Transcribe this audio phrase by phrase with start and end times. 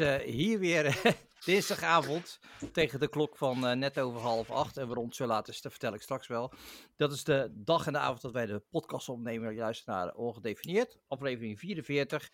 [0.00, 1.00] eh, hier weer
[1.44, 2.38] dinsdagavond
[2.72, 4.76] tegen de klok van eh, net over half acht.
[4.76, 6.52] En waarom het zo laat is, dat vertel ik straks wel.
[6.96, 9.54] Dat is de dag en de avond dat wij de podcast opnemen.
[9.54, 10.98] Juist naar Ongedefinieerd.
[11.08, 12.30] Aflevering 44.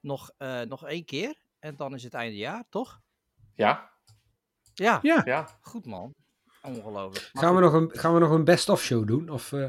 [0.00, 1.34] Nog, eh, nog één keer.
[1.58, 3.00] En dan is het einde jaar, toch?
[3.54, 3.90] Ja,
[4.74, 5.48] Ja, Ja, ja.
[5.60, 6.14] goed man.
[6.62, 7.30] Ongelooflijk.
[7.32, 9.28] Maar gaan we, nog een, gaan we nog een best-of show doen?
[9.28, 9.68] Of, eh,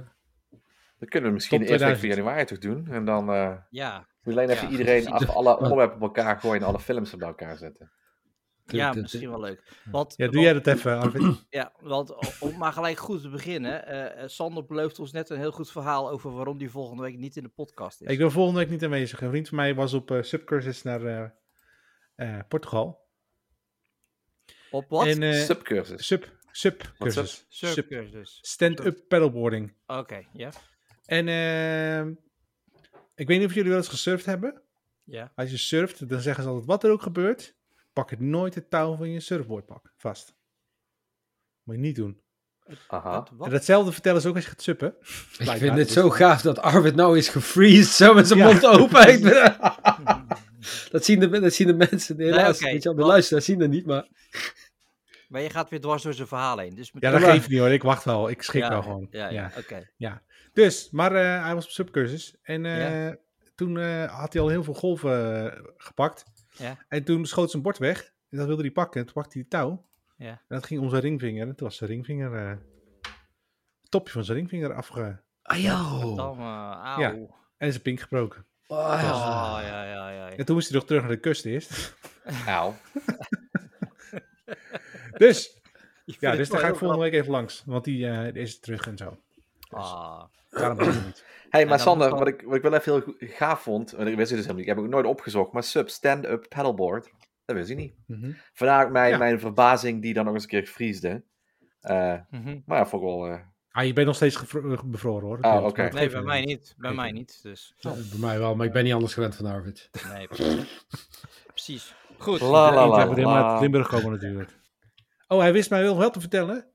[0.99, 2.07] Dat kunnen we misschien van 2000.
[2.13, 2.87] januari toch doen.
[2.87, 4.71] En dan eh Ja, moet alleen even Ja.
[4.71, 7.91] iedereen even alle onderwerpen op elkaar gooien en alle films op elkaar zetten.
[8.65, 9.63] ja, misschien wel leuk.
[9.91, 11.21] Want, ja, doe jij dat even, Arvid?
[11.49, 13.85] Ja, want om maar gelijk goed te beginnen.
[13.87, 17.17] eh, eh, Sander belooft ons net een heel goed verhaal over waarom die volgende week
[17.17, 18.07] niet in de podcast is.
[18.11, 19.21] Ik ben volgende week niet aanwezig.
[19.21, 21.29] Een vriend van mij was op eh, subcursus naar eh,
[22.15, 23.01] eh, Portugal.
[24.71, 25.05] Op wat?
[25.07, 26.07] En, Subcursus.
[26.07, 27.45] sub, subcursus.
[27.49, 27.69] sub?
[27.69, 28.37] Sub, Surfcursus.
[28.41, 29.73] Stand-up paddleboarding.
[29.87, 30.49] Oké, ja.
[31.05, 32.15] En eh,
[33.15, 34.61] ik weet niet of jullie wel eens gesurfd hebben.
[35.03, 35.31] Ja.
[35.35, 37.55] Als je surft, dan zeggen ze altijd wat er ook gebeurt.
[37.93, 40.35] Pak het nooit het touw van je surfboard pak, vast.
[41.63, 42.21] Moet je niet doen.
[42.87, 43.27] Aha.
[43.39, 44.95] En datzelfde vertellen ze ook als je gaat suppen.
[45.37, 48.45] Ik vind het dus- zo gaaf dat Arvid nou is gefreezed, zo met zijn Ja.
[48.45, 49.21] mond open.
[50.91, 52.59] Dat, zien de, dat zien de mensen, helaas.
[52.59, 54.07] je wel, de luisteraars zien dat niet, maar...
[55.27, 56.75] Maar je gaat weer dwars door zijn verhaal heen.
[56.75, 57.69] Dus Ja, dat geeft niet hoor.
[57.69, 58.29] Ik wacht wel.
[58.29, 59.07] Ik schik Ja, wel gewoon.
[59.11, 59.89] Ja, ja, oké.
[60.53, 62.35] Dus, maar eh, hij was op subcursus.
[62.41, 63.15] En eh, Ja.
[63.55, 66.23] toen eh, had hij al heel veel golven gepakt.
[66.57, 66.77] Ja.
[66.87, 68.11] En toen schoot zijn bord weg.
[68.29, 68.99] En dat wilde hij pakken.
[68.99, 69.85] En toen pakte hij het touw.
[70.17, 70.29] Ja.
[70.29, 71.47] En dat ging om zijn ringvinger.
[71.47, 72.33] En toen was zijn ringvinger...
[72.35, 72.49] eh,
[73.81, 75.21] het topje van zijn ringvinger afge...
[75.41, 75.57] Ah.
[75.59, 77.15] Ja.
[77.57, 78.45] En zijn pink gebroken.
[78.67, 80.29] Ah, Oh, ja, ja, ja.
[80.29, 81.95] En toen moest hij nog terug naar de kust eerst.
[82.47, 82.75] Auw.
[85.17, 85.59] Dus,
[86.05, 87.63] ja, dus daar ga ik volgende week even langs.
[87.65, 89.17] Want die eh, is terug en zo.
[89.69, 90.23] Ah.
[90.53, 91.25] Daarom ben ik niet.
[91.49, 94.15] hey, En maar Sander, wat ik, wat ik wel even heel gaaf vond, want ik
[94.15, 97.11] wist het dus helemaal niet, ik heb het ook nooit opgezocht, maar sub stand-up paddleboard,
[97.45, 97.95] dat wist ik niet.
[98.07, 98.31] Mhm.
[98.53, 99.17] Vandaar mijn, Ja.
[99.17, 101.23] mijn verbazing die dan nog eens een keer vriesde.
[101.79, 102.59] Eh, Mhm.
[102.65, 103.27] maar ja, vond ik wel...
[103.27, 103.39] eh,
[103.71, 105.37] Ah, je bent nog steeds gevro- bevroren hoor.
[105.41, 105.81] Oh, oké.
[105.81, 106.73] geeft Nee, bij mij niet.
[106.77, 107.39] Bij mij niet.
[107.43, 109.89] Dus, bij mij wel, maar ik ben niet anders gewend van Arvid.
[110.13, 110.85] nee, precies.
[111.53, 111.95] precies.
[112.17, 112.39] Goed.
[112.41, 114.49] La, la, la, uit Limburg komen natuurlijk.
[115.27, 116.67] Oh, hij wist mij wel, wel te vertellen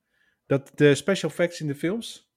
[0.46, 2.27] dat de special effects in de films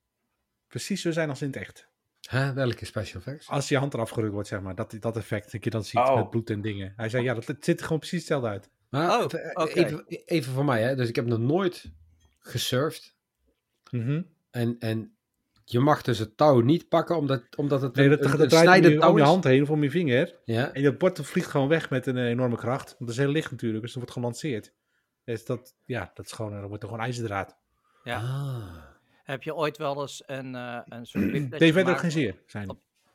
[0.71, 1.87] precies zo zijn als in het echt.
[2.29, 3.47] Hè, welke special effects?
[3.47, 5.99] Als je hand eraf gerukt wordt, zeg maar, dat, dat effect dat je dan ziet
[5.99, 6.15] Oh.
[6.15, 6.93] met bloed en dingen.
[6.95, 8.69] Hij zei, ja, dat het ziet er gewoon precies hetzelfde uit.
[8.89, 9.71] Maar, Oh, even, oké.
[9.73, 10.95] even, even voor mij, hè.
[10.95, 11.91] Dus ik heb nog nooit
[12.39, 13.15] gesurfd.
[13.91, 14.21] Mhm.
[14.51, 15.15] En, en
[15.65, 18.39] je mag dus het touw niet pakken, omdat, omdat het Nee, een, dat, een, dat
[18.39, 20.35] een draait om snijdend je, touw om je hand heen of om je vinger.
[20.45, 20.73] Ja.
[20.73, 22.87] En dat bord vliegt gewoon weg met een eh, enorme kracht.
[22.87, 24.73] Want dat is heel licht natuurlijk, dus dat wordt gelanceerd.
[25.23, 27.57] Dus dat, ja, dat is gewoon, dat wordt er gewoon ijzerdraad.
[28.03, 28.15] Ja.
[28.17, 28.89] Ah.
[29.31, 31.99] Heb je ooit wel eens een, eh een soort ook gemaakt?
[31.99, 32.69] geen zeer, zijn.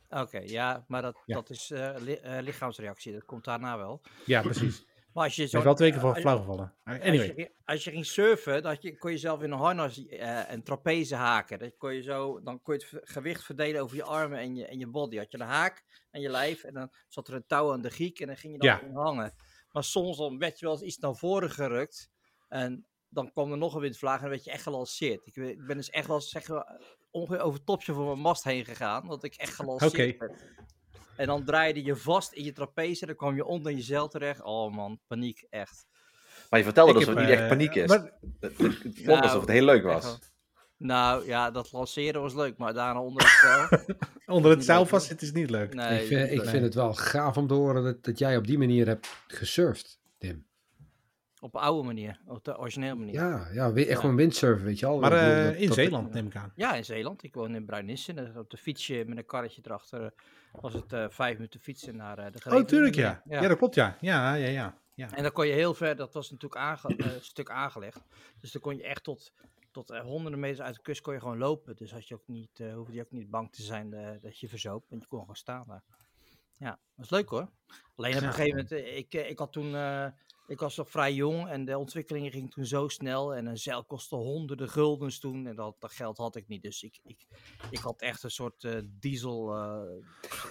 [0.09, 1.35] Oké, ja, maar dat, Ja.
[1.35, 3.13] dat is eh, li- eh, lichaamsreactie.
[3.13, 4.01] Dat komt daarna wel.
[4.27, 4.85] Ja, precies.
[5.17, 5.63] Maar als je zo...
[5.63, 6.75] wel twee keer van flauw gevallen.
[6.85, 7.33] Als Anyway.
[7.37, 10.03] je, als je ging surfen, had je, kon je zelf in een harnas
[10.49, 11.59] een trapeze haken.
[11.59, 14.67] Dat kon je zo, dan kon je het gewicht verdelen over je armen en je,
[14.67, 15.17] en je body.
[15.17, 17.91] Had je een haak aan je lijf en dan zat er een touw aan de
[17.91, 19.01] giek en dan ging je dan Ja.
[19.03, 19.35] hangen.
[19.73, 22.11] Maar soms dan werd je wel eens iets naar voren gerukt
[22.49, 25.21] en dan kwam er nog een windvlaag en dan werd je echt gelanceerd.
[25.27, 26.81] Ik, ben dus echt wel eens, zeg maar,
[27.11, 30.27] ongeveer over het topje van mijn mast heen gegaan, dat ik echt gelanceerd Oké.
[30.27, 30.45] werd.
[31.17, 34.43] En dan draaide je vast in je trapeze, dan kwam je onder je zeil terecht.
[34.43, 35.87] Oh man, paniek, echt.
[36.51, 37.89] maar je vertelde Ik dus dat het niet echt eh, paniek is.
[37.89, 40.05] maar- Het, het, het klonk alsof het heel leuk was.
[40.05, 40.19] wel.
[40.79, 43.97] Nou ja, dat lanceren was leuk, maar daarna onder het spel.
[44.37, 45.75] Onder het zeil vast zitten is niet leuk.
[45.75, 46.49] Nee, ik vind, ik nee.
[46.49, 50.01] vind het wel gaaf om te horen dat, dat jij op die manier hebt gesurfd,
[50.19, 50.47] Tim.
[51.47, 53.15] Op oude manier, op de originele manier.
[53.15, 53.95] Ja, ja echt Ja.
[53.97, 54.99] gewoon windsurfen, weet je al.
[54.99, 56.53] Maar bedoel, eh, dat- in dat- Zeeland neem ik aan.
[56.55, 57.23] Ja, in Zeeland.
[57.23, 58.19] Ik woon in Bruinissen.
[58.19, 60.11] en Op de fietsje met een karretje erachter eh,
[60.61, 62.67] was het eh, vijf minuten fietsen naar eh, de Oh, Greven.
[62.67, 63.23] tuurlijk ja.
[63.25, 63.43] ja.
[63.43, 63.49] ja.
[63.49, 63.97] dat klopt ja.
[64.01, 64.79] Ja, ja, ja.
[64.95, 65.13] ja.
[65.15, 68.01] En dan kon je heel ver, dat was natuurlijk aange, eh, een stuk aangelegd.
[68.41, 69.33] Dus dan kon je echt tot,
[69.71, 71.77] tot eh, honderden meters uit de kust kon je gewoon lopen.
[71.77, 74.39] Dus had je ook niet, eh, hoefde je ook niet bang te zijn eh, dat
[74.39, 74.85] je verzoop.
[74.89, 75.83] Want je kon gewoon staan daar.
[76.59, 77.49] Ja, dat was leuk hoor.
[77.97, 80.07] Alleen op een gegeven moment, eh, ik, eh, ik had toen, eh,
[80.47, 83.35] ik was nog vrij jong en de ontwikkelingen gingen toen zo snel.
[83.35, 86.63] En een zeil kostte honderden guldens toen en dat, dat geld had ik niet.
[86.63, 87.27] Dus ik, ik,
[87.71, 89.83] ik had echt een soort eh, diesel eh,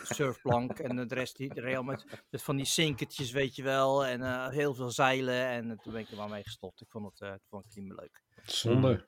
[0.04, 4.06] surfplank en de rest die real met, met van die sinkertjes, weet je wel.
[4.06, 6.82] En eh, heel veel zeilen en toen ben ik er maar mee gestopt.
[6.82, 8.22] Ik vond het, vond ik het niet meer leuk.
[8.44, 9.04] Zonde.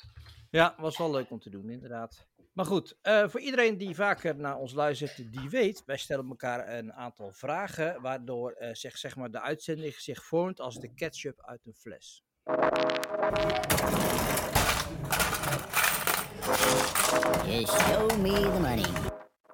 [0.50, 2.28] Ja, was wel leuk om te doen, inderdaad.
[2.58, 6.78] Maar goed, eh, voor iedereen die vaker naar ons luistert, die weet, wij stellen elkaar
[6.78, 11.42] een aantal vragen, waardoor eh, zeg, zeg maar de uitzending zich vormt als de ketchup
[11.42, 12.24] uit een fles.
[17.46, 19.12] Just show me the money.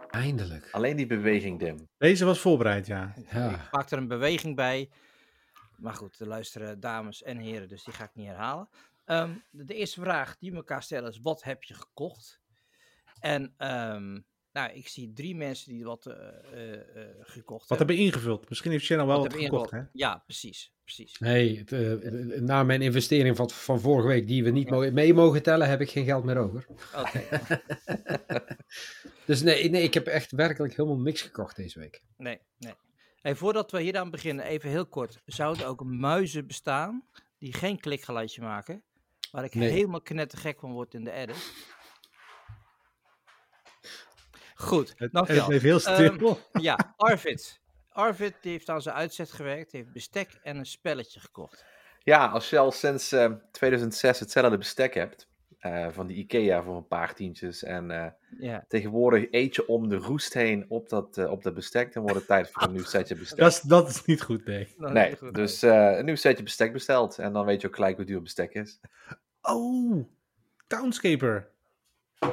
[0.09, 0.69] Eindelijk.
[0.71, 1.89] Alleen die beweging, Dim.
[1.97, 3.13] Deze was voorbereid, ja.
[3.31, 3.49] Ja.
[3.49, 4.89] Ik maak er een beweging bij.
[5.77, 8.69] maar goed, er luisteren dames en heren, dus die ga ik niet herhalen.
[9.05, 12.41] Ehm, de, de eerste vraag die we elkaar stellen is: wat heb je gekocht?
[13.23, 14.19] En ehm,
[14.51, 16.15] nou, ik zie drie mensen die wat eh,
[16.53, 18.49] eh, eh, gekocht Wat hebben ingevuld?
[18.49, 19.81] Misschien heeft Shannon wel Wat gekocht, hè?
[19.93, 20.73] Ja, precies.
[20.83, 21.19] precies.
[21.19, 25.43] Nee, het, na mijn investering van, van vorige week, die we niet mogen, mee mogen
[25.43, 26.65] tellen, heb ik geen geld meer over.
[26.95, 27.23] Oké,
[29.25, 32.03] Dus nee, nee, ik heb echt werkelijk helemaal niks gekocht deze week.
[32.17, 32.73] nee, nee.
[33.21, 35.21] Hey, voordat we hier aan beginnen, even heel kort.
[35.25, 38.83] Zouden ook muizen bestaan die geen klikgeluidje maken?
[39.31, 39.69] Waar ik Nee.
[39.69, 41.51] helemaal knettergek van word in de edit.
[44.55, 45.45] Goed, Het, het dankjewel.
[45.47, 46.39] bleef heel Ehm, stil.
[46.51, 47.61] Ja, Arvid.
[47.89, 51.65] Arvid die heeft aan zijn uitzet gewerkt, heeft bestek en een spelletje gekocht.
[51.99, 55.27] Ja, als je al sinds eh, 2006 hetzelfde bestek hebt,
[55.59, 58.05] eh, van die Ikea voor een paar tientjes, en eh,
[58.39, 58.65] Ja.
[58.67, 62.17] tegenwoordig eet je om de roest heen op dat, eh, op dat bestek, dan wordt
[62.17, 63.37] het tijd voor een nieuw setje bestek.
[63.37, 64.73] dat, is, dat is niet goed, nee.
[64.77, 65.33] Nee, goed.
[65.33, 68.21] dus eh, een nieuw setje bestek besteld, en dan weet je ook gelijk hoe duur
[68.21, 68.79] bestek is.
[69.41, 70.05] Oh,
[70.67, 71.49] Townscaper.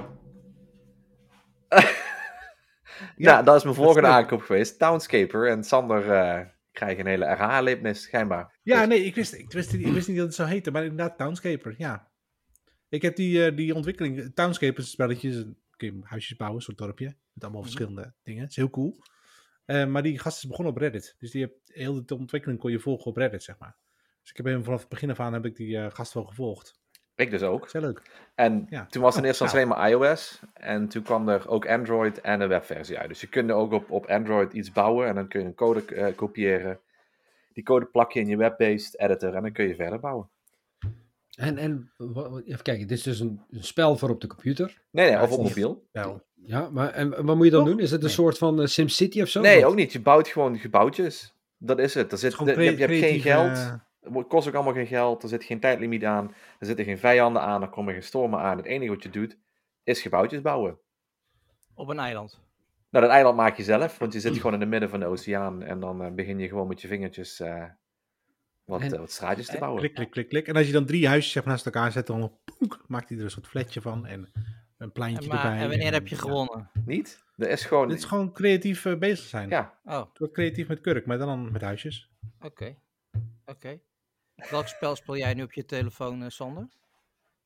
[3.16, 7.26] Ja, dat is mijn volgende is aankoop geweest, Townscaper, en Sander eh krijgt een hele
[7.32, 8.58] RH-lipnis, schijnbaar.
[8.62, 10.82] Ja, Dus- nee, ik wist, ik, wist, ik wist niet dat het zo heette, maar
[10.84, 12.10] inderdaad Townscaper, ja.
[12.88, 16.36] Ik heb die, eh, die ontwikkeling, Townscaper is een spelletje, is een- kun je huisjes
[16.36, 17.70] bouwen, soort dorpje, met allemaal Mhm.
[17.70, 18.40] verschillende dingen.
[18.40, 18.98] Het is heel cool.
[19.64, 22.70] Eh, maar die gast is begonnen op Reddit, dus die heb, heel de ontwikkeling kon
[22.70, 23.76] je volgen op Reddit, zeg maar.
[24.20, 26.79] Dus ik heb hem vanaf het begin af aan heb ik die gast wel gevolgd.
[27.20, 27.68] Ik dus ook.
[27.72, 28.02] Heel leuk.
[28.34, 28.86] En Ja.
[28.86, 30.40] toen was het in Oh, eerste instantie alleen maar iOS.
[30.54, 33.08] En toen kwam er ook Android en een webversie uit.
[33.08, 35.84] Dus je kunt ook op, op Android iets bouwen en dan kun je een code
[35.84, 36.80] eh, kopiëren.
[37.52, 40.28] Die code plak je in je web-based editor en dan kun je verder bouwen.
[41.36, 41.92] En, en
[42.44, 44.80] even kijken, dit is dus een, een spel voor op de computer.
[44.90, 45.86] Nee, nee, of op mobiel.
[45.92, 46.22] Wel.
[46.34, 47.72] Ja, maar en, wat moet je dan Toch?
[47.74, 47.82] doen?
[47.82, 48.14] Is het een Nee.
[48.14, 49.40] soort van eh, SimCity of zo?
[49.40, 49.70] Nee, Wat?
[49.70, 49.92] ook niet.
[49.92, 51.34] Je bouwt gewoon gebouwtjes.
[51.58, 52.12] Dat is het.
[52.12, 53.76] Er zit, Gewoon je, hebt, je hebt geen geld.
[54.00, 55.22] Het kost ook allemaal geen geld.
[55.22, 56.34] Er zit geen tijdlimiet aan.
[56.58, 57.62] Er zitten geen vijanden aan.
[57.62, 58.56] Er komen geen stormen aan.
[58.56, 59.38] Het enige wat je doet,
[59.84, 60.78] is gebouwtjes bouwen.
[61.74, 62.40] Op een eiland.
[62.90, 65.06] Nou, dat eiland maak je zelf, want je zit gewoon in het midden van de
[65.06, 65.62] oceaan.
[65.62, 67.64] En dan eh, begin je gewoon met je vingertjes eh,
[68.64, 69.80] wat, En- eh, wat straatjes te en- bouwen.
[69.80, 70.46] Klik, klik, klik, klik.
[70.48, 73.24] En als je dan drie huisjes maar, naast elkaar zet, dan poek, maakt hij er
[73.24, 74.32] een soort fletje van en
[74.78, 75.60] een pleintje En, maar, erbij.
[75.62, 76.20] en wanneer heb je ja.
[76.20, 76.70] gewonnen?
[76.86, 77.24] Niet?
[77.36, 77.88] Dat is gewoon...
[77.88, 79.48] Dit is gewoon creatief bezig zijn.
[79.48, 82.10] Ja, Oh, Het wordt creatief met kurk, maar dan met huisjes.
[82.40, 82.76] oké.
[83.46, 83.80] Oké.
[84.50, 86.68] Welk spel speel jij nu op je telefoon, eh, Sander?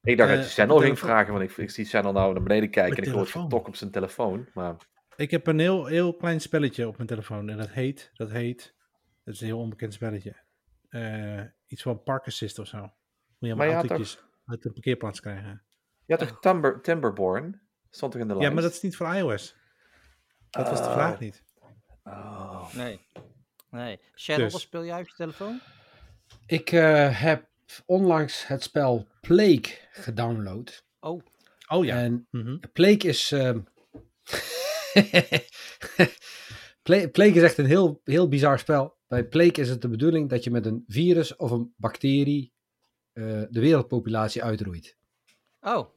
[0.02, 2.32] ik dacht Eh, dat je op Channel ging vragen, want ik, ik zie Channel nou
[2.32, 3.48] naar beneden kijken en ik hoor telefoon.
[3.48, 4.48] tok op zijn telefoon.
[4.54, 4.76] Maar
[5.16, 8.74] Ik heb een heel, heel klein spelletje op mijn telefoon en dat heet, dat heet,
[9.24, 10.42] dat is een heel onbekend spelletje.
[10.88, 12.78] Eh, iets van Park Assist of zo.
[12.80, 12.90] Moet
[13.38, 13.74] je Maar je
[14.46, 15.62] uit de parkeerplaats krijgen.
[16.06, 17.60] je had toch Timber, Timberborn?
[17.90, 18.48] Stond toch in de lijst?
[18.48, 19.56] Ja, maar dat is niet voor iOS.
[20.50, 20.92] Dat was de Oh.
[20.92, 21.44] vraag niet.
[22.04, 22.74] Oh.
[22.74, 23.00] Nee.
[23.70, 24.00] Nee.
[24.14, 24.52] Shadow, Dus.
[24.52, 25.60] wat speel jij op je telefoon?
[26.46, 27.46] Ik eh, heb
[27.86, 30.84] onlangs het spel Plague gedownload.
[31.00, 31.22] Oh,
[31.68, 31.96] Oh ja.
[31.96, 32.56] En Mhm.
[32.72, 33.32] Plague is...
[33.32, 33.58] ehm,
[36.82, 38.96] Pla- Plague is echt een heel, heel bizar spel.
[39.08, 42.52] Bij Plague is het de bedoeling dat je met een virus of een bacterie
[43.12, 44.96] eh, de wereldpopulatie uitroeit.
[45.60, 45.88] oh.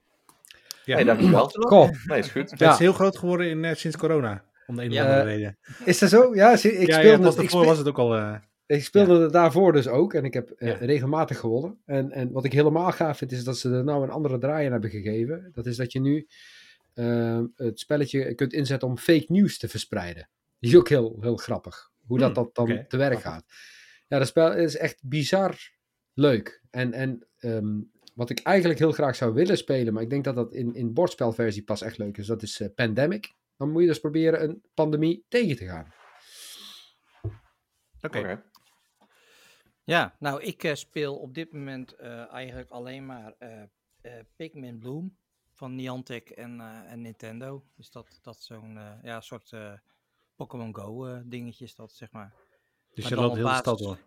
[0.86, 0.96] Ja.
[0.96, 1.48] Nee, dankjewel.
[1.68, 2.50] Kom, Nee, is goed.
[2.52, 2.72] Het ja.
[2.72, 4.44] is heel groot geworden in, eh, sinds corona.
[4.68, 5.58] Om de een of andere reden.
[5.86, 6.36] is dat zo?
[6.36, 8.40] Ja, ik ja, speelde, ja, het, ik daarvoor speel- was het ook al...
[8.68, 10.14] ik speelde het daarvoor dus ook.
[10.14, 10.74] En ik heb eh, Ja.
[10.76, 11.78] regelmatig gewonnen.
[11.86, 14.66] En, en wat ik helemaal gaaf vind, is dat ze er nou een andere draai
[14.66, 15.50] in hebben gegeven.
[15.54, 16.28] Dat is dat je nu
[16.94, 20.30] eh, het spelletje kunt inzetten om fake news te verspreiden.
[20.60, 21.92] Die is ook heel, heel grappig.
[22.06, 22.86] Hoe dat, Hmm, dat dan oké.
[22.88, 23.46] te werk gaat.
[24.08, 25.72] Ja, dat spel is echt bizar
[26.14, 26.62] leuk.
[26.70, 27.80] En, en ehm,
[28.14, 30.94] wat ik eigenlijk heel graag zou willen spelen, maar ik denk dat dat in, in
[30.94, 33.34] bordspelversie pas echt leuk is, dat is eh, Pandemic.
[33.58, 35.94] Dan moet je dus proberen een pandemie tegen te gaan.
[38.02, 38.18] Oké.
[38.20, 38.44] Oké.
[39.88, 43.64] Ja, nou, ik eh, speel op dit moment eh, eigenlijk alleen maar eh
[44.36, 45.18] Pikmin Bloom
[45.54, 47.64] van Niantic en, en Nintendo.
[47.76, 49.52] Dus dat, dat zo'n ja, soort
[50.36, 52.34] Pokémon Go dingetje is dat, zeg maar.
[52.94, 53.98] Dus Maar je loopt op heel de stad basis- door.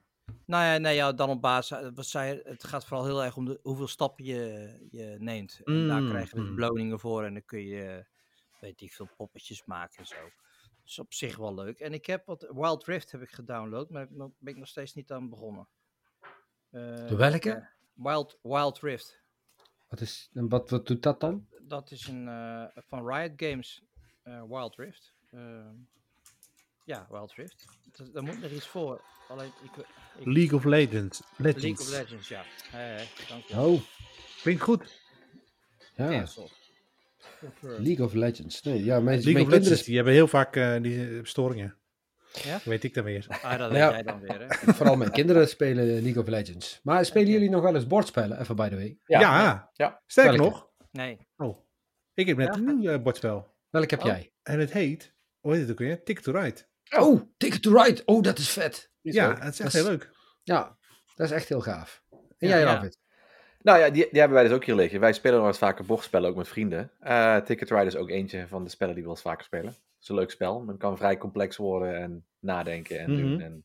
[0.45, 3.45] Nou ja, nee, ja dan op basis, wat zei, het gaat vooral heel erg om
[3.45, 5.61] de, hoeveel stappen je, je neemt.
[5.65, 6.55] En daar Mm, krijg je mm.
[6.55, 8.07] beloningen voor en dan kun je,
[8.61, 10.17] weet ik veel, poppetjes maken en zo.
[10.91, 11.81] Dus op zich wel leuk.
[11.81, 14.95] En ik heb wat, Wild Rift heb ik gedownload, maar daar ben ik nog steeds
[14.95, 15.69] niet aan begonnen.
[16.71, 17.51] De welke?
[17.51, 19.21] eh, Wild, Wild Rift.
[19.89, 21.47] Wat, is, en wat, wat doet dat dan?
[21.61, 23.83] Dat is een eh, van Riot Games,
[24.23, 25.15] eh, Wild Rift.
[25.31, 25.75] Ehm,
[26.85, 27.65] ja, Wild Rift.
[28.13, 29.05] Daar moet nog iets voor.
[29.29, 29.87] Alleen, ik, ik,
[30.27, 31.23] League of Legends.
[31.37, 31.63] Legends.
[31.63, 32.43] League of Legends, ja.
[32.71, 33.61] Hey, hey, dank je.
[33.61, 33.81] Oh,
[34.43, 35.01] Klinkt goed.
[35.95, 36.09] ja.
[36.09, 36.51] Cancel.
[37.61, 38.63] League of Legends.
[38.63, 39.61] Nee, ja, mijn, League mijn of kinderen...
[39.63, 41.75] Legends, die hebben heel vaak eh, die eh, storingen.
[42.65, 43.27] Weet ik dan weer.
[43.43, 43.91] Ah, dat weet ja.
[43.91, 44.73] jij dan weer, hè?
[44.75, 46.81] Vooral mijn kinderen spelen League of Legends.
[46.83, 48.41] Maar spelen jullie nog wel eens bordspellen?
[48.41, 48.99] Even by the way.
[49.05, 50.03] Ja, Ja.
[50.07, 50.51] sterker Welke?
[50.51, 50.69] nog.
[50.91, 51.19] Nee.
[51.37, 51.59] Oh,
[52.15, 52.55] ik heb net Ja.
[52.55, 53.57] een nieuw eh, bordspel.
[53.71, 54.07] Welk heb Oh.
[54.07, 54.33] jij?
[54.43, 56.03] En het heet, hoe heet het ook weer?
[56.03, 56.69] Ticket to Ride.
[56.99, 58.03] Oh, Ticket to Ride.
[58.05, 58.91] Oh, dat is vet.
[59.01, 60.11] Ja, het is echt Dat is- heel leuk.
[60.43, 60.79] Ja,
[61.15, 62.03] dat is echt heel gaaf.
[62.11, 62.75] En Ja, jij, ja.
[62.75, 62.99] David?
[63.63, 65.01] Nou ja, die, die hebben wij dus ook hier liggen.
[65.01, 66.91] Wij spelen nog eens vaker bordspellen, ook met vrienden.
[67.01, 69.45] Eh Ticket to Ride is ook eentje van de spellen die we wel eens vaker
[69.45, 69.67] spelen.
[69.71, 70.65] Het is een leuk spel.
[70.67, 73.21] Het kan vrij complex worden en nadenken en Mhm.
[73.23, 73.41] doen.
[73.41, 73.65] En,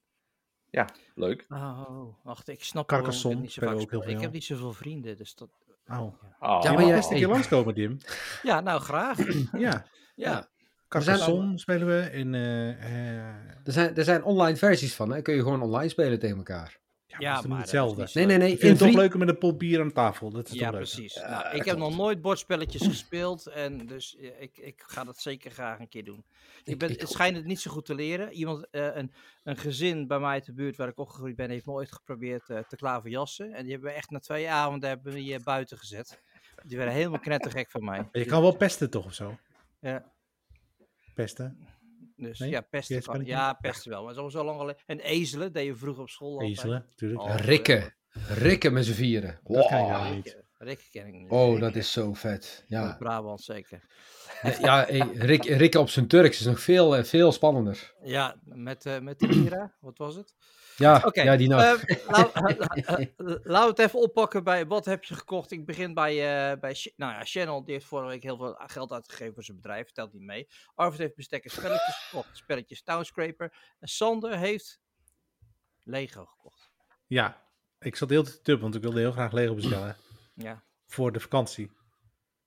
[0.69, 0.85] ja,
[1.15, 1.45] leuk.
[1.49, 4.01] Oh, wacht, ik snap Carcassonne niet zo vaak ook heel speel.
[4.01, 4.19] Ik veel.
[4.19, 5.49] heb niet zoveel vrienden, dus dat...
[5.87, 5.99] Oh.
[6.01, 7.97] Oh, Ja, Ja, maar jij- best een keer langskomen, Dim.
[8.43, 9.17] Ja, nou, graag.
[9.57, 9.85] Ja,
[10.15, 10.47] Ja.
[10.87, 11.99] Carcassonne spelen we.
[11.99, 13.25] En, eh, eh,
[13.63, 15.21] Er zijn, er zijn online versies van, hè?
[15.21, 16.79] Kun je gewoon online spelen tegen elkaar.
[17.19, 18.09] Ja, Ja, maar is is hetzelfde.
[18.13, 18.51] Nee, nee, nee.
[18.51, 20.29] Ik vind het toch leuker met een pot bier aan tafel.
[20.31, 21.15] Dat is Ja, toch precies.
[21.15, 25.79] Nou, ik heb nog nooit bordspelletjes gespeeld en dus ik, ik ga dat zeker graag
[25.79, 26.25] een keer doen.
[26.63, 28.31] Ik ben, ik- het schijnt het niet zo goed te leren.
[28.33, 29.11] Iemand, eh, een,
[29.43, 32.49] een gezin bij mij uit de buurt waar ik opgegroeid ben, heeft me ooit geprobeerd
[32.49, 33.53] eh, te klaverjassen.
[33.53, 36.21] En die hebben we echt na twee avonden hebben we die, eh, buiten gezet.
[36.63, 38.09] Die werden helemaal knettergek van mij.
[38.11, 39.37] Je kan wel pesten toch of zo?
[39.79, 40.13] Ja.
[41.13, 41.67] Pesten.
[42.15, 42.49] Dus Nee?
[42.49, 43.25] ja, pesten je kan.
[43.25, 43.99] Ja, pesten wel.
[43.99, 44.81] Maar het is al zo lang geleden.
[44.85, 46.41] En ezelen, deden we vroeger op school.
[46.41, 47.21] Ezelen, natuurlijk.
[47.21, 47.35] Oh.
[47.35, 47.95] Rikken.
[48.27, 49.39] Rikken met z'n vieren.
[49.43, 50.43] Dat kan je niet.
[50.57, 51.29] Rick, Rick ken ik niet.
[51.29, 52.65] Oh, dat is zo vet.
[52.67, 53.83] Ja, Brabant zeker.
[54.61, 57.93] ja, hey, Rick, Rikken op zijn Turks is nog veel, eh, veel spannender.
[58.03, 60.33] Ja, met, eh met de Mira, wat was het?
[60.77, 61.57] Ja, Oké, ja die eh,
[63.43, 65.51] laten we het even oppakken bij wat heb je gekocht.
[65.51, 68.91] Ik begin bij, eh bij nou ja, Channel, die heeft vorige week heel veel geld
[68.91, 70.47] uitgegeven voor zijn bedrijf, telt niet mee.
[70.73, 73.75] Arvid heeft bestekken spelletjes gekocht, spelletjes Townscraper.
[73.79, 74.79] En Sander heeft
[75.83, 76.71] Lego gekocht.
[77.07, 77.41] Ja,
[77.79, 79.95] ik zat heel te tub, want ik wilde heel graag Lego bestellen.
[80.37, 81.71] Ja, voor de vakantie.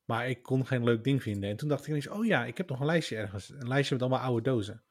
[0.04, 1.50] Maar ik kon geen leuk ding vinden.
[1.50, 3.48] En toen dacht ik ineens, oh ja, ik heb nog een lijstje ergens.
[3.48, 4.82] Een lijstje met allemaal oude dozen.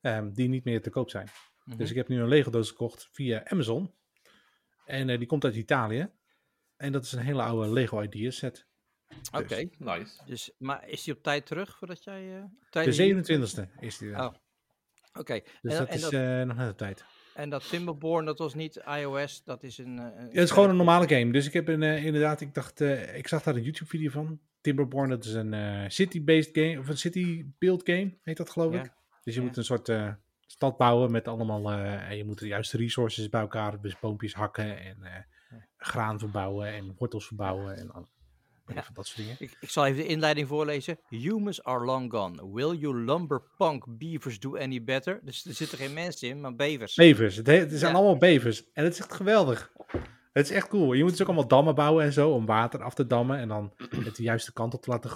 [0.00, 1.28] ehm, die niet meer te koop zijn.
[1.64, 1.76] Mhm.
[1.76, 3.94] Dus ik heb nu een Lego doos gekocht via Amazon.
[4.84, 6.10] En eh, die komt uit Italië.
[6.76, 8.66] En dat is een hele oude Lego Ideas set.
[9.32, 9.68] oké.
[9.78, 10.24] nice.
[10.26, 12.36] Dus, maar is die op tijd terug voordat jij...
[12.36, 14.10] eh, De tijdens- 27e is die.
[14.12, 14.24] er.
[14.24, 14.34] Oh,
[15.18, 17.04] Oké, dus en, dat en is dat, eh, nog net op tijd.
[17.34, 19.98] en dat Timberborn, dat was niet iOS, dat is een...
[19.98, 21.32] eh, een Ja, het is gewoon een normale game.
[21.32, 24.40] Dus ik heb een, inderdaad, ik dacht, eh, ik zag daar een YouTube video van.
[24.60, 28.82] Timberborn, dat is een eh, city-based game, of een city-build game, heet dat geloof Ja.
[28.84, 28.92] ik.
[29.24, 29.46] Dus je Ja.
[29.46, 30.12] moet een soort eh,
[30.46, 34.34] stad bouwen met allemaal, eh, en je moet de juiste resources bij elkaar, dus boompjes
[34.34, 35.12] hakken en eh,
[35.76, 37.90] graan verbouwen en wortels verbouwen en
[38.74, 38.82] Ja.
[38.82, 39.36] van dat soort dingen.
[39.38, 40.98] Ik, ik zal even de inleiding voorlezen.
[41.08, 42.52] Humans are long gone.
[42.52, 45.20] Will you lumberpunk beavers do any better?
[45.22, 46.94] Dus er zitten geen mensen in, maar bevers.
[46.94, 47.98] Bevers, het, he- het zijn Ja.
[47.98, 49.72] allemaal bevers en het is echt geweldig.
[50.32, 50.92] Het is echt cool.
[50.92, 53.48] Je moet dus ook allemaal dammen bouwen en zo om water af te dammen en
[53.48, 53.72] dan
[54.04, 55.10] het de juiste kant op te laten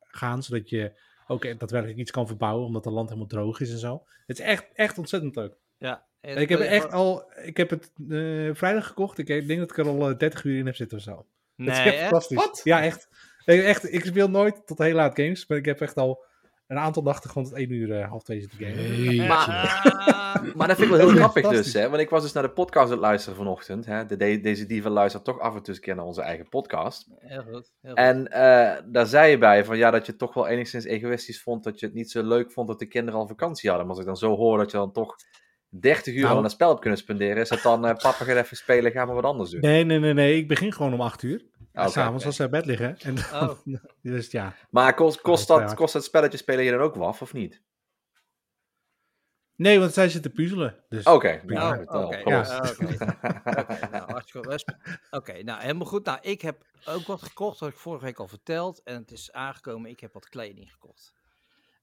[0.00, 3.78] gaan, zodat je ook daadwerkelijk iets kan verbouwen, omdat het land helemaal droog is en
[3.78, 4.02] zo.
[4.26, 5.56] Het is echt, echt ontzettend leuk.
[5.78, 6.06] Ja.
[6.20, 9.18] ik heb echt al, ik heb het eh, vrijdag gekocht.
[9.18, 11.26] Ik, denk dat ik er al eh, 30 uur in heb zitten of zo.
[11.56, 12.02] Nee, het is echt echt?
[12.02, 12.36] fantastisch.
[12.36, 12.60] Wat?
[12.64, 13.08] Ja, echt.
[13.44, 13.92] Ik, echt.
[13.92, 16.24] ik speel nooit tot heel laat games, maar ik heb echt al
[16.70, 19.30] een aantal nachten gewoon tot 1 uur, eh, half 2 zitten gamen.
[19.30, 21.88] Ah, Maar dat vind ik wel heel grappig dus, hè?
[21.88, 23.86] Want ik was dus naar de podcast aan het luisteren vanochtend.
[23.86, 24.06] Hè?
[24.06, 26.48] De, de- deze diva luistert toch af en toe eens een keer naar onze eigen
[26.48, 27.06] podcast.
[27.18, 27.52] heel goed.
[27.52, 27.94] Heel goed.
[27.98, 31.42] En eh, daar zei je bij van ja, dat je het toch wel enigszins egoïstisch
[31.42, 31.64] vond.
[31.64, 33.86] Dat je het niet zo leuk vond dat de kinderen al vakantie hadden.
[33.86, 35.16] Maar als ik dan zo hoor dat je dan toch
[35.70, 36.36] 30 uur Nou.
[36.36, 37.36] aan een spel hebt kunnen spenderen.
[37.36, 39.60] Is dat dan, eh, papa gaat even spelen, gaan we wat anders doen.
[39.60, 40.36] Nee, nee, nee, nee.
[40.36, 41.44] Ik begin gewoon om 8 uur.
[41.72, 42.98] Ah, oké, S'avonds als ze uit bed liggen.
[42.98, 43.58] En dan, Oh.
[44.02, 44.54] dus ja.
[44.70, 47.62] Maar kost, kost, dat, kost dat spelletje spelen je dan ook WAF of niet?
[49.56, 50.84] Nee, want zij zitten puzzelen.
[50.88, 51.54] Dus Oké, oké.
[51.54, 51.86] nou,
[55.10, 56.04] Oké, nou helemaal goed.
[56.04, 58.82] Nou, ik heb ook wat gekocht, dat had ik vorige week al verteld.
[58.82, 61.12] En het is aangekomen, ik heb wat kleding gekocht.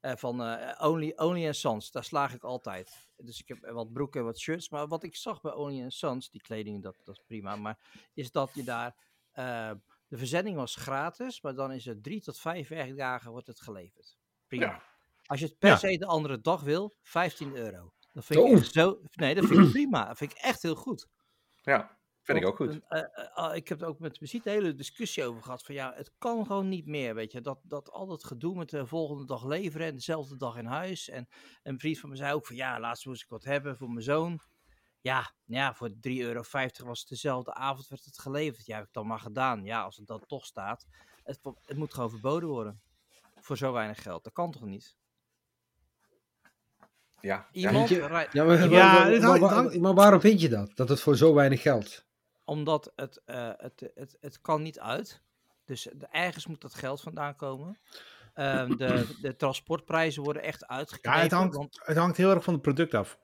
[0.07, 3.07] Eh, van eh, Only, Only and Sons, daar slaag ik altijd.
[3.17, 4.69] Dus ik heb wat broeken en wat shirts.
[4.69, 7.55] Maar wat ik zag bij Only and Sons, die kleding, dat, dat is prima.
[7.55, 7.77] Maar
[8.13, 8.95] is dat je daar...
[9.31, 9.71] eh,
[10.07, 14.17] de verzending was gratis, maar dan is het drie tot vijf werkdagen wordt het geleverd.
[14.47, 14.65] Prima.
[14.65, 14.81] Ja.
[15.25, 15.75] Als je het per Ja.
[15.77, 17.93] se de andere dag wil, 15 euro.
[18.13, 18.63] Dat vind ik Oh.
[18.63, 18.99] zo...
[19.13, 20.05] Nee, dat vind ik prima.
[20.07, 21.07] Dat vind ik echt heel goed.
[21.61, 21.96] Ja,
[22.33, 22.69] vind ik ook goed.
[22.73, 25.63] een, eh, eh, ah, ik heb er ook met Bezit een hele discussie over gehad.
[25.63, 27.15] Van ja, het kan gewoon niet meer.
[27.15, 30.57] Weet je, dat, dat al dat gedoe met de volgende dag leveren en dezelfde dag
[30.57, 31.09] in huis.
[31.09, 31.27] En
[31.63, 34.03] een vriend van me zei ook van ja, laatst moest ik wat hebben voor mijn
[34.03, 34.39] zoon.
[35.01, 36.43] Ja, ja voor 3,50 euro
[36.85, 38.65] was het dezelfde avond werd het geleverd.
[38.65, 39.63] Ja, heb ik dan maar gedaan.
[39.63, 40.85] Ja, als het dan toch staat.
[41.23, 42.81] Het, het moet gewoon verboden worden.
[43.41, 44.23] Voor zo weinig geld.
[44.23, 44.95] Dat kan toch niet?
[47.21, 47.69] Ja, ja.
[47.69, 50.49] Iemand je- Ja, maar, Ja, maar- dit maar- hangt- maar- hangt- maar waarom vind je
[50.49, 50.75] dat?
[50.75, 52.05] Dat het voor zo weinig geld?
[52.47, 55.21] Omdat het, eh, het, het, het kan niet uit.
[55.65, 57.77] Dus ergens moet dat geld vandaan komen.
[58.33, 61.11] Ehm, de, de transportprijzen worden echt uitgegeven.
[61.11, 63.19] Ja, het hangt, want- het hangt heel erg van het product af.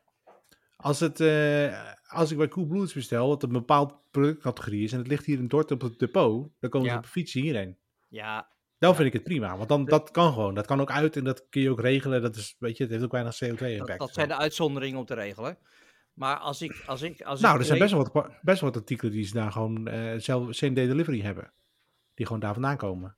[0.75, 4.97] Als, het, eh, als ik bij Coolblue iets bestel, wat een bepaald productcategorie is, en
[4.97, 7.77] het ligt hier in Dordt op het depot, dan komen ze op een fietsje hierheen.
[8.07, 10.55] ja, Dan vind ik het prima, want dan, dat kan gewoon.
[10.55, 12.21] Dat kan ook uit en dat kun je ook regelen.
[12.21, 13.99] Dat is, weet je, het heeft ook weinig dat, CO2-impact.
[13.99, 15.57] dat zijn de uitzonderingen om te regelen.
[16.13, 16.83] Maar als ik...
[16.85, 19.23] Als ik als Nou, ik er zijn best wel wat, best wel wat artikelen die
[19.25, 21.53] ze daar gewoon eh zelf same-day delivery hebben.
[22.13, 23.17] Die gewoon daar vandaan komen.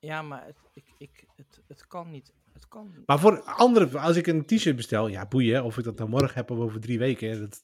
[0.00, 2.34] Ja, maar het, ik, ik, het, het kan niet.
[2.52, 3.06] Het kan niet.
[3.06, 5.64] Maar voor andere, als ik een t-shirt bestel, ja, boeien.
[5.64, 7.40] Of ik dat dan morgen heb of over drie weken.
[7.40, 7.62] Dat,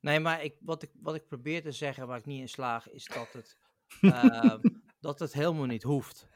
[0.00, 2.90] Nee, maar ik, wat, ik, wat ik probeer te zeggen, waar ik niet in slaag,
[2.90, 3.56] is dat het,
[4.00, 4.60] ehm,
[5.00, 6.28] dat het helemaal niet hoeft.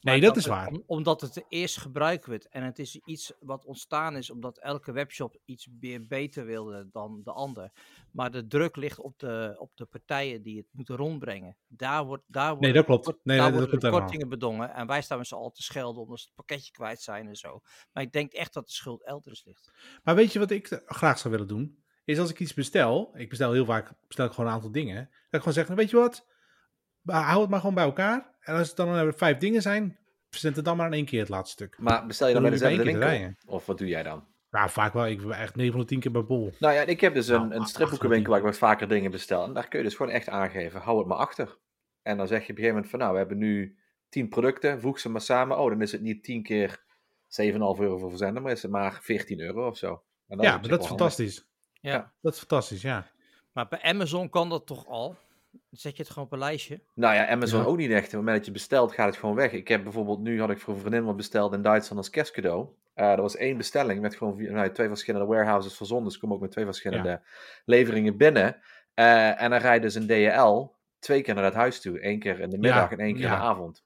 [0.00, 0.68] Nee, dat is het- waar.
[0.68, 2.48] om- omdat het eerst gebruikt wordt.
[2.48, 7.20] En het is iets wat ontstaan is omdat elke webshop iets meer beter wilde dan
[7.24, 7.72] de ander.
[8.10, 11.56] Maar de druk ligt op de, op de partijen die het moeten rondbrengen.
[11.66, 13.06] Daar wordt, daar worden, dat klopt.
[13.06, 14.00] Nee, daar dat- dat worden helemaal.
[14.00, 14.74] kortingen bedongen.
[14.74, 17.36] En wij staan met z'n allen te schelden omdat ze het pakketje kwijt zijn en
[17.36, 17.60] zo.
[17.92, 19.72] Maar ik denk echt dat de schuld elders ligt.
[20.02, 21.82] Maar weet je wat ik eh, graag zou willen doen?
[22.04, 24.96] Is als ik iets bestel, ik bestel heel vaak bestel ik gewoon een aantal dingen.
[25.04, 26.26] Dat ik gewoon zeg, nou, weet je wat?
[27.14, 28.34] Hou het maar gewoon bij elkaar.
[28.40, 29.98] En als het dan vijf dingen zijn,
[30.30, 31.78] verzend het dan maar in één keer het laatste stuk.
[31.78, 33.54] Maar bestel je dan bij Dan dezelfde bij één keer winkel?
[33.54, 34.24] Of wat doe jij dan?
[34.50, 35.06] Nou, vaak wel.
[35.06, 36.52] Ik ben echt 9 van de 10 keer bij Bol.
[36.58, 39.44] Nou ja, ik heb dus een, Nou, een stripboekenwinkel waar ik wat vaker dingen bestel.
[39.44, 41.58] En daar kun je dus gewoon echt aangeven, hou het maar achter.
[42.02, 44.80] En dan zeg je op een gegeven moment van, nou, we hebben nu 10 producten,
[44.80, 45.58] voeg ze maar samen.
[45.58, 46.82] Oh, dan is het niet 10 keer
[47.42, 50.02] 7,5 euro voor verzenden, maar is het maar 14 euro of zo.
[50.28, 51.46] En dat Ja, maar dat is fantastisch.
[51.72, 51.92] Ja.
[51.92, 52.12] Ja.
[52.20, 53.06] Dat is fantastisch, ja.
[53.52, 55.16] Maar bij Amazon kan dat toch al?
[55.70, 56.80] Zet je het gewoon op een lijstje.
[56.94, 57.66] Nou ja, Amazon Ja.
[57.66, 58.04] ook niet echt.
[58.04, 59.52] Op het moment dat je bestelt, gaat het gewoon weg.
[59.52, 62.66] Ik heb bijvoorbeeld, nu had ik voor een vriendin wat besteld in Duitsland als kerstcadeau.
[62.94, 66.04] Eh er was één bestelling met gewoon nou, twee verschillende warehouses verzonden.
[66.06, 67.20] Dus ik kom ook met twee verschillende
[67.64, 68.56] leveringen binnen.
[68.94, 70.66] Eh, en dan rijdt dus een DHL
[70.98, 72.06] twee keer naar het huis toe.
[72.06, 73.32] Eén keer in de middag Ja, en één keer ja.
[73.34, 73.82] in de avond.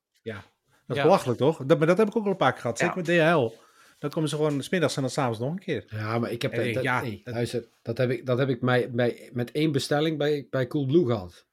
[0.87, 1.03] Dat is Ja.
[1.03, 1.63] belachelijk, toch?
[1.67, 2.79] Dat, maar dat heb ik ook al een paar keer gehad.
[2.79, 3.33] Zeker Ja.
[3.33, 3.61] met DHL.
[3.99, 5.85] Dan komen ze gewoon smiddags en dan s'avonds nog een keer.
[5.87, 8.49] Ja, maar ik heb, En dat, ja, nee, dat- luister, dat heb ik, dat heb
[8.49, 11.47] ik bij, bij, met één bestelling bij, bij Coolblue gehad.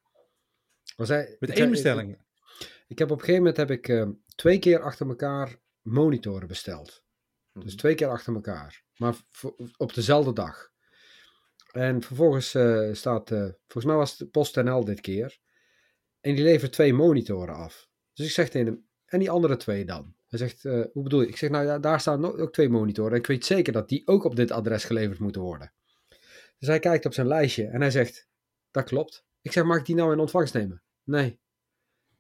[1.00, 2.12] Was hij, Met ik één heb- bestelling.
[2.12, 2.20] Ik,
[2.88, 7.04] ik heb op een gegeven moment heb ik, eh, twee keer achter elkaar monitoren besteld.
[7.54, 7.76] Dus Mhm.
[7.76, 8.84] twee keer achter elkaar.
[8.96, 9.46] Maar v-
[9.78, 10.70] op dezelfde dag.
[11.72, 15.40] En vervolgens eh, staat, eh, volgens mij was het PostNL dit keer.
[16.20, 17.88] En die levert twee monitoren af.
[18.14, 20.16] Dus ik zeg tegen hem, en die andere twee dan?
[20.28, 21.28] Hij zegt, eh, hoe bedoel je?
[21.28, 23.12] Ik zeg, nou ja, daar staan ook ook twee monitoren.
[23.12, 25.74] En ik weet zeker dat die ook op dit adres geleverd moeten worden.
[26.58, 28.28] Dus hij kijkt op zijn lijstje en hij zegt,
[28.72, 29.26] dat klopt.
[29.42, 30.84] Ik zeg, mag ik die nou in ontvangst nemen?
[31.10, 31.40] Nee.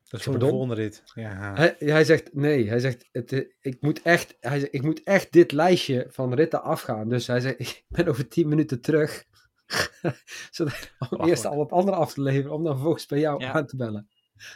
[0.09, 1.03] Dat is voor de volgende rit.
[1.13, 1.53] Ja.
[1.55, 2.67] Hij, hij zegt nee.
[2.69, 6.33] Hij zegt het, eh, ik, moet echt, hij zegt, ik moet echt dit lijstje van
[6.33, 7.09] ritten afgaan.
[7.09, 9.23] Dus hij zegt ik ben over 10 minuten terug.
[10.51, 12.51] Zodat, om Wacht, eerst al het andere af te leveren.
[12.55, 13.51] Om dan vervolgens bij jou Ja.
[13.51, 14.09] aan te bellen.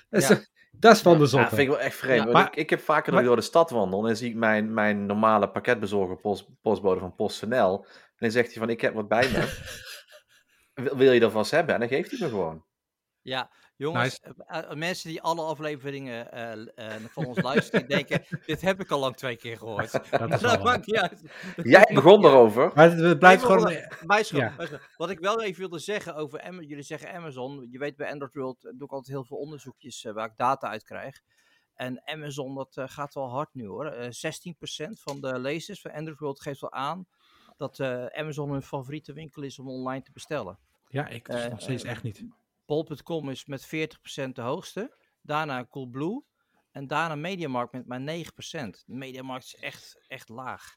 [0.10, 0.42] Dat is, Ja.
[0.72, 1.48] dat is van de Ja, zotte.
[1.56, 2.26] vind ik wel echt vreemd.
[2.26, 4.00] Ja, maar- ik, ik heb vaker dat ik door de stad wandel.
[4.00, 7.86] En dan zie ik mijn, mijn normale pakketbezorger, post, postbode van PostNL.
[7.86, 9.62] En dan zegt hij van, ik heb wat bij me.
[10.84, 11.74] wil, wil je dat vast hebben?
[11.74, 12.66] En dan geeft hij me gewoon.
[13.22, 13.52] Ja,
[13.84, 16.52] jongens, eh, eh, mensen die alle afleveringen eh,
[16.96, 19.92] eh, van ons luisteren, die denken, dit heb ik al lang twee keer gehoord.
[20.42, 21.22] Dat maakt niet uit.
[21.64, 22.72] Jij begon erover.
[22.76, 23.76] Maar het, het blijft gewoon...
[24.30, 24.54] Ja.
[24.98, 27.68] Wat ik wel even wilde zeggen over Ama- jullie zeggen Amazon.
[27.72, 30.38] Je weet bij Android World eh, doe ik altijd heel veel onderzoekjes eh, waar ik
[30.38, 31.22] data uit krijg.
[31.76, 33.86] En Amazon, dat eh, gaat wel hard nu hoor.
[33.86, 34.10] Eh
[34.88, 37.08] 16% van de lezers van Android World geeft wel aan
[37.58, 40.58] dat eh, Amazon hun favoriete winkel is om online te bestellen.
[40.88, 42.24] Ja, ik Eh, nog steeds eh, echt niet.
[42.66, 44.98] Bol.com is met 40% de hoogste.
[45.22, 46.24] Daarna Coolblue.
[46.72, 48.70] En daarna Mediamarkt met maar 9%.
[48.86, 50.76] Mediamarkt is echt, echt laag.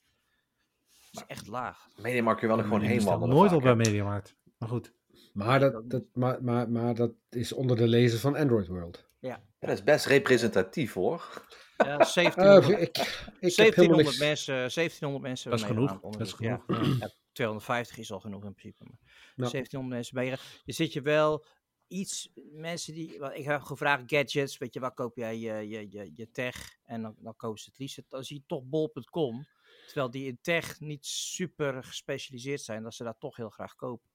[1.13, 1.87] is echt laag.
[1.97, 3.35] Mediamarkt kun je wel gewoon heen wandelen.
[3.35, 3.75] nooit vaak, op bij.
[3.75, 4.37] Mediamarkt.
[4.59, 4.93] Maar goed.
[5.33, 9.09] Maar, dat, dat, maar, maar, maar dat is onder de lezers van Android World.
[9.19, 11.45] Ja, dat is best representatief hoor.
[11.77, 13.07] Ja, Eh, 1700, ik, ik heb
[13.41, 14.19] 1700 helemaal niks.
[14.19, 15.51] mensen, 1700 mensen.
[15.51, 16.01] Dat is genoeg.
[16.01, 16.63] Dat is genoeg.
[16.67, 18.85] Ja, ja, 250 is al genoeg in principe.
[18.85, 18.99] Maar
[19.35, 19.51] Ja.
[19.51, 20.45] 1700 mensen meegedaan.
[20.65, 21.47] Je zit je wel
[21.89, 25.87] iets, mensen die, wat- ik heb gevraagd gadgets, weet je, waar koop jij je, je,
[25.91, 26.77] je, je tech?
[26.85, 29.47] En dan, dan kopen ze het liefst, dan zie je toch bol.com.
[29.87, 34.09] Terwijl die in tech niet super gespecialiseerd zijn, dat ze daar toch heel graag kopen.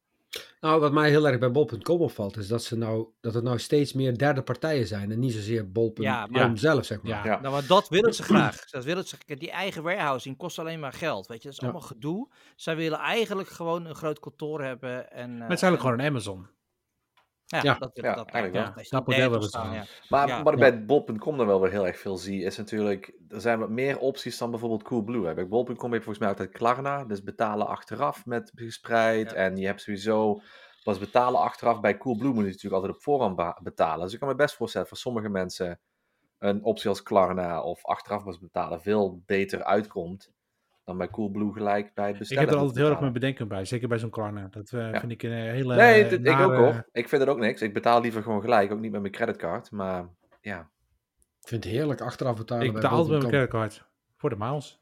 [0.61, 3.59] Nou, wat mij heel erg bij bol.com opvalt, is dat, ze nou, dat het nou
[3.59, 5.11] steeds meer derde partijen zijn.
[5.11, 7.11] En niet zozeer bol.com Ja, maar- zelf, zeg maar.
[7.11, 7.25] Ja.
[7.25, 7.39] Ja.
[7.39, 8.69] Nou, maar dat willen ze graag.
[8.69, 11.27] Dat willen ze, die eigen warehousing kost alleen maar geld.
[11.27, 11.67] Weet je, dat is Ja.
[11.69, 12.29] allemaal gedoe.
[12.55, 15.11] Zij willen eigenlijk gewoon een groot kantoor hebben.
[15.11, 16.47] En, eh, Maar het is eigenlijk gewoon een Amazon.
[17.51, 17.73] Ja, Ja.
[17.73, 19.01] dat, Ja, dat, eigenlijk dat wel.
[19.03, 19.85] Dat model staan, ja.
[20.09, 20.43] Maar Ja.
[20.43, 23.59] wat ik bij bol.com dan wel weer heel erg veel zie, is natuurlijk, er zijn
[23.59, 25.25] wat meer opties dan bijvoorbeeld Coolblue.
[25.25, 25.33] Hè.
[25.33, 29.31] Bij bol.com heb je volgens mij altijd Klarna, dus betalen achteraf met gespreid.
[29.31, 29.35] Ja.
[29.35, 30.41] En je hebt sowieso
[30.83, 31.79] pas betalen achteraf.
[31.79, 34.03] Bij Coolblue moet je natuurlijk altijd op voorhand betalen.
[34.03, 35.79] Dus ik kan me best voorstellen, voor sommige mensen
[36.37, 40.31] een optie als Klarna of achteraf pas betalen veel beter uitkomt
[40.91, 42.43] dan bij Coolblue gelijk bij het Ik bestellen.
[42.43, 44.47] heb er altijd heel erg mijn bedenken bij, zeker bij zo'n Klarna.
[44.51, 44.99] Dat eh, Ja.
[44.99, 46.87] vind ik een eh, hele Nee, dit- ik ook hoor.
[46.91, 47.61] Ik vind het ook niks.
[47.61, 49.71] Ik betaal liever gewoon gelijk, ook niet met mijn creditcard.
[49.71, 50.09] Maar
[50.41, 50.59] ja,
[51.41, 52.65] Ik vind het heerlijk achteraf betalen.
[52.65, 53.89] Ik bij betaal altijd met mijn creditcard.
[54.17, 54.79] Voor de miles.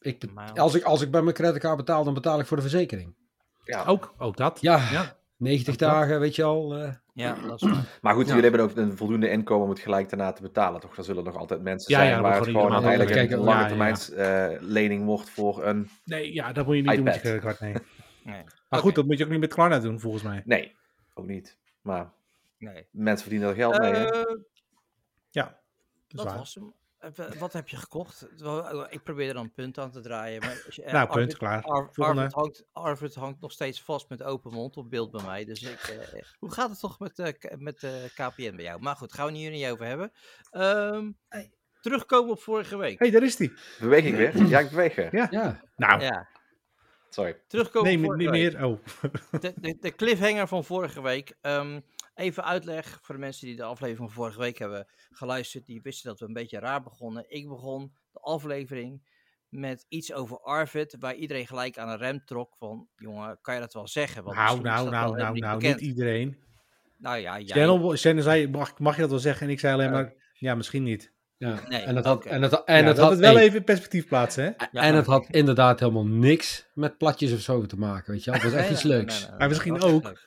[0.00, 3.14] Ik als, ik, als ik bij mijn creditcard betaal, dan betaal ik voor de verzekering.
[3.64, 3.84] ja.
[3.84, 4.60] Ook, ook dat.
[4.60, 5.16] Ja, Ja.
[5.36, 5.90] 90 Ook dat.
[5.90, 6.74] dagen, weet je al.
[6.76, 7.98] eh, Ja, dat is waar.
[8.02, 8.34] Maar goed, Ja.
[8.34, 10.96] jullie hebben ook een voldoende inkomen om het gelijk daarna te betalen, toch?
[10.96, 13.38] Er zullen nog altijd mensen Ja, zijn waar het gewoon altijd een kijken.
[13.38, 15.88] lange Ja, termijns eh, lening wordt voor een...
[16.04, 17.74] Nee, ja, dat moet je niet doen met je nee.
[18.24, 18.44] Nee.
[18.68, 20.42] Maar goed, dat moet je ook niet met Klarna doen, volgens mij.
[20.44, 20.76] Nee,
[21.14, 21.58] ook niet.
[21.82, 22.12] Maar
[22.58, 22.86] Nee.
[22.90, 24.04] mensen verdienen er geld mee, hè?
[24.04, 24.36] Eh,
[25.30, 25.52] Ja, dat
[26.08, 26.36] is dat waar.
[26.36, 26.72] was hem.
[26.98, 28.26] Eh, wa- Wat heb je gekocht?
[28.38, 30.40] Wel, Ik probeer er dan een punt aan te draaien.
[30.40, 31.62] Maar als je, eh, Nou, punt, Arvid- klaar.
[31.62, 32.20] Ar- Volgende.
[32.20, 35.44] Arvid, hangt, Arvid hangt nog steeds vast met open mond op beeld bij mij.
[35.44, 38.80] Dus ik, eh, hoe gaat het toch met, eh, met eh, KPN bij jou?
[38.80, 40.12] Maar goed, gaan we het hier niet over hebben.
[40.50, 41.10] Ehm,
[41.80, 42.98] terugkomen op vorige week.
[42.98, 43.52] Hé, hey, daar is die.
[43.80, 44.46] Beweeg ik weer?
[44.46, 45.14] Ja, ik beweeg weer.
[45.16, 45.26] Ja.
[45.30, 46.28] ja, Nou, Ja,
[47.10, 47.36] Sorry.
[47.48, 48.58] terugkomen nee, op niet vorige week.
[48.58, 48.64] meer.
[48.66, 51.36] Oh, De, de, de cliffhanger van vorige week.
[51.40, 51.80] Ehm,
[52.16, 55.66] even uitleg voor de mensen die de aflevering van vorige week hebben geluisterd.
[55.66, 57.24] Die wisten dat we een beetje raar begonnen.
[57.28, 59.08] Ik begon de aflevering
[59.48, 60.96] met iets over Arvid.
[60.98, 62.56] Waar iedereen gelijk aan een rem trok.
[62.56, 64.24] Van, jongen, kan je dat wel zeggen?
[64.24, 66.36] Want nou, nou, dat nou, nou, helemaal nou, niet niet iedereen.
[66.98, 67.96] Nou ja, jij.
[67.96, 69.46] Channel zei, mag, mag je dat wel zeggen?
[69.46, 71.12] En ik zei alleen maar, ja, misschien niet.
[71.36, 71.60] ja.
[71.68, 73.64] Nee, en het had, en had- En ja, dat had het wel hey, even in
[73.64, 74.66] perspectief plaatsen, hè?
[74.70, 78.30] Ja, en het had inderdaad helemaal niks met platjes of zo te maken, weet je
[78.30, 78.40] wel.
[78.40, 79.12] Het was echt nee, iets leuks.
[79.12, 80.24] nee, nee, Maar dat misschien ook.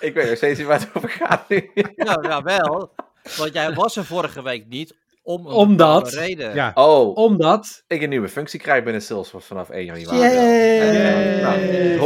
[0.00, 1.70] Ik weet nog steeds niet waar het over gaat nu.
[1.96, 2.92] Nou, ja, wel.
[3.36, 4.94] Want jij was er vorige week niet.
[5.22, 6.54] Om een Omdat- reden.
[6.54, 6.70] Ja.
[6.74, 7.84] Oh, Omdat...
[7.86, 10.18] ik een nieuwe functie krijg binnen Salesforce vanaf 1 januari.
[10.18, 11.40] Yay!
[11.40, 11.58] Nou,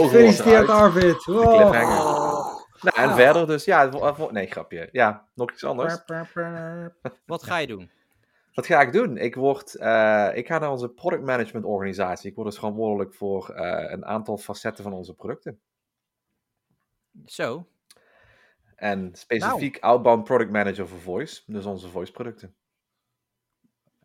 [0.02, 0.68] Gefeliciteerd.
[0.68, 1.24] Arvid!
[1.24, 1.38] Wow.
[1.44, 3.90] Oh, Nou, en verder dus, ja,
[4.30, 4.88] nee, grapje.
[4.92, 5.98] Ja, nog iets anders.
[7.26, 7.90] wat ga je doen?
[8.54, 9.16] Wat ga ik doen?
[9.16, 12.30] Ik, word, eh, ik ga naar onze product management organisatie.
[12.30, 15.60] Ik word dus verantwoordelijk voor eh, een aantal facetten van onze producten.
[17.24, 17.68] Zo.
[18.76, 22.54] En specifiek outbound product manager voor voice, dus onze voice producten.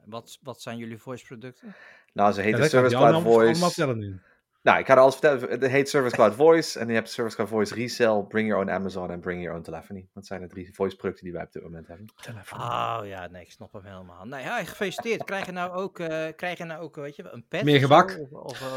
[0.05, 1.75] Wat, wat zijn jullie voice producten?
[2.13, 4.21] Nou, ze Ja, kan Service je Cloud Voice.
[4.61, 5.49] Nou, ik ga er alles vertellen.
[5.59, 6.79] Het heet Service Cloud Voice.
[6.79, 9.63] En je hebt Service Cloud Voice Resell, Bring Your Own Amazon en Bring Your Own
[9.63, 10.07] Telephony.
[10.13, 12.05] Dat zijn de drie voice producten die wij op dit moment hebben.
[12.53, 14.25] Oh ja, nee, ik snap hem helemaal.
[14.25, 15.23] Nee, ja, gefeliciteerd.
[15.23, 17.63] Krijg je nou ook, eh, krijg je nou ook weet je, een pet?
[17.63, 18.17] Meer gebak?
[18.19, 18.67] Of, of eh,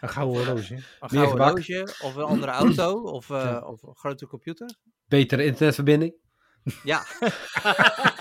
[0.00, 0.74] Een gouden horloge.
[0.74, 1.48] een Meer gouden gebak?
[1.66, 1.94] horloge?
[2.04, 3.00] Of een andere auto?
[3.02, 3.58] Of, eh, Ja.
[3.60, 4.76] of een grote computer?
[5.08, 6.14] Betere internetverbinding.
[6.84, 7.02] Ja,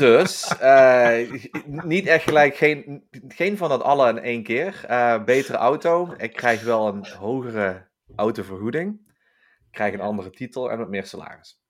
[0.00, 1.30] Dus, eh,
[1.64, 4.84] niet echt gelijk, geen, geen van dat alle in één keer.
[4.86, 6.14] Eh, betere auto.
[6.16, 9.00] Ik krijg wel een hogere autovergoeding.
[9.66, 11.60] Ik krijg een andere titel en wat meer salaris.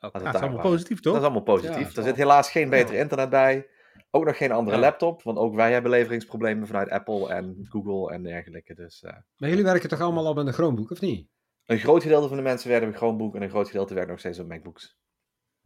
[0.00, 1.16] Nou, het dat is allemaal positief, Dat toch?
[1.16, 1.90] is allemaal positief.
[1.90, 3.66] Ja, er zit helaas geen beter internet bij.
[4.10, 4.82] Ook nog geen andere Ja.
[4.82, 8.74] laptop, want ook wij hebben leveringsproblemen vanuit Apple en Google en dergelijke.
[8.74, 11.28] Dus eh, Maar jullie werken toch allemaal al met een Chromebook, of niet?
[11.66, 14.18] een groot gedeelte van de mensen werken met Chromebook en een groot gedeelte werkt nog
[14.18, 14.98] steeds op MacBooks.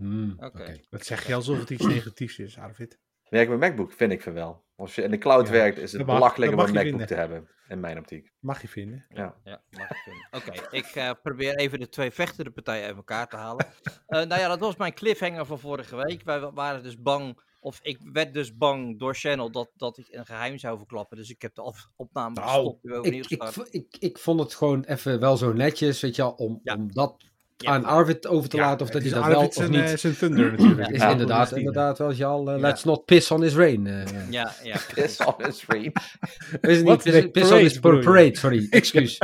[0.02, 0.78] Hmm, Oké.
[0.90, 2.98] Dat zeg je alsof het iets negatiefs is, Arvid.
[3.28, 4.64] Werken met MacBook vind ik van wel.
[4.76, 7.06] Als je in de cloud Ja, werkt, is het mag- belachelijk om een je MacBook
[7.06, 8.32] te hebben, in mijn optiek.
[8.38, 9.04] Mag je vinden.
[9.08, 9.36] Ja.
[9.44, 10.26] Ja, mag ik vinden.
[10.30, 13.66] Oké, ik eh, probeer even de twee vechtende partijen uit elkaar te halen.
[14.06, 16.22] Eh, nou ja, dat was mijn cliffhanger van vorige week.
[16.24, 20.06] Wij wa- waren dus bang, of ik werd dus bang door Channel dat, dat ik
[20.10, 21.16] een geheim zou verklappen.
[21.16, 23.06] Dus ik heb de opname Nou, gestopt.
[23.06, 26.60] Ik, ik, ik, ik vond het gewoon even wel zo netjes, weet je wel, om,
[26.62, 26.74] Ja.
[26.74, 27.30] om dat
[27.62, 27.70] Ja.
[27.70, 29.80] aan Arvid over te laten of dat hij is dat wel of zijn, niet.
[29.80, 30.88] eh, zijn thunder natuurlijk.
[30.90, 31.10] is Ja.
[31.10, 32.48] inderdaad, inderdaad wel, Jal.
[32.50, 32.60] eh, Ja.
[32.60, 33.86] let's not piss on his rain.
[33.86, 34.02] eh.
[34.30, 34.76] Ja, ja.
[34.94, 35.92] Piss on his rain.
[36.60, 37.32] Is niet?
[37.32, 38.66] Piss, on his parade, sorry.
[38.70, 39.18] Excuus.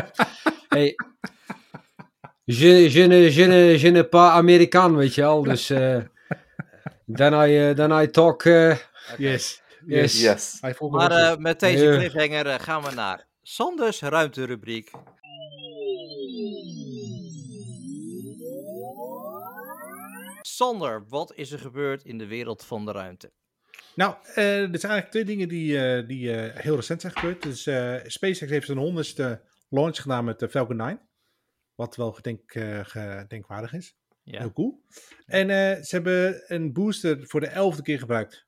[0.69, 0.95] hey.
[2.45, 5.43] Je, je, ne, je, ne, je ne pas Amerikaan, weet je wel.
[5.43, 5.97] Dus eh
[7.15, 8.45] then, I, eh, then I talk...
[8.45, 8.77] eh.
[9.17, 9.63] Yes.
[9.87, 10.21] Yes.
[10.21, 10.61] Yes.
[10.91, 14.91] Maar eh, met deze cliffhanger eh, gaan we naar Sanders ruimterubriek.
[20.59, 23.33] Sander, wat is er gebeurd in de wereld van de ruimte?
[23.95, 27.43] Nou, eh, er zijn eigenlijk twee dingen die, eh, die eh, heel recent zijn gebeurd.
[27.43, 27.63] Dus
[28.13, 31.09] SpaceX heeft zijn honderdste launch gedaan met de Falcon 9.
[31.75, 33.97] Wat wel gedenk, gedenkwaardig is.
[34.23, 34.39] Ja.
[34.39, 34.83] Heel cool.
[35.27, 35.49] En
[35.85, 38.47] ze hebben een booster voor de elfde keer gebruikt.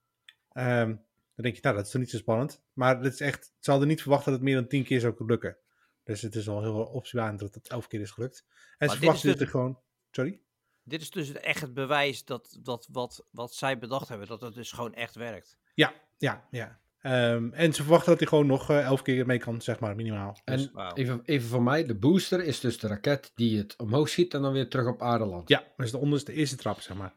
[0.53, 0.87] Ehm,
[1.35, 2.63] dan denk je, nou, dat is toch niet zo spannend.
[2.73, 5.15] Maar dat is echt, ze hadden niet verwacht dat het meer dan tien keer zou
[5.27, 5.57] lukken.
[6.05, 8.47] Dus het is al heel opzienbaar dat het elf keer is gelukt.
[8.79, 9.79] En ze verwachten dus dit er gewoon...
[10.11, 10.41] Sorry?
[10.85, 14.55] Dit is dus echt het bewijs dat, dat wat, wat zij bedacht hebben, dat het
[14.55, 15.59] dus gewoon echt werkt.
[15.75, 16.79] Ja, ja, ja.
[17.01, 19.97] Ehm, en ze verwachten dat hij gewoon nog eh, elf keer mee kan, zeg maar,
[19.97, 20.41] minimaal.
[20.45, 20.95] Dus, En Wauw.
[20.95, 24.43] even, even voor mij, de booster is dus de raket die het omhoog schiet en
[24.43, 25.49] dan weer terug op aarde landt.
[25.49, 27.15] ja, dat is de onderste eerste trap, zeg maar.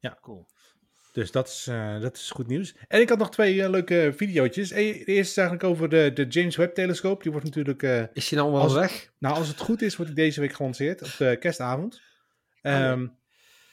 [0.00, 0.18] Ja.
[0.20, 0.46] Cool.
[1.12, 2.74] Dus dat is, eh, dat is goed nieuws.
[2.88, 4.54] En ik had nog twee eh, leuke video's.
[4.54, 7.22] De eerste is eigenlijk over de, de James Webb telescoop.
[7.22, 9.12] Die wordt natuurlijk, eh, Is die nou allemaal Als- weg?
[9.18, 12.00] nou als het goed is, wordt die deze week gelanceerd op de kerstavond.
[12.66, 12.90] Ja.
[12.90, 13.06] Ehm,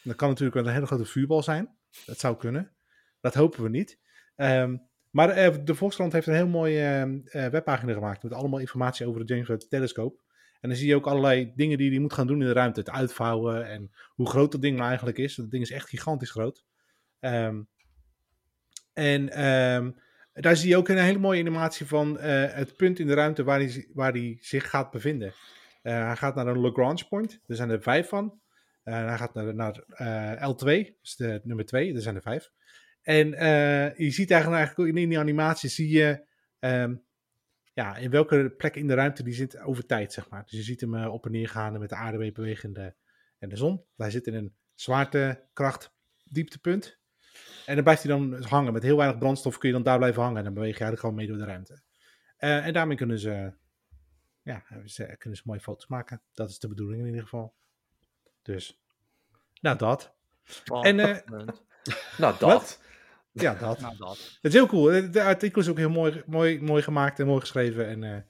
[0.03, 1.75] dat kan natuurlijk een hele grote vuurbal zijn.
[2.06, 2.71] Dat zou kunnen.
[3.21, 3.99] Dat hopen we niet.
[4.36, 4.77] Ehm,
[5.10, 9.08] maar eh, de Volkskrant heeft een heel mooie eh, eh, webpagina gemaakt met allemaal informatie
[9.08, 10.21] over de James Webb telescoop.
[10.62, 12.79] En dan zie je ook allerlei dingen die hij moet gaan doen in de ruimte.
[12.79, 15.36] Het uitvouwen en hoe groot dat ding nou eigenlijk is.
[15.36, 16.65] Dat ding is echt gigantisch groot.
[17.19, 17.62] Ehm,
[18.93, 19.91] en ehm,
[20.34, 23.43] daar zie je ook een hele mooie animatie van eh, het punt in de ruimte
[23.43, 25.34] waar hij, waar hij zich gaat bevinden.
[25.82, 27.39] Hij gaat naar een Lagrange point.
[27.47, 28.41] Er zijn er vijf van.
[28.84, 31.93] Eh, hij gaat naar, naar eh, L2, dus de nummer 2.
[31.93, 32.52] Er zijn er vijf.
[33.02, 36.26] En eh, je ziet eigenlijk, eigenlijk in die animatie zie je
[36.60, 36.96] ehm,
[37.74, 40.43] ja, in welke plek in de ruimte die zit over tijd, zeg maar.
[40.43, 42.93] Dus je ziet hem op en neer gaan met de aarde bewegen en de,
[43.39, 43.84] en de zon.
[43.96, 45.93] Hij zit in een zwaartekracht
[46.24, 47.00] dieptepunt.
[47.65, 48.74] En dan blijft hij dan hangen.
[48.74, 50.38] Met heel weinig brandstof kun je dan daar blijven hangen.
[50.38, 51.82] En dan beweeg je eigenlijk gewoon mee door de ruimte.
[52.38, 53.54] En daarmee kunnen ze,
[54.41, 54.60] ja,
[55.17, 56.22] kunnen ze mooie foto's maken.
[56.34, 57.56] Dat is de bedoeling in ieder geval.
[58.43, 58.79] Dus,
[59.62, 60.13] nou dat.
[60.82, 61.63] En, eh, Punt.
[62.17, 62.82] Nou, dat.
[63.32, 63.79] Ja, dat.
[63.79, 64.17] Nou, dat.
[64.17, 65.12] Het is heel cool.
[65.12, 67.88] De- artikel is ook heel mooi, mooi, mooi gemaakt en mooi geschreven.
[67.88, 68.21] En eh,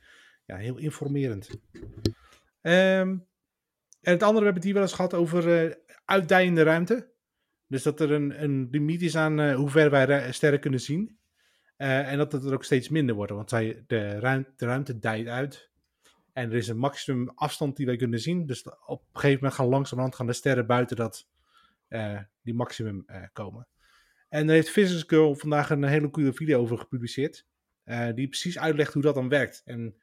[0.46, 1.50] ja, heel informerend.
[2.62, 3.10] Ehm,
[4.02, 7.12] en het andere, we hebben het hier wel eens gehad over eh, uitdijende ruimte.
[7.68, 11.18] Dus dat er een, een limiet is aan hoe ver wij sterren kunnen zien.
[11.78, 13.36] En dat het er ook steeds minder worden.
[13.36, 15.72] Want zij, de, ruimte, de ruimte dijt uit.
[16.34, 18.46] En er is een maximum afstand die wij kunnen zien.
[18.46, 21.28] Dus op een gegeven moment gaan langzamerhand gaan de sterren buiten dat,
[21.88, 23.68] eh, die maximum eh, komen.
[24.30, 27.46] En daar heeft Physics Girl vandaag een hele coole video over gepubliceerd.
[27.84, 29.62] eh, die precies uitlegt hoe dat dan werkt.
[29.66, 29.96] En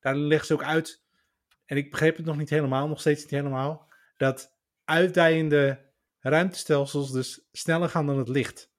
[0.00, 1.02] daar legt ze ook uit,
[1.66, 5.80] en ik begreep het nog niet helemaal, nog steeds niet helemaal, dat uitdijende
[6.18, 8.72] ruimtestelsels dus sneller gaan dan het licht.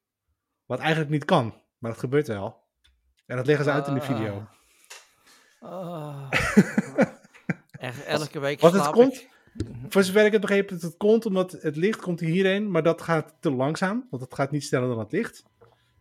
[0.65, 2.63] Wat eigenlijk niet kan, maar dat gebeurt wel.
[3.25, 4.47] En dat leggen ze uit in de video.
[5.61, 6.31] Ah.
[7.71, 9.29] Echt, elke week Wat het komt, ik-
[9.89, 13.01] voor zover ik het begreep, dat het komt omdat het licht komt hierheen, maar dat
[13.01, 15.43] gaat te langzaam, want het gaat niet sneller dan het licht.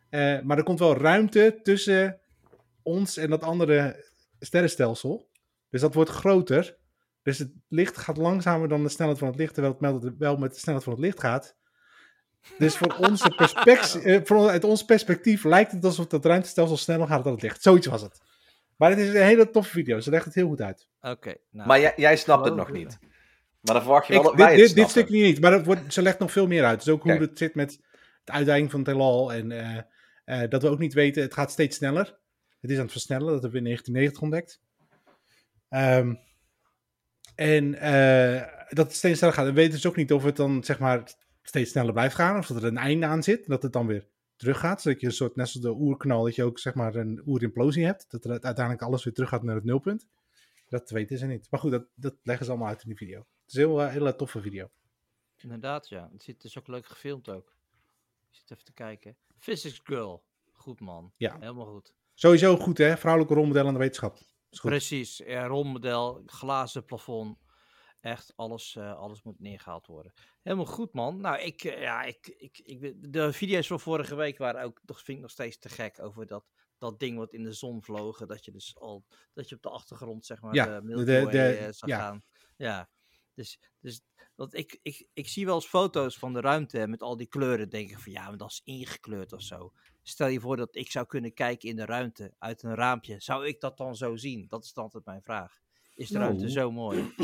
[0.08, 2.20] Eh, maar er komt wel ruimte tussen
[2.82, 4.04] ons en dat andere
[4.38, 5.28] sterrenstelsel.
[5.70, 6.76] Dus dat wordt groter.
[7.22, 10.52] Dus het licht gaat langzamer dan de snelheid van het licht, terwijl het wel met
[10.52, 11.56] de snelheid van het licht gaat.
[12.58, 17.06] Dus voor onze perspectie, eh, voor, uit ons perspectief lijkt het alsof dat ruimtestelsel sneller
[17.06, 17.62] gaat dan het licht.
[17.62, 18.20] Zoiets was het.
[18.80, 20.00] Maar het is een hele toffe video.
[20.00, 20.88] Ze legt het heel goed uit.
[21.00, 22.98] Oké, nou, Maar jij, jij snapt het nog niet.
[23.60, 25.50] Maar dan verwacht je wel Ik, dat wij dit, het dit, dit stukje niet, maar
[25.50, 26.78] dat wordt, ze legt nog veel meer uit.
[26.84, 27.70] Dus ook hoe het zit met
[28.24, 29.32] het uitdijing van het heelal.
[29.32, 29.78] En eh,
[30.24, 32.18] eh, dat we ook niet weten, het gaat steeds sneller.
[32.60, 34.60] Het is aan het versnellen, dat hebben we in 1990 ontdekt.
[35.68, 36.14] Ehm,
[37.34, 39.46] en eh, dat het steeds sneller gaat.
[39.46, 41.02] We weten dus ook niet of het dan zeg maar
[41.42, 42.38] steeds sneller blijft gaan.
[42.38, 43.46] Of dat er een einde aan zit.
[43.46, 44.06] Dat het dan weer
[44.40, 44.82] teruggaat.
[44.82, 47.84] Zodat je een soort, net zoals de oerknal, dat je ook zeg maar een oerimplosie
[47.84, 48.10] hebt.
[48.10, 50.08] Dat er uiteindelijk alles weer teruggaat naar het nulpunt.
[50.68, 51.46] Dat weten ze niet.
[51.50, 53.18] Maar goed, dat, dat leggen ze allemaal uit in die video.
[53.18, 54.70] Het is een heel, eh, hele toffe video.
[55.36, 56.08] inderdaad, ja.
[56.12, 57.56] Het zit dus ook leuk gefilmd ook.
[58.30, 59.16] Ik zit even te kijken.
[59.38, 60.22] Physics Girl.
[60.52, 61.12] Goed man.
[61.16, 61.36] Ja.
[61.40, 61.94] Helemaal goed.
[62.14, 62.96] Sowieso goed, hè?
[62.96, 64.18] Vrouwelijke rolmodel aan de wetenschap.
[64.50, 64.60] Is.
[64.60, 65.16] Precies.
[65.16, 67.38] Ja, rolmodel, glazen plafond.
[68.00, 70.12] Echt, alles, eh, alles moet neergehaald worden.
[70.42, 71.20] Helemaal goed, man.
[71.20, 74.96] Nou, ik, eh, ja, ik, ik, ik, de video's van vorige week waren ook, dat
[75.02, 76.44] vind ik nog steeds te gek, over dat,
[76.78, 78.28] dat ding wat in de zon vlogen.
[78.28, 81.56] Dat je dus al, dat je op de achtergrond, zeg maar, Ja, de Milky Way
[81.56, 81.98] eh, zag ja.
[81.98, 82.24] gaan.
[82.56, 82.90] Ja,
[83.34, 84.02] dus, dus
[84.34, 87.68] dat ik, ik, ik zie wel eens foto's van de ruimte met al die kleuren.
[87.68, 89.72] Denk ik van, ja, maar dat is ingekleurd of zo.
[90.02, 93.20] Stel je voor dat ik zou kunnen kijken in de ruimte uit een raampje.
[93.20, 94.46] Zou ik dat dan zo zien?
[94.48, 95.60] Dat is dan altijd mijn vraag.
[95.94, 96.24] Is de Nou.
[96.24, 97.14] ruimte zo mooi?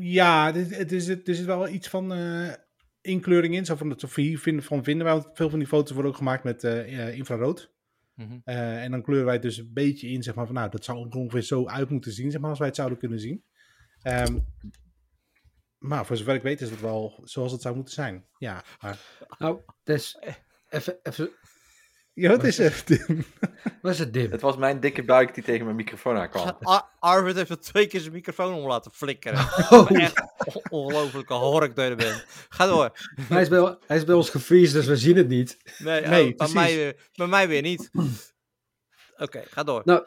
[0.00, 2.52] Ja, het is, het is wel iets van eh,
[3.00, 3.64] inkleuring in.
[3.64, 5.14] Zo van, hier vinden, van vinden wij.
[5.14, 7.72] want Veel van die foto's worden ook gemaakt met eh, infrarood.
[8.14, 8.38] Mhm.
[8.44, 10.84] Eh, en dan kleuren wij het dus een beetje in, zeg maar, van nou, dat
[10.84, 13.44] zou er ongeveer zo uit moeten zien, zeg maar, als wij het zouden kunnen zien.
[14.02, 14.38] Ehm,
[15.78, 18.26] maar voor zover ik weet is het wel zoals het zou moeten zijn.
[18.38, 19.26] Ja, maar...
[19.38, 20.18] Nou, dus
[20.68, 21.30] even, even,
[22.14, 23.04] Ja, wat is het?
[23.82, 24.30] wat is het dim?
[24.30, 26.56] Het was mijn dikke buik die tegen mijn microfoon aankwam.
[26.60, 29.38] Ar- Arvid heeft er twee keer zijn microfoon om laten flikkeren.
[29.70, 30.22] Oh, Echt
[30.54, 32.24] on- ongelofelijke hork dat je bent.
[32.48, 32.90] Ga door.
[33.28, 35.56] hij, is bij, hij is bij ons gefreezed, dus we zien het niet.
[35.78, 37.90] Nee, oh, bij, mij weer, bij mij weer niet.
[39.16, 39.82] Oké, ga door.
[39.84, 40.06] Nou,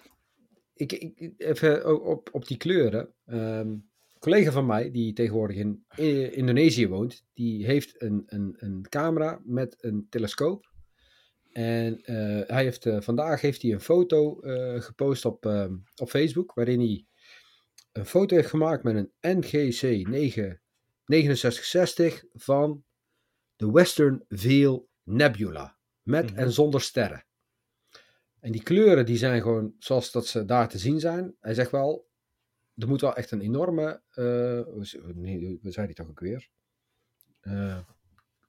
[0.74, 3.14] Ik, ik, even op, op die kleuren.
[3.26, 3.90] Ehm, een
[4.20, 5.86] collega van mij, die tegenwoordig in
[6.34, 10.76] Indonesië woont, die heeft een, een, een camera met een telescoop.
[11.58, 16.10] En eh, hij heeft, eh, vandaag heeft hij een foto eh, gepost op, ehm, op
[16.10, 17.06] Facebook, waarin hij
[17.92, 20.08] een foto heeft gemaakt met een NGC
[21.06, 22.84] 6960 van
[23.56, 25.78] de Western Veil Nebula.
[26.02, 26.40] Met Mhm.
[26.40, 27.26] en zonder sterren.
[28.40, 31.36] En die kleuren die zijn gewoon zoals dat ze daar te zien zijn.
[31.40, 32.08] Hij zegt wel,
[32.76, 34.02] er moet wel echt een enorme,
[35.14, 36.50] nee, hoe zei hij toch ook weer?
[37.40, 37.80] Eh,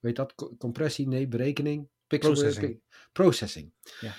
[0.01, 1.09] weet dat, Co- compressie?
[1.09, 1.89] Nee, berekening?
[2.09, 2.81] Pixel Processing.
[3.13, 3.73] Processing.
[4.01, 4.13] Ja.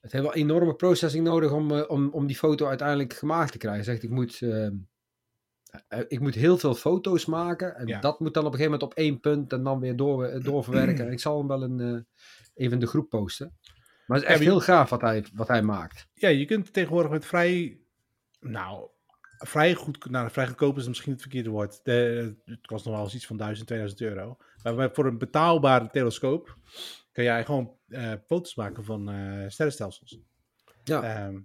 [0.00, 3.58] Het heeft wel enorme processing nodig om, eh, om, om die foto uiteindelijk gemaakt te
[3.58, 3.84] krijgen.
[3.84, 4.72] Zegt, ik moet, eh, eh,
[6.08, 7.76] ik moet heel veel foto's maken.
[7.76, 8.00] En Ja.
[8.00, 11.06] dat moet dan op een gegeven moment op één punt en dan weer door, doorverwerken.
[11.06, 12.06] En ik zal hem wel een,
[12.54, 13.58] even in de groep posten.
[14.06, 16.08] Maar het is echt Ja, heel gaaf wat hij, wat hij maakt.
[16.12, 17.80] Ja, je kunt tegenwoordig met vrij,
[18.40, 18.88] nou,
[19.38, 21.80] vrij goed, nou, vrij goedkoop is misschien het verkeerde woord.
[21.82, 24.36] De, het kost nog wel eens iets van 1000, 2000 euro.
[24.62, 26.56] Maar voor een betaalbare telescoop
[27.12, 30.18] kan jij gewoon eh, foto's maken van eh, sterrenstelsels.
[30.84, 31.02] Ja.
[31.02, 31.40] Ehm,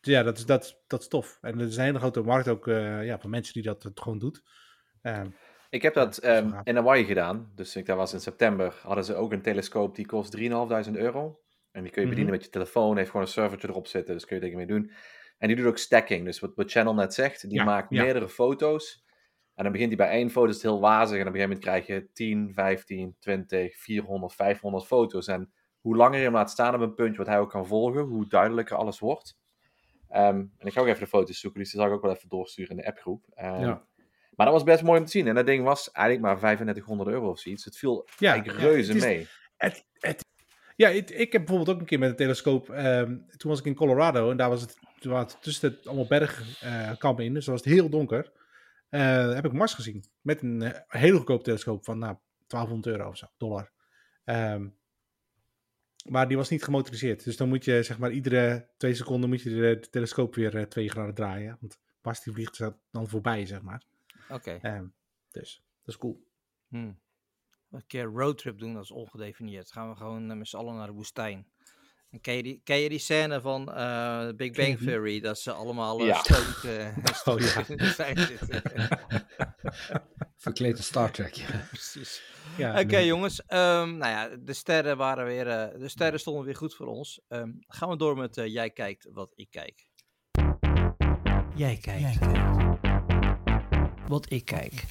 [0.00, 1.38] dus ja, dat is, dat, dat is tof.
[1.40, 4.00] En er is een hele grote markt ook eh, ja, van mensen die dat het
[4.00, 4.42] gewoon doet.
[5.02, 5.26] Ehm,
[5.70, 7.52] Ik heb dat ehm, in Hawaii gedaan.
[7.54, 8.74] Dus ik, dat was in september.
[8.82, 10.42] Hadden ze ook een telescoop die kost 3.500
[10.92, 11.38] euro.
[11.70, 12.40] En die kun je bedienen Mhm.
[12.40, 12.96] met je telefoon.
[12.96, 14.14] Heeft gewoon een servertje erop zitten.
[14.14, 14.90] Dus kun je dingen mee doen.
[15.38, 16.24] En die doet ook stacking.
[16.24, 17.40] Dus wat, wat Channel net zegt.
[17.48, 18.02] Die Ja, maakt ja.
[18.02, 19.04] meerdere foto's.
[19.54, 20.48] En dan begint hij bij één foto.
[20.48, 21.18] is het heel wazig.
[21.18, 25.26] En op een gegeven moment krijg je 10, 15, 20, 400, 500 foto's.
[25.26, 28.02] En hoe langer je hem laat staan op een puntje wat hij ook kan volgen.
[28.02, 29.38] Hoe duidelijker alles wordt.
[30.08, 31.60] Ehm, en ik ga ook even de foto's zoeken.
[31.60, 33.24] Dus die zal ik ook wel even doorsturen in de appgroep.
[33.34, 33.84] Ehm, Ja.
[34.34, 35.26] maar dat was best mooi om te zien.
[35.28, 37.64] En dat ding was eigenlijk maar 3500 euro of zoiets.
[37.64, 39.26] Het viel Ja, eigenlijk reuze het is- mee.
[39.56, 40.24] Het, het,
[40.76, 42.70] ja, ik, ik heb bijvoorbeeld ook een keer met een telescoop.
[42.70, 44.76] ehm, toen was ik in Colorado en daar was het,
[45.10, 48.32] waren het tussen het allemaal bergkampen in, dus was het heel donker.
[48.88, 53.10] Eh, heb ik Mars gezien met een eh, hele goedkoop telescoop van nou, 1200 euro
[53.10, 53.70] of zo, dollar.
[54.24, 54.68] Ehm,
[56.08, 57.24] maar die was niet gemotoriseerd.
[57.24, 60.56] Dus dan moet je zeg maar iedere twee seconden moet je de, de telescoop weer
[60.56, 61.56] eh, twee graden draaien.
[61.60, 62.58] Want Mars die vliegt
[62.90, 63.82] dan voorbij, zeg maar.
[64.28, 64.58] Oké.
[64.62, 64.86] Ehm,
[65.30, 66.26] dus dat is cool.
[66.68, 67.02] Hmm.
[67.70, 69.72] Een keer een roadtrip doen, dat is ongedefinieerd.
[69.72, 71.46] Gaan we gewoon eh, met z'n allen naar de woestijn.
[72.14, 74.78] En ken, je die, ken je die scène van eh, Big Bang?
[74.78, 75.20] Theory?
[75.20, 76.18] Dat ze allemaal uh, Ja.
[76.22, 76.86] stoned, eh,
[77.34, 77.62] Oh, ja.
[77.68, 78.62] in de woestijn zitten.
[80.36, 81.34] Verkleed als Star Trek.
[81.34, 81.46] ja.
[81.68, 82.22] Precies.
[82.56, 86.56] Ja, Oké jongens, Ehm, nou ja, de sterren waren weer, eh, de sterren stonden weer
[86.56, 87.20] goed voor ons.
[87.28, 89.86] Ehm, gaan we door met eh, jij kijkt wat ik kijk.
[91.54, 92.18] Jij kijkt.
[94.08, 94.84] Wat ik kijk.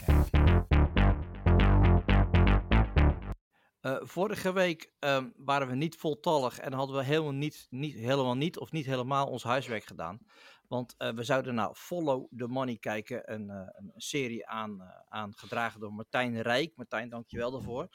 [3.84, 8.36] Eh, vorige week ehm, waren we niet voltallig en hadden we helemaal niet, niet, helemaal
[8.36, 10.19] niet of niet helemaal ons huiswerk gedaan.
[10.67, 15.80] Want eh, we zouden naar Follow the Money kijken, een, eh, een serie aan, aangedragen
[15.80, 16.76] door Martijn Rijk.
[16.76, 17.89] Martijn, dankjewel daarvoor.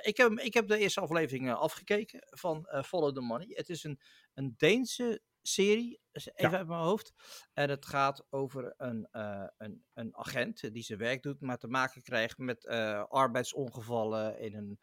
[0.00, 3.46] Ik, heb, ik heb de eerste aflevering afgekeken van Follow the Money.
[3.48, 4.00] Het is een,
[4.34, 6.50] een Deense serie, even Ja.
[6.56, 7.12] uit mijn hoofd.
[7.52, 9.08] En het gaat over een,
[9.56, 12.66] een, een agent die zijn werk doet, maar te maken krijgt met
[13.08, 14.78] arbeidsongevallen in een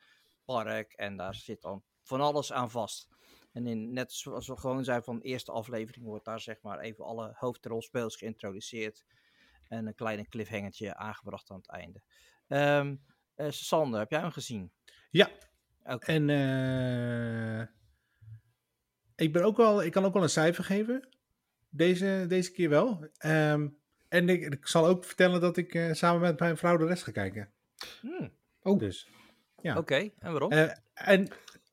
[0.54, 0.94] park.
[0.94, 3.08] En daar zit dan van alles aan vast.
[3.52, 6.80] En in, net zoals we gewoon zijn van de eerste aflevering, wordt daar zeg maar
[6.80, 9.06] even alle hoofdrolspelers geïntroduceerd.
[9.68, 12.02] En een kleine cliffhangertje aangebracht aan het einde.
[12.48, 12.96] Ehm
[13.36, 14.72] eh, Sander, heb jij hem gezien?
[15.10, 15.30] Ja.
[16.00, 17.62] En eh,
[19.16, 21.10] ik, ben ook wel, ik kan ook wel een cijfer geven.
[21.70, 23.08] Deze, deze keer wel.
[23.18, 23.68] Ehm,
[24.08, 27.04] en ik, ik zal ook vertellen dat ik eh, samen met mijn vrouw de rest
[27.04, 27.52] ga kijken.
[28.02, 28.80] Hmm, Oh.
[28.80, 29.08] Dus,
[29.62, 29.78] ja.
[29.78, 30.52] Oké, en waarom?
[30.52, 31.28] Eh, en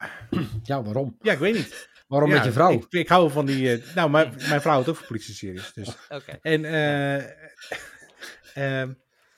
[0.62, 1.16] Ja, waarom?
[1.20, 1.88] ja, ik weet niet.
[2.06, 2.72] Waarom Ja, met je vrouw?
[2.72, 3.72] Ik, ik hou van die.
[3.72, 5.72] eh, nou, mijn, mijn vrouw houdt ook van politie-series.
[5.72, 5.88] Dus.
[6.08, 6.38] Oké.
[6.42, 7.16] En eh,
[8.80, 8.90] ehm,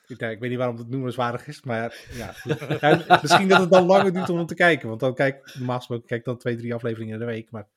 [0.07, 2.79] ik, nou, ik weet niet waarom het noemenswaardig is, maar ja, goed.
[2.79, 4.87] Ja, misschien dat het dan langer duurt om hem te kijken.
[4.87, 7.51] Want dan kijk normaal gesproken kijk ik dan twee, drie afleveringen in de week.
[7.51, 7.67] Maar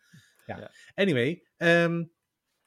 [0.46, 0.56] ja.
[0.58, 0.70] Ja.
[0.94, 2.04] Anyway, ehm,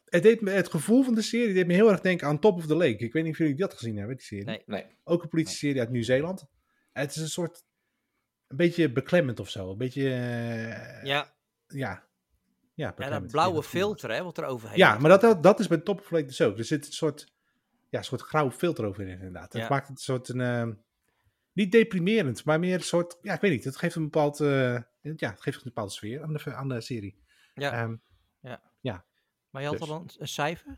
[0.06, 2.58] het, deed me, het gevoel van de serie deed me heel erg denken aan Top
[2.58, 2.98] of the Lake.
[2.98, 4.46] Ik weet niet of jullie dat gezien hebben, die serie.
[4.46, 4.62] Nee.
[4.66, 4.86] Nee.
[5.04, 6.46] Ook een politie-serie uit Nieuw-Zeeland.
[6.94, 7.64] Het is een soort,
[8.48, 9.72] een beetje beklemmend of zo.
[9.72, 11.34] Een beetje, eh, Ja,
[11.68, 12.04] ja.
[12.74, 15.44] Ja, ja, dat blauwe Ja, dat filter hè, wat er overheen Ja, maar dat, dat,
[15.44, 16.58] dat is bij Top of Lake dus ook.
[16.58, 17.34] Er zit een soort,
[17.90, 19.54] ja, een soort grauw filter over in, inderdaad.
[19.54, 19.68] Het Ja.
[19.70, 20.74] maakt het een soort, een, ehm,
[21.54, 23.64] niet deprimerend, maar meer een soort, ja, ik weet niet.
[23.64, 26.82] Het geeft een bepaald, eh, ja, het geeft een bepaalde sfeer aan de, aan de
[26.82, 27.18] serie.
[27.54, 27.96] Ja, Ehm,
[29.50, 29.90] maar je had dus.
[29.90, 30.78] al een, een cijfer?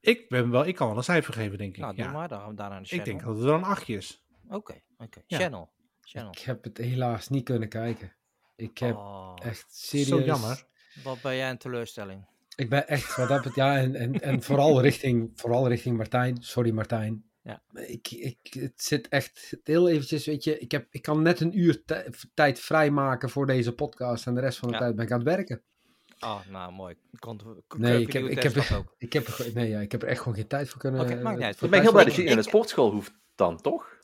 [0.00, 1.80] ik, ben wel, ik kan wel een cijfer geven, denk ik.
[1.80, 2.02] Nou, ja.
[2.02, 3.04] doe maar, dan gaan we daarna de ik channel.
[3.04, 4.26] denk dat het wel een achtje is.
[4.48, 5.22] Oké, oké.
[5.26, 5.38] Ja.
[5.38, 5.70] Channel.
[6.08, 6.30] Channel.
[6.32, 8.12] Ik heb het helaas niet kunnen kijken.
[8.56, 10.08] Ik heb Oh, echt serieus...
[10.08, 10.64] Zo jammer.
[11.04, 12.26] Wat ben jij een teleurstelling?
[12.56, 16.42] Ik ben echt, wat dat betreft, ja, en, en, en vooral, richting, vooral richting Martijn.
[16.42, 17.24] Sorry Martijn.
[17.42, 17.62] Ja.
[17.72, 21.58] Ik, ik, het zit echt heel eventjes, weet je, ik, heb, ik kan net een
[21.58, 24.80] uur tij- tijd vrijmaken voor deze podcast en de rest van de Ja.
[24.80, 25.62] tijd ben ik aan het werken.
[26.18, 26.94] Ah, nou mooi.
[27.18, 28.94] Kon, kon, Nee, ik heb, ik, heb, ook.
[28.98, 31.00] ik, heb, er gewoon- nee, ja, ik heb er echt gewoon geen tijd voor kunnen...
[31.00, 31.62] Oké, maakt niet uit.
[31.62, 33.95] Ik ben heel blij dat je naar de sportschool hoeft dan, toch?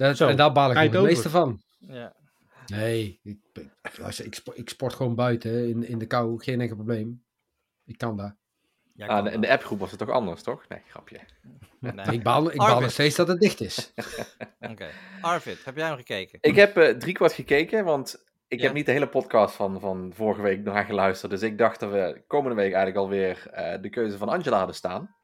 [0.00, 1.60] Dat, Zo, en daar baal ik het meeste van.
[1.78, 2.12] Ja.
[2.66, 3.38] Nee, ik,
[3.82, 6.42] ik, luister, ik, sport, ik sport gewoon buiten in, in de kou.
[6.42, 7.24] Geen enkel probleem.
[7.84, 8.34] Ik kan dat.
[8.94, 10.64] Ja, Ah, kan in de appgroep was het toch anders, toch?
[10.68, 11.20] Nee, grapje.
[11.80, 12.06] Nee.
[12.10, 13.92] Ik baal, ik baal nog steeds dat het dicht is.
[14.70, 14.88] Oké.
[15.20, 16.38] Arvid, heb jij hem gekeken?
[16.40, 18.64] Ik heb eh drie kwart gekeken, want ik Ja.
[18.64, 21.30] heb niet de hele podcast van, van vorige week naar geluisterd.
[21.30, 24.74] Dus ik dacht dat we komende week eigenlijk alweer eh de keuze van Angela hadden
[24.76, 25.14] staan.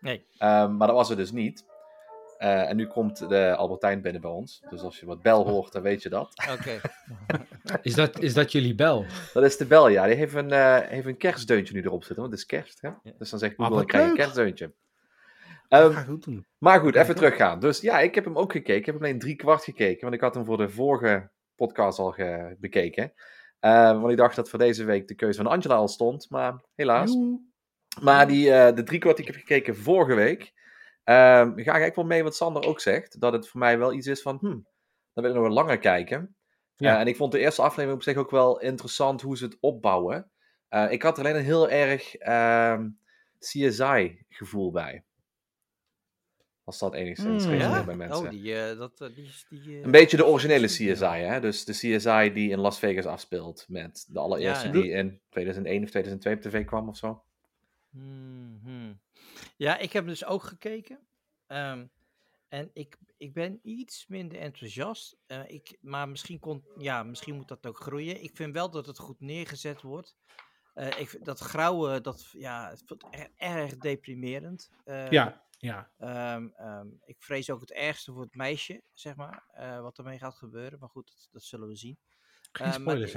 [0.00, 0.26] Nee.
[0.38, 1.64] Ehm, maar dat was er dus niet.
[2.40, 4.62] Eh, en nu komt de Albertijn binnen bij ons.
[4.70, 6.32] Dus als je wat bel hoort, dan weet je dat.
[6.58, 6.80] Oké.
[7.82, 9.04] Is dat, is dat jullie bel?
[9.32, 10.06] Dat is de bel, ja.
[10.06, 12.80] Die heeft een, eh, heeft een kerstdeuntje nu erop zitten, want het is kerst.
[12.80, 12.88] Hè?
[12.88, 13.12] Ja.
[13.18, 14.72] Dus dan zegt Google, ik krijg een kerstdeuntje.
[15.68, 16.46] Ehm, ga ik goed doen.
[16.58, 17.60] Maar goed, even teruggaan.
[17.60, 18.76] Dus ja, ik heb hem ook gekeken.
[18.76, 21.98] Ik heb hem alleen drie kwart gekeken, want ik had hem voor de vorige podcast
[21.98, 22.14] al
[22.58, 23.12] bekeken.
[23.60, 26.64] Eh, want ik dacht dat voor deze week de keuze van Angela al stond, maar
[26.74, 27.12] helaas.
[27.12, 27.40] Joe.
[28.00, 30.54] Maar die, eh, de drie kwart die ik heb gekeken vorige week, ehm,
[31.14, 33.20] ga ik eigenlijk wel mee wat Sander ook zegt.
[33.20, 34.62] Dat het voor mij wel iets is van, hm, dan
[35.12, 36.34] wil ik nog wel langer kijken.
[36.76, 36.94] Ja.
[36.94, 39.56] Eh, en ik vond de eerste aflevering op zich ook wel interessant hoe ze het
[39.60, 40.30] opbouwen.
[40.68, 42.14] Eh, ik had er alleen een heel erg
[43.38, 45.04] CSI-gevoel bij.
[46.64, 47.84] Als dat enigszins Hmm, resoneert Ja?
[47.84, 48.24] bij mensen.
[48.24, 51.40] Oh, die, eh, dat, die, die, Een beetje de originele CSI, hè?
[51.40, 53.64] Dus de CSI die in Las Vegas afspeelt.
[53.68, 54.80] Met de allereerste Ja, ja.
[54.80, 57.22] die in 2001 of 2002 op tv kwam of zo.
[57.90, 58.94] Mhm.
[59.56, 61.06] Ja, ik heb dus ook gekeken.
[61.46, 61.86] Ehm,
[62.48, 65.16] en ik, ik ben iets minder enthousiast.
[65.26, 68.22] Eh, ik, maar misschien, kon, ja, misschien moet dat ook groeien.
[68.22, 70.16] Ik vind wel dat het goed neergezet wordt.
[70.74, 74.70] Eh, ik, dat grauwe, dat, ja, het wordt er- erg deprimerend.
[74.84, 75.90] Eh, Ja, ja.
[75.98, 79.44] ehm, ehm, ik vrees ook het ergste voor het meisje, zeg maar.
[79.52, 80.78] eh, wat ermee gaat gebeuren.
[80.78, 81.98] Maar goed, dat, dat zullen we zien.
[82.52, 83.12] Geen Eh, spoilers.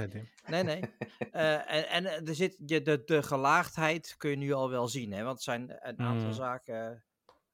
[0.45, 0.79] Nee, nee.
[1.31, 4.87] Eh, en en eh, er zit, je, de, de gelaagdheid kun je nu al wel
[4.87, 5.23] zien, hè?
[5.23, 6.33] Want er zijn een aantal Mm.
[6.33, 7.03] zaken.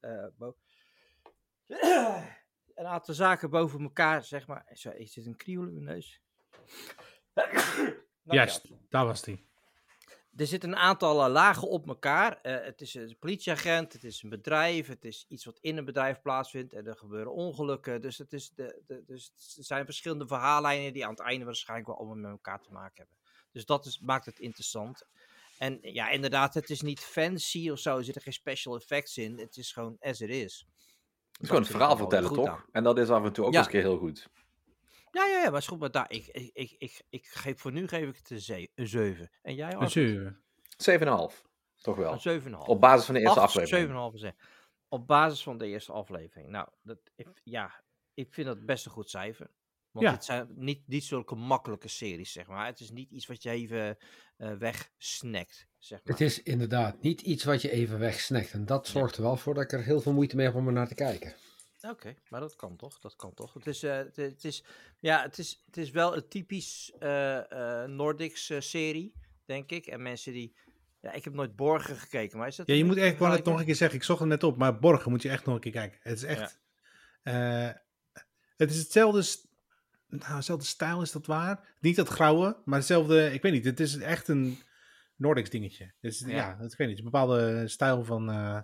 [2.74, 4.66] een aantal zaken boven elkaar, zeg maar.
[4.72, 6.20] Zo, is dit een kriebel in mijn neus?
[8.22, 9.49] Nou, Juist, daar was die.
[10.36, 12.40] Er zitten een aantal eh, lagen op elkaar.
[12.42, 15.84] Eh, het is een politieagent, het is een bedrijf, het is iets wat in een
[15.84, 18.00] bedrijf plaatsvindt en er gebeuren ongelukken.
[18.00, 21.88] Dus, het is de, de, dus er zijn verschillende verhaallijnen die aan het einde waarschijnlijk
[21.88, 23.16] wel allemaal met elkaar te maken hebben.
[23.52, 25.06] Dus dat is, maakt het interessant.
[25.58, 29.38] En ja, inderdaad, het is niet fancy of zo, er zitten geen special effects in.
[29.38, 30.66] Het is gewoon as it is.
[31.32, 32.66] Het is gewoon het verhaal vertellen, toch?
[32.72, 33.58] En dat is af en toe ook Ja.
[33.58, 34.28] eens een keer heel goed.
[35.10, 37.72] Ja, ja, ja, maar is goed, maar daar, ik, ik, ik, ik, ik geef, voor
[37.72, 39.30] nu geef ik het een, ze- een 7.
[39.42, 39.92] En jij, Een Arvid?
[39.92, 41.30] 7.
[41.30, 41.48] 7,5.
[41.80, 42.18] Toch wel.
[42.24, 42.50] Een 7,5.
[42.66, 44.12] Op basis van de eerste 8, aflevering.
[44.14, 44.32] 7,5 zeg.
[44.88, 46.48] Op basis van de eerste aflevering.
[46.50, 47.82] Nou, dat, ik, ja,
[48.14, 49.50] ik vind dat best een goed cijfer.
[49.90, 50.12] Want Ja.
[50.12, 52.66] het zijn niet, niet zulke makkelijke series, zeg maar.
[52.66, 53.96] Het is niet iets wat je even
[54.36, 56.12] eh wegsnackt, zeg maar.
[56.12, 58.52] Het is inderdaad niet iets wat je even wegsnackt.
[58.52, 60.66] En dat zorgt er wel voor dat ik er heel veel moeite mee heb om
[60.66, 61.34] er naar te kijken.
[61.80, 62.98] Oké, maar dat kan toch?
[62.98, 63.54] Dat kan toch?
[63.54, 64.64] Het is, eh, het, het is,
[64.98, 69.14] ja, het is, het is wel een typisch eh, eh, Nordics serie,
[69.44, 69.86] denk ik.
[69.86, 70.56] En mensen die...
[71.00, 72.66] Ja, ik heb nooit Borgen gekeken, maar is dat...
[72.66, 74.56] Ja, je moet echt, wou het nog een keer zeggen, ik zocht het net op,
[74.56, 75.98] maar Borgen moet je echt nog een keer kijken.
[76.02, 76.60] Het is echt,
[77.22, 77.70] eh,
[78.56, 79.36] het is hetzelfde,
[80.06, 81.76] nou, hetzelfde stijl is dat waar.
[81.80, 84.58] Niet dat grauwe, maar hetzelfde, ik weet niet, het is echt een
[85.16, 85.84] Nordics dingetje.
[85.84, 86.28] Het is, ja.
[86.28, 86.54] Ja.
[86.54, 88.60] dat ik weet niet, een bepaalde stijl van eh,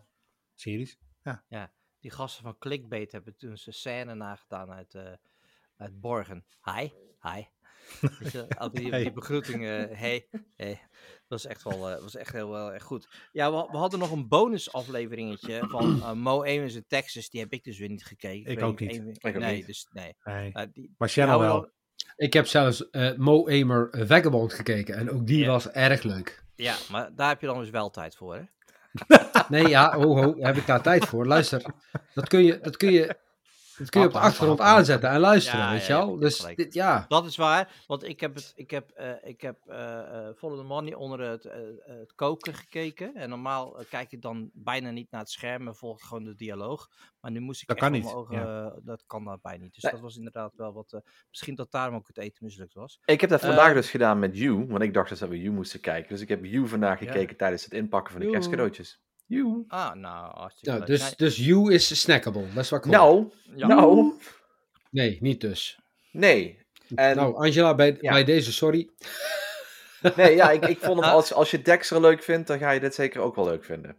[0.54, 0.98] series.
[2.06, 5.12] Die gasten van Clickbait hebben toen ze scène nagedaan uit, eh,
[5.76, 6.44] uit Borgen.
[6.62, 6.88] Hi,
[7.22, 7.44] hi.
[8.58, 10.80] Al die, die begroeting, eh, hey, hey.
[10.90, 13.08] Dat was echt wel, eh, was echt heel wel echt goed.
[13.32, 17.28] Ja, we, we hadden nog een bonus afleveringetje van eh, Mo Ames in Texas.
[17.28, 18.50] Die heb ik dus weer niet gekeken.
[18.52, 19.66] Ik ook niet, ook nee, niet.
[19.66, 20.14] dus nee.
[20.24, 20.52] Nee.
[20.72, 21.60] Die, Maar houden wel.
[21.60, 21.70] wel-
[22.16, 24.94] Ik heb zelfs eh, Mo Amer Vagabond gekeken.
[24.94, 25.46] En ook die Ja.
[25.46, 26.44] was erg leuk.
[26.54, 28.42] Ja, maar daar heb je dan dus wel tijd voor, hè?
[29.48, 31.26] Nee, ja, ho, ho, heb ik daar tijd voor.
[31.26, 31.62] Luister,
[32.14, 33.16] dat kun je, dat kun je,
[33.78, 36.18] dat kun je op de Happen, achtergrond happen, aanzetten en luisteren, Ja, weet je wel.
[36.18, 39.56] Dus dit, ja, Dat is waar, want ik heb, het, ik heb, eh, ik heb
[39.66, 39.98] eh,
[40.28, 43.14] eh, Follow the Money onder het, eh, eh, het koken gekeken.
[43.14, 46.24] En normaal eh, kijk ik dan bijna niet naar het scherm en volg ik gewoon
[46.24, 46.88] de dialoog.
[47.20, 49.74] Maar nu moest ik Dat echt kan niet, ogen, eh, dat kan daarbij niet.
[49.74, 49.92] Dus Nee.
[49.92, 53.00] dat was inderdaad wel wat, eh, misschien dat daarom ook het eten mislukt was.
[53.04, 55.40] Ik heb dat vandaag Eh, dus gedaan met You, want ik dacht dus dat we
[55.40, 56.08] You moesten kijken.
[56.08, 59.00] Dus ik heb You vandaag gekeken tijdens het inpakken van de kerstcadeautjes.
[59.26, 59.64] You.
[59.68, 60.86] Ah, nou, hartstikke ja leuk.
[60.86, 62.46] dus, Nee, dus you is snackable.
[62.54, 62.90] Dat is wat ik.
[62.90, 63.66] Nou, ja.
[63.66, 64.12] nou,
[64.90, 65.78] Nee, niet dus.
[66.12, 66.64] nee.
[66.94, 68.12] En, nou, Angela, bij, ja.
[68.12, 68.90] bij deze, sorry.
[70.16, 72.80] nee, ja, ik, ik vond hem, als, als je Dexter leuk vindt, dan ga je
[72.80, 73.96] dit zeker ook wel leuk vinden.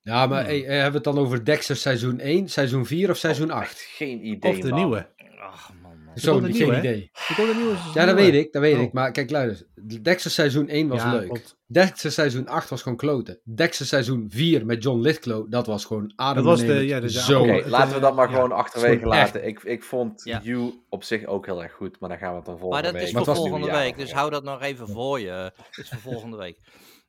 [0.00, 0.48] Ja, maar Hmm.
[0.48, 3.70] hey, hebben we het dan over Dexter seizoen 1, seizoen 4 of seizoen 8?
[3.70, 4.78] Echt geen idee, Of de man.
[4.78, 5.08] nieuwe.
[5.40, 5.70] Ach,
[6.14, 7.10] Zo, geen idee.
[7.28, 8.82] Er komt een nieuwe seizoen, Ja, dat weet ik, dat weet Oh.
[8.82, 8.92] ik.
[8.92, 9.66] Maar kijk, luister.
[10.02, 11.24] Dexter seizoen 1 was Ja, leuk.
[11.26, 11.56] klopt.
[11.66, 13.40] Dexter seizoen 8 was gewoon kloten.
[13.54, 17.12] Dexter seizoen 4 met John Lithgow, dat was gewoon Dat was de- ja, de- de-
[17.20, 17.46] Zo.
[17.68, 19.46] Laten we dat maar ja, gewoon achterwege laten.
[19.46, 20.40] Ik, ik vond Ja.
[20.42, 22.84] You op zich ook heel erg goed, maar daar gaan we het dan Maar volgende
[22.84, 23.06] dat week.
[23.06, 25.30] is Maar voor het was volgende week, dus hou dat nog even voor je.
[25.30, 26.58] Het is voor volgende week.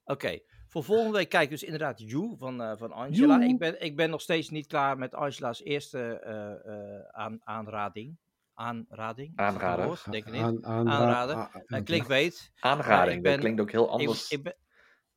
[0.05, 3.37] Oké, voor volgende week kijk dus inderdaad You van, eh, van Angela.
[3.37, 3.49] You.
[3.49, 8.17] Ik ben, ik ben nog steeds niet klaar met Angela's eerste eh, eh, aan, aanrading.
[8.65, 9.31] Aanrading?
[9.35, 9.85] Aanrader.
[9.85, 10.11] woord?
[10.11, 10.41] Denk ik niet.
[10.41, 11.35] Aan, aan, Aanraden.
[11.35, 12.51] aan- Uh, aan- clickbait.
[12.59, 14.29] Aanrading, ik ben- dat klinkt ook heel anders.
[14.31, 14.55] ik ben,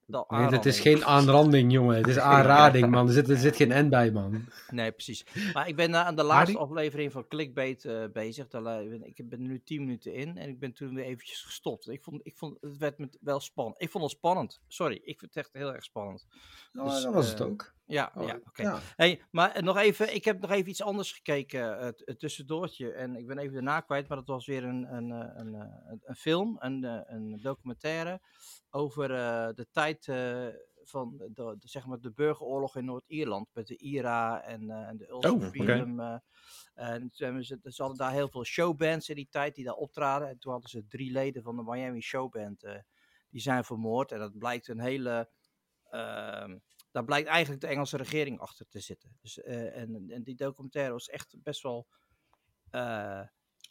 [0.06, 1.96] dat Nee, het is geen aanranding, jongen.
[1.96, 3.06] Het is aanrading, man.
[3.06, 4.44] Er zit, er zit geen N bij, man.
[4.70, 5.24] Nee, precies.
[5.52, 8.48] Maar ik ben eh, aan de laatste aflevering van Clickbait eh, bezig.
[8.48, 11.88] Ben- ik ben er nu 10 minuten in en ik ben toen weer eventjes gestopt.
[11.88, 13.82] Ik vond, ik vond het werd met wel spannend.
[13.82, 14.60] Ik vond het spannend.
[14.68, 16.26] Sorry, ik vind het echt heel erg spannend.
[16.72, 17.74] Nou, Dus, dat was het eh, ook.
[17.86, 18.62] Ja, Oh, ja oké.
[18.62, 18.78] ja.
[18.96, 22.92] Hey, maar eh, nog even, ik heb nog even iets anders gekeken, eh, het tussendoortje.
[22.92, 26.00] En ik ben even daarna kwijt, maar dat was weer een, een, eh, een, een,
[26.04, 26.82] een film, een,
[27.14, 28.20] een documentaire
[28.70, 29.08] over
[29.54, 30.04] de tijd
[30.86, 33.48] van de, de- zeg maar de burgeroorlog in Noord-Ierland.
[33.52, 35.42] Met de IRA en, en de Ulster Oh.
[35.48, 36.00] Freedom.
[36.74, 39.74] en toen hebben ze, ze hadden daar heel veel showbands in die tijd die daar
[39.74, 40.28] optraden.
[40.28, 42.60] En toen hadden ze drie leden van de Miami Showband,
[43.30, 44.12] die zijn vermoord.
[44.12, 45.30] En dat blijkt een hele...
[46.94, 49.16] daar blijkt eigenlijk de Engelse regering achter te zitten.
[49.20, 51.86] Dus, eh, en, en die documentaire was echt best wel.
[52.70, 53.20] eh,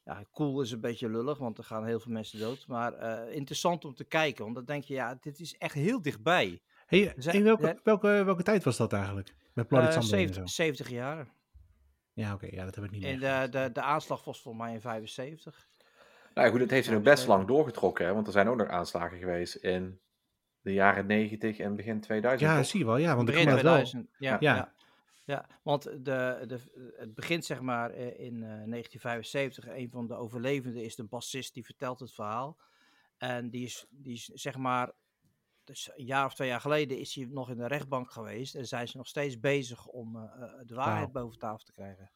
[0.03, 2.67] ja, cool is een beetje lullig, want er gaan heel veel mensen dood.
[2.67, 6.01] Maar eh, interessant om te kijken, want dan denk je, ja, dit is echt heel
[6.01, 6.61] dichtbij.
[6.85, 9.35] Hey, in welke, welke, welke tijd was dat eigenlijk?
[9.53, 10.45] Met Bloody Eh, Sunday en zo.
[10.45, 11.33] 70, 70 jaar.
[12.13, 13.41] Ja, oké, ja, dat heb ik niet En meer.
[13.41, 15.67] de, de, de aanslag was volgens mij in 75.
[16.33, 18.47] Nou ja, goed, het heeft zich nog Ja, best lang doorgetrokken, hè, want er zijn
[18.47, 19.99] ook nog aanslagen geweest in
[20.63, 22.49] de jaren 90 en begin 2000.
[22.49, 22.65] Ja, toch?
[22.65, 23.73] zie je wel, ja, want Begin kan dat wel.
[23.73, 24.09] 2000.
[24.17, 24.55] Ja, Ja.
[24.55, 24.73] ja.
[25.25, 25.45] ja.
[25.63, 26.59] want de, de,
[26.97, 29.67] het begint zeg maar eh, in eh, 1975.
[29.67, 32.57] Een van de overlevenden is de bassist die vertelt het verhaal.
[33.17, 34.91] En die is, die is zeg maar,
[35.63, 38.55] dus een jaar of twee jaar geleden is hij nog in de rechtbank geweest.
[38.55, 42.11] En zijn ze nog steeds bezig om eh, eh, de waarheid boven tafel te krijgen.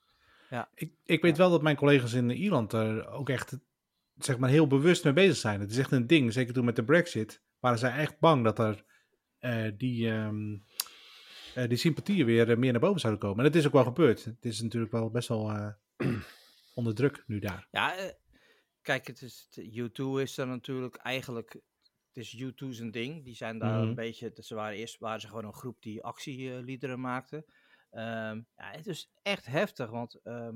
[0.74, 3.58] Ik, ik weet wel dat mijn collega's in Ierland er ook echt
[4.18, 5.60] zeg maar, heel bewust mee bezig zijn.
[5.60, 6.34] Het is echt een ding.
[6.34, 8.86] Zeker toen met de Brexit waren zij echt bang dat er
[9.39, 10.30] eh, die, eh,
[11.68, 13.38] die sympathieën weer eh, meer naar boven zouden komen.
[13.45, 14.24] En dat is ook wel gebeurd.
[14.26, 15.74] Het is natuurlijk wel best wel
[16.76, 17.68] onder druk nu daar.
[17.72, 18.12] Ja,
[18.82, 21.51] kijk, het is, het- U2 is er natuurlijk eigenlijk.
[22.14, 23.24] Het is U2 zijn ding.
[23.24, 23.88] Die zijn daar Mhm.
[23.88, 24.32] een beetje.
[24.36, 27.45] Ze waren eerst waren ze gewoon een groep die actieliederen maakte.
[27.89, 30.55] Ehm, ja, het is echt heftig, want ehm,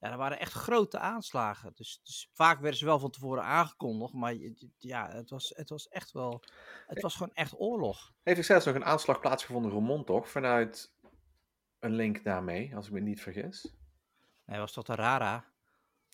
[0.00, 1.72] ja, er waren echt grote aanslagen.
[1.74, 4.34] Dus, dus vaak werden ze wel van tevoren aangekondigd, maar
[4.78, 6.42] ja, het was, het was echt wel.
[6.86, 8.12] Het was gewoon echt oorlog.
[8.22, 10.28] Heeft er zelfs nog een aanslag plaatsgevonden in Roermond, toch?
[10.28, 10.94] Vanuit
[11.78, 13.74] een link daarmee, als ik me niet vergis.
[14.46, 15.50] Nee, was toch de Rara?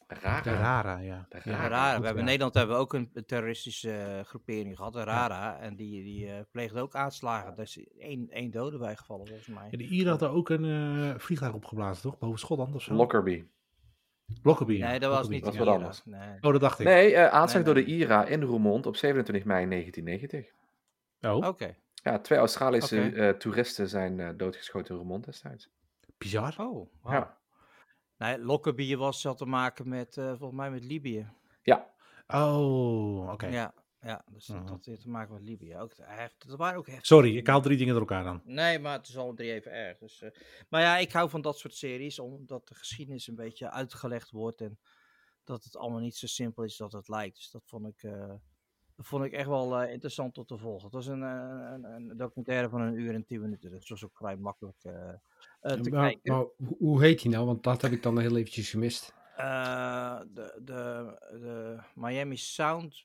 [0.06, 0.42] Raar.
[0.42, 1.26] De Rara, ja.
[1.28, 1.68] De De Rara.
[1.68, 1.90] Rara.
[1.90, 5.58] goed, We hebben in Nederland hebben we ook een terroristische eh, groepering gehad, de Rara.
[5.58, 7.56] En die, die eh, pleegde ook aanslagen.
[7.56, 9.68] Daar is één, één dode bij gevallen, volgens mij.
[9.70, 12.18] Ja, de Ieren hadden ook een eh, vliegtuig opgeblazen, toch?
[12.18, 12.94] Boven Schotland of zo?
[12.94, 13.54] Lockerbie.
[14.42, 14.78] Lockerbie.
[14.78, 14.88] ja.
[14.88, 15.36] Nee, dat was Lockerbie.
[15.36, 16.04] niet Dat is wat anders.
[16.04, 16.34] Nee.
[16.40, 16.86] Oh, dat dacht ik.
[16.86, 17.90] Nee, eh aanslag Nee, door de.
[17.90, 20.54] IRA in Roermond op 27 mei 1990.
[21.20, 21.76] Oh, Oké.
[22.02, 25.68] Ja, twee Australische eh, toeristen zijn eh, doodgeschoten in Roermond destijds.
[26.18, 26.54] bizar.
[26.58, 26.88] Oh.
[27.04, 27.36] Ja.
[28.18, 31.26] Nee, Lockerbie was, had te maken met, eh, volgens mij met Libië.
[31.62, 31.94] ja,
[32.28, 33.46] Oh, oké.
[33.46, 33.72] Ja,
[34.06, 34.68] ja, dus dat Mhm.
[34.68, 35.76] had weer te maken met Libië.
[35.76, 37.06] Ook heft, dat waren ook heftig.
[37.06, 38.40] Sorry, ik haal drie dingen door elkaar dan.
[38.44, 39.98] Nee, maar het is alle drie even erg.
[39.98, 40.30] Dus, eh,
[40.68, 44.60] maar ja, ik hou van dat soort series, omdat de geschiedenis een beetje uitgelegd wordt
[44.60, 44.78] en
[45.44, 47.36] dat het allemaal niet zo simpel is dat het lijkt.
[47.36, 48.34] Dus dat vond ik, eh,
[48.96, 50.84] dat vond ik echt wel eh, interessant om te volgen.
[50.84, 53.88] Het was een, eh, een, een documentaire van een uur en tien minuten, dus het
[53.88, 54.88] was ook vrij makkelijk te
[55.60, 56.20] Maar, kijken.
[56.32, 57.46] maar hoe- hoe heet die nou?
[57.46, 59.14] Want dat heb ik dan heel eventjes gemist.
[59.36, 63.04] Eh, de, de, de Miami Sound.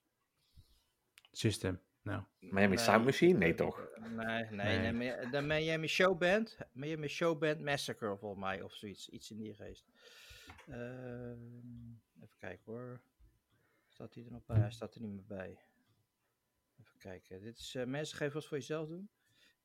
[1.32, 1.80] System.
[2.02, 3.38] Nou, Miami nee, Sound Machine?
[3.38, 3.88] Nee, toch?
[4.00, 4.92] Nee, nee, Nee.
[4.92, 4.92] nee.
[4.92, 6.58] Mi- de Miami Showband.
[6.72, 9.10] Miami Showband Massacre, volgens mij, of zoiets.
[9.10, 9.86] Iets in die geest.
[10.68, 11.38] Ehm,
[12.22, 13.02] even kijken hoor.
[13.88, 14.58] Staat hij er nog bij?
[14.60, 15.60] Hij staat er niet meer bij.
[16.82, 17.42] Even kijken.
[17.42, 19.10] Dit is, eh, mensen, geef wat voor jezelf doen.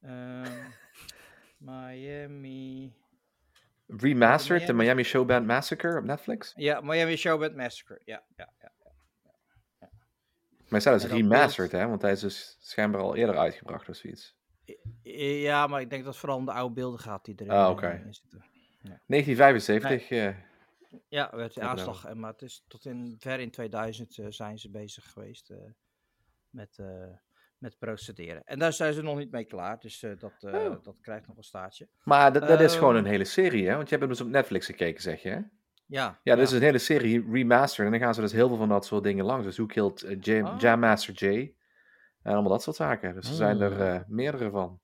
[0.01, 0.53] Ehm,
[1.59, 2.93] Miami.
[3.87, 6.53] Remastered, de Miami- Miami Showband Massacre op Netflix.
[6.57, 8.01] Ja, Miami Showband Massacre.
[8.05, 8.53] Ja, ja.
[10.69, 11.87] Maar En dan remastered, hè?
[11.89, 14.35] Want hij is dus schijnbaar al eerder uitgebracht of zoiets.
[15.43, 17.64] Ja, maar ik denk dat het vooral om de oude beelden gaat die erin Ah,
[17.64, 18.03] eh, oké.
[18.07, 18.45] in zitten.
[19.07, 20.11] 1975.
[20.11, 20.35] eh,
[21.09, 22.05] Ja, werd de Ja, aanslag.
[22.05, 25.57] en Maar het is tot in, ver in 2000 eh, zijn ze bezig geweest eh,
[26.51, 27.07] met, eh,
[27.59, 28.45] met procederen.
[28.45, 30.83] En daar zijn ze nog niet mee klaar, dus eh, dat, eh, Oh.
[30.85, 31.89] dat krijgt nog een staartje.
[32.03, 33.05] maar dat, dat is gewoon Ehm.
[33.05, 33.75] een hele serie, hè?
[33.77, 35.41] Want je hebt hem dus op Netflix gekeken, zeg je, hè?
[35.87, 37.87] Ja, Ja, dit is een hele serie remastered.
[37.87, 39.45] En dan gaan ze dus heel veel van dat soort dingen langs.
[39.45, 40.61] Dus Who Killed eh, Jam, Ah.
[40.61, 41.55] Jam Master Jay.
[42.22, 43.14] En allemaal dat soort zaken.
[43.14, 43.95] Dus er zijn er Ah.
[43.95, 44.80] eh, meerdere van.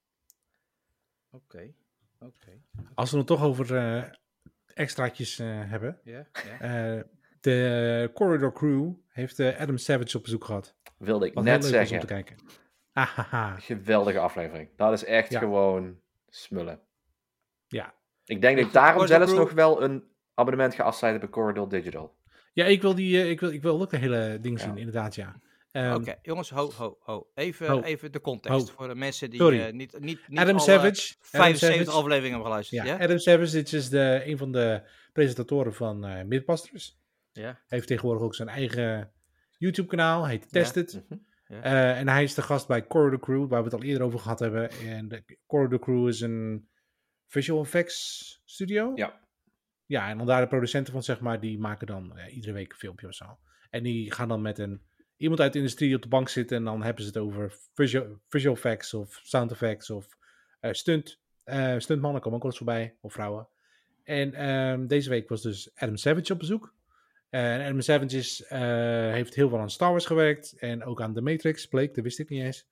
[1.31, 1.73] Oké,
[2.21, 2.51] oké.
[2.95, 4.03] Als we het toch over eh,
[4.75, 6.01] extraatjes eh, hebben.
[6.05, 6.27] Ja,
[6.59, 6.61] ja.
[6.97, 7.03] eh,
[7.41, 10.75] de Corridor Crew heeft eh, Adam Savage op bezoek gehad.
[10.99, 12.09] Wilde ik Wat heel net leuk was om zeggen.
[12.09, 12.37] te kijken.
[12.93, 13.57] Ahaha.
[13.59, 14.69] Geweldige aflevering.
[14.77, 15.39] Dat is echt Ja.
[15.39, 16.81] gewoon smullen.
[17.67, 17.95] Ja.
[18.25, 20.11] Ik denk dat ik daarom zelfs nog wel een
[20.43, 22.15] abonnement ga afsluiten bij Corridor Digital.
[22.53, 24.65] Ja, ik wil, die, eh, ik wil, ik wil ook de hele ding Ja.
[24.65, 25.41] zien, inderdaad, ja.
[25.73, 27.31] Ehm, Oké, jongens, ho, ho, ho.
[27.35, 27.81] Even, Ho.
[27.81, 28.75] even de context Ho.
[28.77, 31.15] voor de mensen die eh, niet, niet, niet Adam alle Savage.
[31.15, 31.91] Adam 75 Savage.
[31.91, 32.83] afleveringen hebben geluisterd.
[32.85, 34.83] Ja, Ja, Adam Savage dit is de, een van de
[35.13, 36.99] presentatoren van eh Mythbusters.
[37.33, 37.43] ja.
[37.43, 39.13] Hij heeft tegenwoordig ook zijn eigen
[39.59, 41.03] YouTube-kanaal, heet Tested.
[41.09, 41.21] Mhm.
[41.63, 44.19] Eh, en hij is de gast bij Corridor Crew, waar we het al eerder over
[44.19, 44.71] gehad hebben.
[44.71, 46.69] En de Corridor Crew is een
[47.27, 48.93] visual effects studio.
[48.95, 49.21] Ja.
[49.93, 52.79] Ja, en dan daar de producenten van, zeg maar, die maken dan iedere week een
[52.79, 53.39] filmpje of zo.
[53.71, 54.83] En die gaan dan met een,
[55.17, 57.55] iemand uit de industrie op de bank zitten en dan hebben ze het over
[58.29, 60.07] visual, effects of sound effects of
[60.61, 61.21] eh, stunt.
[61.45, 63.49] eh stuntmannen komen ook wel eens voorbij, of vrouwen.
[64.05, 66.75] En ehm, deze week was dus Adam Savage op bezoek.
[67.29, 68.61] En Adam Savage is, eh,
[69.13, 72.19] heeft heel veel aan Star Wars gewerkt en ook aan The Matrix, bleek, dat wist
[72.19, 72.69] ik niet eens.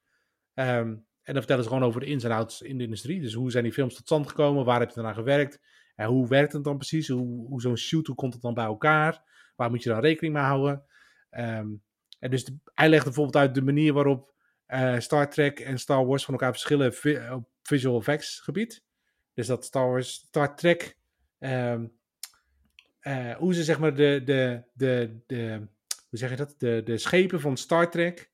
[0.55, 0.89] Ehm,
[1.23, 3.21] en dan vertellen ze gewoon over de ins en outs in de industrie.
[3.21, 5.61] Dus hoe zijn die films tot stand gekomen, waar heb je aan gewerkt,
[6.01, 8.65] en hoe werkt het dan precies, hoe, hoe zo'n shoot, hoe komt het dan bij
[8.65, 9.23] elkaar,
[9.57, 10.85] waar moet je dan rekening mee houden.
[11.31, 11.69] Ehm,
[12.19, 14.35] en dus hij legt bijvoorbeeld uit de manier waarop
[14.67, 16.95] eh, Star Trek en Star Wars van elkaar verschillen
[17.35, 18.85] op visual effects gebied.
[19.35, 20.97] Dus dat Star Wars, Star Trek,
[21.39, 21.87] ehm,
[23.01, 25.67] eh, hoe ze zeg maar de, de, de, de,
[26.09, 28.31] hoe zeg je dat, de, de schepen van Star Trek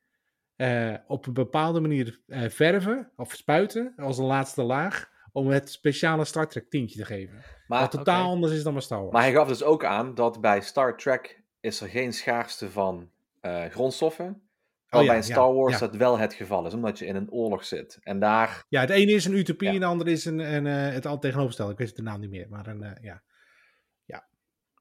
[0.56, 6.24] eh, op een bepaalde manier verven of spuiten als een laatste laag om het speciale
[6.24, 7.44] Star Trek tintje te geven.
[7.66, 9.12] Maar, Wat totaal anders is dan bij Star Wars.
[9.12, 13.10] maar hij gaf dus ook aan dat bij Star Trek is er geen schaarste van
[13.40, 14.48] eh, grondstoffen.
[14.90, 15.78] Oh ja, bij Star ja, Wars ja.
[15.78, 17.98] dat wel het geval is, omdat je in een oorlog zit.
[18.02, 19.74] En daar, Ja, het ene is een utopie Ja.
[19.74, 21.72] en de andere is een, een, eh, het al tegenovergestelde.
[21.72, 23.22] Ik weet de naam niet meer, maar een, eh, ja.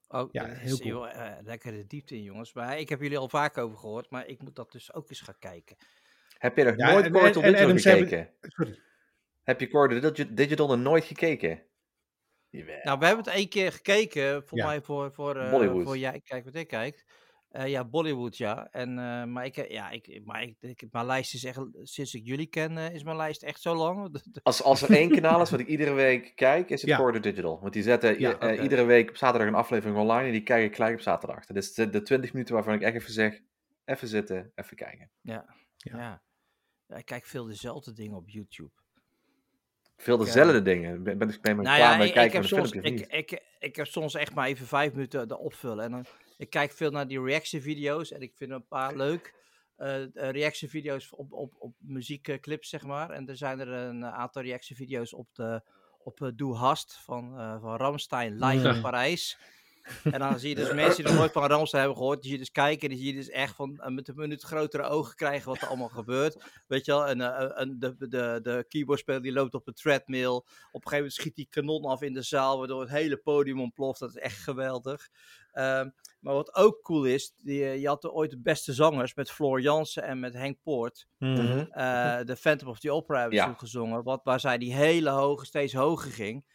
[0.07, 1.07] Oh, Ja, dat heel cool.
[1.43, 2.53] lekker de diepte in, jongens.
[2.53, 5.21] Maar ik heb jullie al vaak over gehoord, maar ik moet dat dus ook eens
[5.21, 5.77] gaan kijken.
[6.37, 8.29] heb je Ja, nooit en- Corridor en- gekeken?
[8.41, 8.79] Sorry.
[9.45, 11.63] Heb je Digi- Digital nog nooit gekeken?
[12.49, 12.79] Jawel.
[12.83, 14.65] Nou, we hebben het één keer gekeken, voor Ja.
[14.65, 15.83] mij voor, voor, eh, Bollywood.
[15.85, 17.05] voor jij kijkt wat ik kijk.
[17.49, 18.67] Eh, ja, Bollywood, ja.
[18.71, 22.25] En, eh, maar ik, ja, ik, maar ik, ik, mijn lijst is echt, sinds ik
[22.25, 24.21] jullie ken, is mijn lijst echt zo lang.
[24.43, 26.97] Als, als er één kanaal is wat ik iedere week kijk, is het Ja.
[26.97, 27.59] Corridor Digital.
[27.61, 30.75] Want die zetten Ja, iedere week op zaterdag een aflevering online en die kijk ik
[30.75, 31.45] gelijk op zaterdag.
[31.45, 33.39] Dat is de, de 20 minuten waarvan ik echt even zeg,
[33.85, 35.11] even zitten, even kijken.
[35.21, 35.55] Ja.
[35.77, 35.97] Ja.
[35.97, 36.23] Ja.
[36.87, 38.71] Ja, ik kijk veel dezelfde dingen op YouTube.
[39.97, 41.03] Veel Ik, dezelfde dingen.
[41.03, 42.83] Ben, ben, ben je Nou klaar ja, met ik, kijken ik, heb van een soms,
[42.85, 43.05] ik, niet?
[43.09, 45.83] ik, ik heb soms echt maar even vijf minuten de opvullen.
[45.85, 46.05] En dan,
[46.37, 49.33] ik kijk veel naar die reaction video's en ik vind een paar leuk.
[49.75, 53.09] eh eh, reaction video's op, op, op muziekclips, zeg maar.
[53.09, 55.61] En er zijn er een aantal reaction video's op de
[56.05, 58.73] op eh, Doe Hast van, eh van Ramstein live Ja.
[58.73, 59.37] in Parijs.
[60.03, 62.39] En dan zie je dus mensen die nog nooit van Ramstein hebben gehoord, die zie
[62.39, 64.83] je dus kijken en die zie je dus echt van eh, met een minuut grotere
[64.83, 66.43] ogen krijgen wat er allemaal gebeurt.
[66.67, 70.25] Weet je wel, en, eh, en de, de, de keyboardspeler die loopt op een treadmill.
[70.35, 73.61] Op een gegeven moment schiet die kanon af in de zaal, waardoor het hele podium
[73.61, 73.99] ontploft.
[73.99, 75.09] Dat is echt geweldig.
[75.51, 79.13] Ehm, maar wat ook cool is, die, eh, je had er ooit de beste zangers
[79.15, 81.07] met Floor Jansen en met Henk Poort.
[81.17, 81.59] Mhm.
[81.59, 83.53] eh, de Phantom of the Opera hebben ze Ja.
[83.53, 84.03] gezongen.
[84.03, 86.45] Wat, waar zij die hele hoge, steeds hoger ging.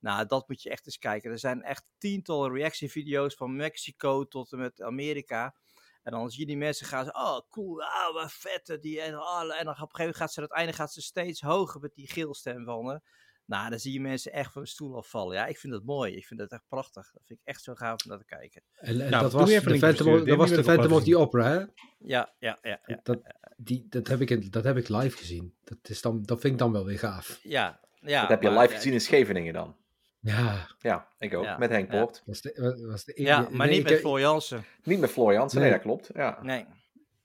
[0.00, 1.30] Nou, dat moet je echt eens kijken.
[1.30, 5.54] Er zijn echt tientallen reactievideo's van Mexico tot en met Amerika.
[6.02, 8.78] En dan zie je die mensen gaan ze, oh cool, ah, wat vet.
[8.80, 11.40] Die, en, ah, en dan op een gegeven moment gaat ze uiteindelijk gaat ze steeds
[11.40, 13.02] hoger met die geelstem van haar.
[13.44, 15.36] Nou, dan zie je mensen echt van de stoel afvallen.
[15.36, 16.16] Ja, ik vind dat mooi.
[16.16, 17.10] Ik vind dat echt prachtig.
[17.12, 18.62] Dat vind ik echt zo gaaf om naar te kijken.
[18.74, 20.12] En, en Nou, dat was de Phantom, versturen.
[20.12, 21.58] of- Die dat was de Phantom of the Opera, hè?
[21.98, 23.00] Ja, ja, ja, ja.
[23.02, 23.18] Dat,
[23.56, 25.54] die, dat, heb ik dat heb ik live gezien.
[25.64, 27.40] Dat, is dan, dat vind ik dan wel weer gaaf.
[27.42, 28.20] Ja, ja.
[28.20, 29.76] dat heb je maar, live ja, gezien in Scheveningen dan.
[30.20, 31.44] Ja, Ja, ik ook.
[31.44, 31.98] Ja, Met Henk ja.
[32.00, 32.22] Poort.
[32.26, 34.64] was de, was de, Ja, nee, maar niet ik met heb- Floor Jansen.
[34.82, 35.78] Niet met Floor Jansen, nee, Nee.
[35.78, 36.10] dat klopt.
[36.14, 36.38] Ja.
[36.42, 36.66] Nee.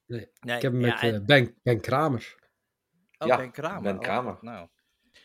[0.06, 0.56] Nee, nee.
[0.56, 2.36] Ik heb hem ja, met en- eh, ben, ben Kramer.
[3.18, 3.82] Oh, Ja, Ben Kramer.
[3.82, 4.38] Ben Oh, Kramer.
[4.42, 4.68] nou.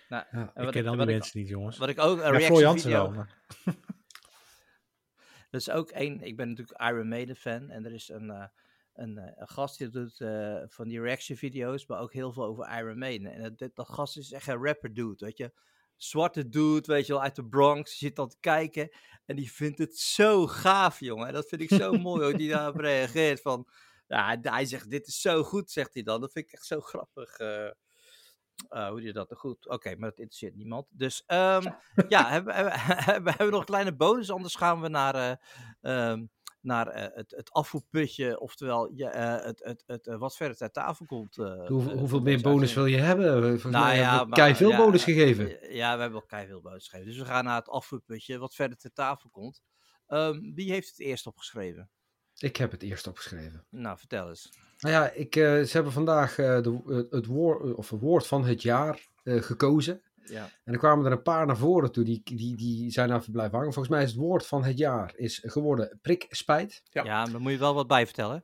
[0.09, 1.79] Nou, en Ik ken al wat die ik- mensen niet, jongens.
[1.79, 3.13] Wat ik ook een Ja, Floor Jansen video.
[3.13, 3.27] wel.
[5.51, 6.21] Dat is ook één.
[6.21, 8.45] Ik ben natuurlijk Iron Maiden fan en er is een, eh,
[8.95, 12.45] een, eh, een gast die doet eh, van die reaction video's, maar ook heel veel
[12.45, 13.33] over Iron Maiden.
[13.33, 15.53] En dat, dat, dat gast is echt een rapper dude, weet je.
[16.03, 18.91] Zwarte dude, weet je wel, uit de Bronx, zit dan te kijken
[19.27, 21.27] en die vindt het zo gaaf, jongen.
[21.27, 23.69] En dat vind ik zo mooi hoe die daarop reageert van,
[24.07, 26.21] ja, hij zegt dit is zo goed, zegt hij dan.
[26.21, 27.39] Dat vind ik echt zo grappig.
[27.39, 27.71] eh.
[28.69, 29.69] Eh, hoe je dat goed?
[29.69, 30.87] Oké, maar dat interesseert niemand.
[30.91, 31.71] Dus ehm,
[32.09, 34.31] ja, hebben, hebben, hebben, hebben we nog een kleine bonus?
[34.31, 36.25] Anders gaan we naar, eh, ehm,
[36.63, 38.41] naar eh, het, het afvoerputje.
[38.41, 41.37] Oftewel, ja, eh, het, het, het, eh, wat verder ter tafel komt.
[41.67, 43.43] Hoeveel, meer bonus wil je hebben?
[43.43, 45.75] Volgens Nou mij ja, hebben we kei veel bonus gegeven.
[45.75, 47.11] Ja, we hebben al kei veel bonus gegeven.
[47.11, 49.63] Dus we gaan naar het afvoerputje, wat verder ter tafel komt.
[50.07, 51.91] Ehm, wie heeft het eerst opgeschreven?
[52.37, 53.67] Ik heb het eerst opgeschreven.
[53.71, 54.53] Nou, vertel eens.
[54.79, 59.09] Nou ja, ik, ze hebben vandaag de, het, woord, of het woord van het jaar
[59.25, 60.03] gekozen.
[60.25, 60.51] Ja.
[60.65, 63.57] En er kwamen er een paar naar voren toe, die, die, die zijn even blijven
[63.57, 63.73] hangen.
[63.73, 66.83] Volgens mij is het woord van het jaar is geworden prikspijt.
[66.85, 67.05] Ja.
[67.05, 68.43] Ja, maar daar moet je wel wat bij vertellen.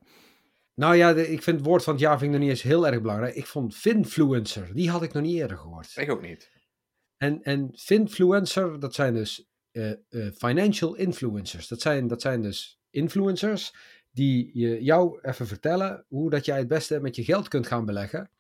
[0.75, 2.63] Nou ja, de- ik vind het woord van het jaar vind ik nog niet eens
[2.63, 3.35] heel erg belangrijk.
[3.35, 5.93] Ik vond Finfluencer, die had ik nog niet eerder gehoord.
[5.97, 6.51] Ik ook niet.
[7.17, 9.97] En, en Finfluencer, dat zijn dus eh, eh,
[10.37, 11.69] financial influencers.
[11.69, 13.75] Dat zijn, dat zijn dus influencers
[14.11, 17.85] die je, jou even vertellen hoe dat jij het beste met je geld kunt gaan
[17.85, 18.31] beleggen.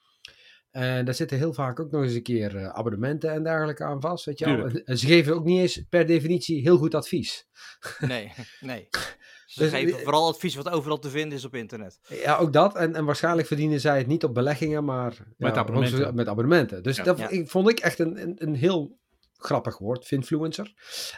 [0.76, 4.00] En daar zitten heel vaak ook nog eens een keer eh, abonnementen en dergelijke aan
[4.00, 4.24] vast.
[4.24, 4.82] Weet je.
[4.84, 7.46] En, ze geven ook niet eens per definitie heel goed advies.
[7.98, 8.88] Nee, nee.
[9.46, 11.98] Ze Dus, geven eh, vooral advies wat overal te vinden is op internet.
[12.08, 12.76] Ja, ook dat.
[12.76, 16.14] En, en waarschijnlijk verdienen zij het niet op beleggingen, maar ja, gewoon abonnementen.
[16.14, 16.82] met abonnementen.
[16.82, 17.02] Dus Ja.
[17.04, 17.28] dat Ja.
[17.28, 18.98] ik, vond ik echt een, een, een heel
[19.36, 20.72] grappig woord, Finfluencer.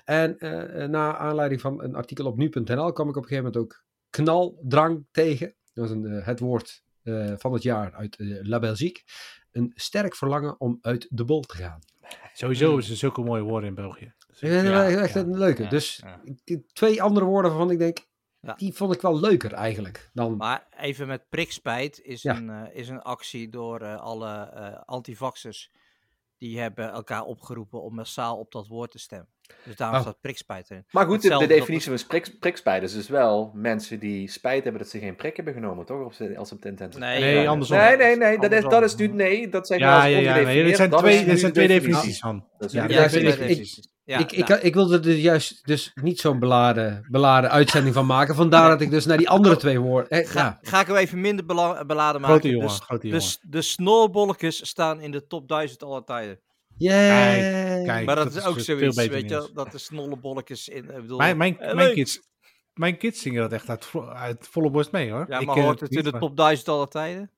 [0.04, 3.44] En eh, eh, na aanleiding van een artikel op nu.nl kwam ik op een gegeven
[3.44, 5.54] moment ook knaldrang tegen.
[5.72, 9.02] Dat was een, eh, het woord eh, van het jaar uit eh, La Belgique.
[9.58, 11.78] Een sterk verlangen om uit de bol te gaan.
[12.32, 14.04] Sowieso hebben ze zulke mooie woorden in België.
[14.04, 15.20] Ik vind het ja, wel echt ja.
[15.20, 15.62] een leuke.
[15.62, 16.02] Ja, dus
[16.72, 18.06] twee andere woorden waarvan ik denk,
[18.40, 18.54] Ja.
[18.54, 20.10] die vond ik wel leuker eigenlijk.
[20.12, 22.36] Dan, Maar even met prikspijt is, Ja.
[22.36, 25.70] een, eh, is een actie door eh, alle eh antivaxers.
[26.36, 29.28] Die hebben elkaar opgeroepen om massaal op dat woord te stemmen.
[29.64, 30.02] Dus daarom Oh.
[30.02, 30.84] staat prikspijt erin.
[30.90, 34.62] Maar goed, de, de dat definitie van prik, prikspijt is dus wel mensen die spijt
[34.62, 36.04] hebben dat ze geen prik hebben genomen, toch?
[36.04, 37.76] Of ze, als ze op de Nee, Nee, andersom.
[37.78, 40.34] Nee, nee, nee, dat is, dat is nu, nee, dat zijn Ja, ja, ja.
[40.34, 41.92] Nee, dit zijn Dat twee, dit de zijn twee definitie.
[41.94, 42.44] definities van.
[42.58, 43.88] Dat is Ja, de ik- ik- definities.
[44.04, 48.06] Ja, ik, ik, nou, ik wilde er juist dus niet zo'n beladen, beladen uitzending van
[48.06, 48.34] maken.
[48.34, 50.10] Vandaar dat ik dus naar die andere twee woorden...
[50.10, 50.58] eh, ga, ja.
[50.70, 52.36] ga ik hem even minder bela- beladen maken.
[52.36, 53.36] Grote jongen, Dus- grote de, jongen.
[53.42, 56.40] de snorbolletjes staan in de top 1000 aller tijden.
[56.78, 57.84] Yay.
[57.84, 58.06] kijk.
[58.06, 60.84] maar dat, dat is ook zoiets, weet je dat de snollebolletjes in...
[60.90, 62.20] Ik bedoel, Mijn, mijn, eh, mijn, kids,
[62.74, 65.26] mijn kids zingen dat echt uit, vo- uit volle borst mee hoor.
[65.28, 67.30] Ja, Ik maar ken hoort het in de maar- top 1000 aller tijden?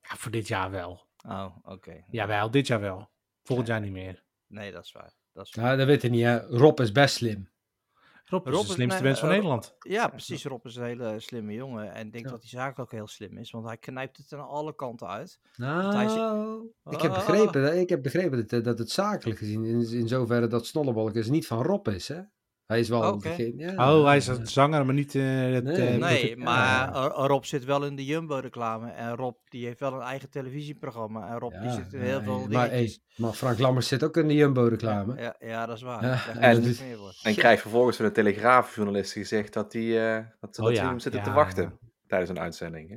[0.00, 1.08] Ja, voor dit jaar wel.
[1.26, 2.04] Oh, oké.
[2.10, 3.10] Jawel, dit jaar wel.
[3.42, 4.24] Volgend jaar niet meer.
[4.46, 5.14] Nee, dat is waar.
[5.32, 5.64] Dat is waar.
[5.64, 6.38] Nou, dat weet ik niet, hè.
[6.46, 7.50] Rob is best slim.
[8.30, 9.74] Rob is de is- slimste mens van eh, Nederland.
[9.78, 10.44] Ja, precies.
[10.44, 11.92] Rob is een hele slimme jongen.
[11.94, 12.30] En ik denk Ja.
[12.30, 13.50] dat hij zakelijk ook heel slim is.
[13.50, 15.40] Want hij knijpt het aan alle kanten uit.
[15.56, 19.64] hij Nou, ik heb begrepen, dat- ik heb begrepen dat, eh, dat het zakelijk gezien,
[19.64, 22.20] in, in zoverre dat Snollebolletjes niet van Rob is, hè.
[22.70, 23.28] Hij is wel Oké.
[23.28, 23.62] degene...
[23.62, 25.64] Ja, Oh, hij is een zanger, maar niet eh, het...
[25.64, 25.88] Nee.
[25.88, 28.90] eh, Nee, maar eh, Rob zit wel in de Jumbo-reclame.
[28.90, 31.28] En Rob die heeft wel een eigen televisieprogramma.
[31.28, 34.28] En Rob die zit in heel veel maar, hey, maar Frank Lammers zit ook in
[34.28, 35.20] de Jumbo-reclame.
[35.20, 36.02] Ja, ja, dat is waar.
[36.38, 37.12] En- voor.
[37.22, 40.82] En krijgt vervolgens van de Telegraafjournalist gezegd dat, die, eh, dat ze Oh dat ze
[40.82, 41.88] ja, hem zitten te wachten ja.
[42.06, 42.90] tijdens een uitzending.
[42.90, 42.96] Hè?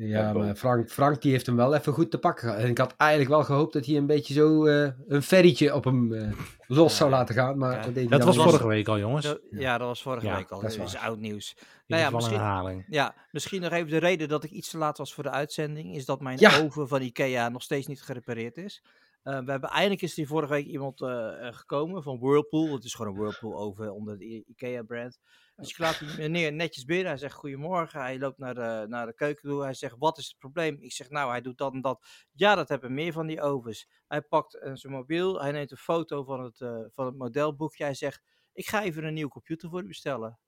[0.00, 2.62] Ja, maar Frank, Frank die heeft hem wel even goed te pakken gehad.
[2.62, 5.84] En ik had eigenlijk wel gehoopt dat hij een beetje zo eh, een ferrytje op
[5.84, 6.32] hem eh,
[6.66, 7.58] los zou laten gaan.
[7.58, 7.82] Maar Ja.
[7.82, 9.24] dat, deed Dat was vorige week al, jongens.
[9.24, 10.60] Dat- ja, dat was vorige Ja, week al.
[10.60, 11.54] dat is oud nieuws.
[11.58, 12.84] In Nou ieder ja, misschien, herhaling.
[12.88, 15.94] ja, misschien nog even de reden dat ik iets te laat was voor de uitzending.
[15.94, 16.58] Is dat mijn Ja.
[16.60, 18.82] oven van Ikea nog steeds niet gerepareerd is.
[19.22, 21.00] Eh, we hebben eindelijk is die vorige week iemand
[21.40, 22.72] gekomen van Whirlpool.
[22.72, 25.18] Het is gewoon een Whirlpool oven onder de Ikea brand.
[25.60, 27.06] Dus ik laat die meneer netjes binnen.
[27.06, 28.00] Hij zegt goedemorgen.
[28.00, 29.62] Hij loopt naar de, naar de keuken toe.
[29.62, 30.76] Hij zegt wat is het probleem?
[30.80, 32.06] Ik zeg nou hij doet dat en dat.
[32.32, 33.88] Ja dat hebben meer van die ovens.
[34.08, 35.40] Hij pakt eh, zijn mobiel.
[35.40, 37.84] Hij neemt een foto van het, eh, van het modelboekje.
[37.84, 40.38] Hij zegt ik ga even een nieuwe computer voor u bestellen.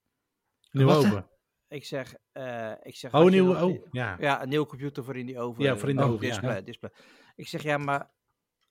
[0.71, 1.27] Nieuw open.
[1.67, 3.53] Ik zeg, eh ik zeg Oh, je nieuwe...
[3.53, 4.15] nog- Oh, ja.
[4.19, 5.63] ja, een nieuwe computer voor in die oven.
[5.63, 6.31] Ja, voor in de Oh, oven, ja.
[6.33, 6.91] display, display.
[7.35, 8.11] Ik zeg, ja, maar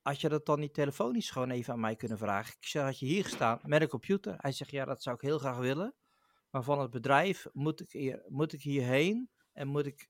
[0.02, 2.54] had je dat dan niet telefonisch gewoon even aan mij kunnen vragen?
[2.60, 4.34] Ik zeg, had je hier gestaan met een computer?
[4.38, 5.94] Hij zegt, ja, dat zou ik heel graag willen.
[6.50, 10.08] Maar van het bedrijf moet ik, hier, moet ik hierheen en moet ik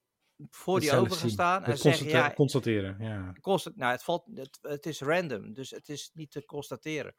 [0.48, 3.34] voor die oven gaan staan en zeggen, ja, constateren, ja.
[3.74, 7.14] nou, het, valt, het, het is random, dus het is niet te constateren.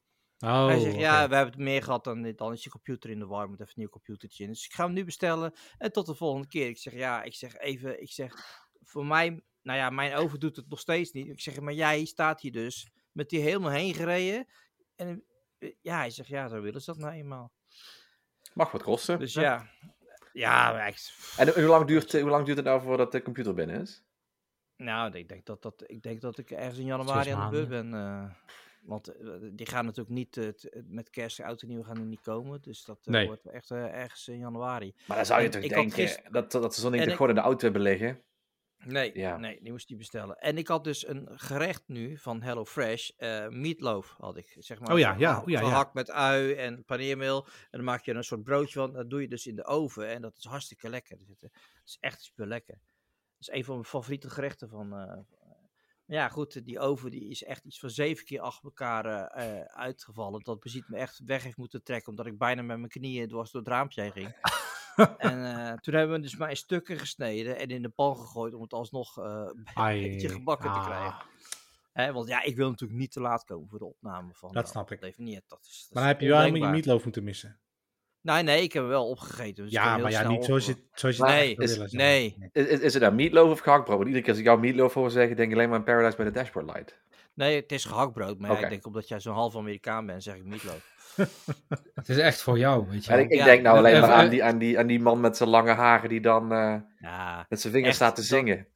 [0.45, 2.37] Oh, Hij zegt, ja, we hebben het meer gehad dan dit.
[2.37, 4.49] Dan is je computer in de war, moet even een nieuw computertje in.
[4.49, 6.67] Dus ik ga hem nu bestellen en tot de volgende keer.
[6.67, 8.33] Ik zeg, ja, ik zeg even, ik zeg,
[8.83, 11.27] voor mij, nou ja, mijn oven doet het nog steeds niet.
[11.27, 14.47] Ik zeg, maar jij staat hier dus met die helemaal heen gereden.
[14.95, 15.23] En
[15.57, 17.51] eh, ja, hij zegt, ja, zo willen ze dat nou eenmaal.
[18.53, 19.19] Mag wat kosten.
[19.19, 19.67] Dus ja,
[20.33, 23.81] ja, ik- En hoe lang, duurt, hoe lang duurt het nou voordat de computer binnen
[23.81, 24.03] is?
[24.75, 27.69] nou, ik denk dat, dat, ik denk dat ik ergens in januari aan de beurt
[27.69, 27.93] ben.
[27.93, 28.23] eh,
[28.81, 32.03] want eh, die gaan natuurlijk niet, eh, met kerst en oud en nieuw gaan die
[32.05, 32.61] niet komen.
[32.61, 33.25] Dus dat eh, Nee.
[33.25, 34.93] wordt echt eh, ergens in januari.
[35.07, 37.41] Maar dan zou je En toch denken dat, dat ze zo'n ding gewoon in de
[37.41, 38.21] auto hebben liggen.
[38.85, 39.37] Nee, Ja.
[39.37, 40.35] nee, die moest die bestellen.
[40.37, 44.79] En ik had dus een gerecht nu van Hello Fresh, eh meatloaf had ik, zeg
[44.79, 44.91] maar.
[44.93, 45.67] Oh ja, ja, ja, ja.
[45.67, 47.45] Gehakt met ui en paneermeel.
[47.45, 48.93] En dan maak je er een soort broodje van.
[48.93, 51.17] Dat doe je dus in de oven en dat is hartstikke lekker.
[51.17, 51.51] Dat is- Dat
[51.85, 52.75] is echt super lekker.
[53.37, 54.83] Dat is een van mijn favoriete gerechten van...
[54.85, 55.17] eh,
[56.05, 59.59] maar ja, goed, die oven die is echt iets van zeven keer achter elkaar eh,
[59.59, 60.43] eh, uitgevallen.
[60.43, 63.51] Dat beziet me echt weg heeft moeten trekken, omdat ik bijna met mijn knieën dwars
[63.51, 64.35] door het raampje heen ging.
[65.17, 68.53] en eh, toen hebben we dus maar in stukken gesneden en in de pan gegooid
[68.53, 69.23] om het alsnog eh,
[69.55, 70.85] een Ai, beetje gebakken te ah.
[70.85, 71.15] krijgen.
[71.91, 74.53] Hè, want ja, ik wil natuurlijk niet te laat komen voor de opname van.
[74.53, 75.01] Dat snap ik.
[75.01, 77.59] Even niet, dat is, dat Maar heb je wel helemaal je meatloaf moeten missen.
[78.21, 79.63] Nee, nee, ik heb hem wel opgegeten.
[79.63, 82.49] dus ja, maar ja, niet zoals je, zoals je Nee, is- willen, nee.
[82.51, 83.97] Is, is, is het nou meatloaf of gehaktbrood?
[83.97, 86.17] Want iedere keer als ik jou meatloaf hoor zeggen, denk ik alleen maar aan Paradise
[86.17, 86.99] by the Dashboard Light.
[87.33, 88.39] Nee, het is gehaktbrood.
[88.39, 90.90] Maar ja, ik denk omdat jij zo'n half Amerikaan bent, zeg ik meatloaf.
[91.95, 93.25] Het is echt voor jou, weet je En wel.
[93.25, 95.19] ik, ik Ja, denk nou alleen even- maar aan die, aan, die, aan die man
[95.19, 98.67] met zijn lange haren die dan eh, Ja, met zijn vingers staat te dat- zingen.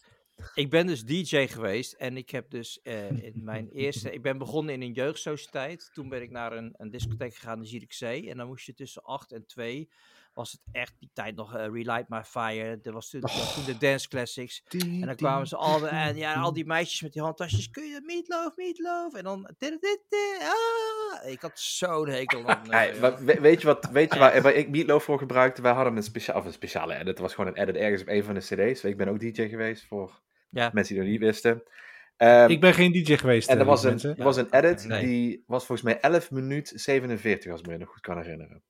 [0.53, 4.11] ik ben dus DJ geweest en ik heb dus eh, in mijn eerste...
[4.11, 5.89] Ik ben begonnen in een jeugdsociëteit.
[5.93, 8.29] Toen ben ik naar een, een discotheek gegaan in Zierikzee.
[8.29, 9.89] En dan moest je tussen 8 en 2...
[10.35, 12.79] Was het echt die tijd nog eh, Relight My Fire.
[12.83, 13.35] Er was toen, Oh.
[13.37, 14.63] was toen de Dance Classics.
[14.79, 17.69] En dan kwamen ze al, en ja, al die meisjes met die handtasjes.
[17.69, 19.13] Kun je meatloaf, meatloaf?
[19.13, 19.49] En dan...
[20.39, 22.63] Ah, ik had zo'n hekel aan.
[22.63, 25.61] eh, Hey, we- weet je, wat, weet je waar, waar ik meatloaf voor gebruikte?
[25.61, 27.07] Wij hadden een, speciaal, of een speciale edit.
[27.07, 28.83] Het was gewoon een edit ergens op een van de cd's.
[28.83, 30.69] Ik ben ook DJ geweest voor Ja.
[30.73, 31.63] mensen die het nog niet wisten.
[32.17, 33.47] Ehm, Ik ben geen DJ geweest.
[33.49, 34.25] en eh, er was lieve een, mensen.
[34.25, 35.05] was een edit Nee.
[35.05, 38.63] die was volgens mij 11 minuut 47, als ik me nog goed kan herinneren.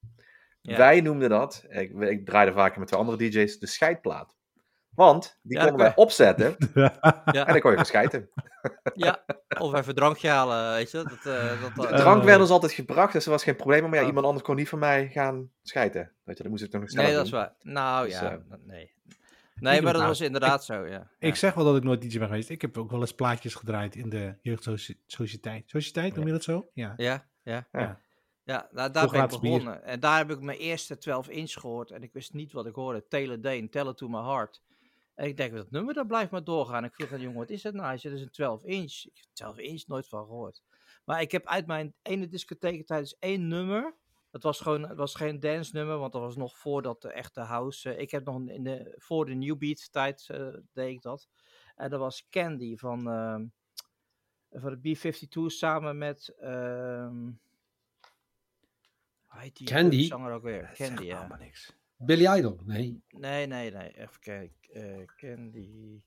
[0.72, 0.78] Ja.
[0.78, 4.36] Wij noemden dat, ik, ik draaide vaker met twee andere DJ's, de scheidplaat.
[4.90, 7.00] Want die Ja, konden wij opzetten Ja.
[7.26, 8.30] en dan kon je gaan scheiden.
[8.94, 9.26] Ja,
[9.60, 10.98] of even drankje halen, weet je.
[10.98, 12.26] Dat, eh, dat, De eh, drank Eh.
[12.26, 13.82] werd ons altijd gebracht, dus er was geen probleem.
[13.84, 14.08] Maar ja, Oh.
[14.08, 16.12] iemand anders kon niet van mij gaan scheiden.
[16.24, 17.54] Weet je, dan moest ik toch nog snel nee, dat is waar.
[17.62, 18.94] Nou Dus, ja, eh, nee.
[19.56, 20.08] Nee, maar dat nou.
[20.08, 21.08] was inderdaad zo, ja.
[21.20, 22.50] Ik zeg wel dat ik nooit DJ ben geweest.
[22.50, 25.64] Ik heb ook wel eens plaatjes gedraaid in de jeugdsociëteit.
[25.70, 26.70] Sociëteit, noem je dat zo?
[26.74, 26.94] Ja.
[26.98, 27.68] Ja, ja.
[27.72, 28.00] Ja.
[28.46, 29.84] Ja, nou, daar ben ik begonnen.
[29.84, 31.92] En daar heb ik mijn eerste 12 inch gehoord.
[31.92, 33.08] En ik wist niet wat ik hoorde.
[33.08, 34.62] Taylor Dane, Tell It To My Heart.
[35.16, 36.84] En ik denk, dat nummer, dat blijft maar doorgaan.
[36.84, 37.86] Ik vroeg aan de jongen, wat is dat nou?
[37.86, 39.04] Hij zei, dat is een 12 inch.
[39.04, 40.62] Ik heb 12 inch nooit van gehoord.
[41.06, 43.96] Maar ik heb uit mijn ene discotheek tijdens één nummer...
[44.32, 47.42] Het was gewoon, het was geen dance nummer, want dat was nog voordat de echte
[47.42, 47.94] house...
[47.94, 51.28] eh, ik heb nog in de, voor de New Beat tijd eh, deed ik dat.
[51.76, 53.46] En dat was Candy van, ehm,
[54.52, 56.36] van de B-52 samen met...
[56.40, 57.30] ehm
[59.36, 60.06] hoe heet die Candy?
[60.08, 60.62] zanger ook weer?
[60.62, 61.18] Dat Candy, ja.
[61.20, 61.74] allemaal niks.
[61.98, 63.02] Billy Idol, nee.
[63.10, 63.98] Nee, nee, nee.
[63.98, 64.54] Even kijken.
[64.74, 66.00] eh, Candy.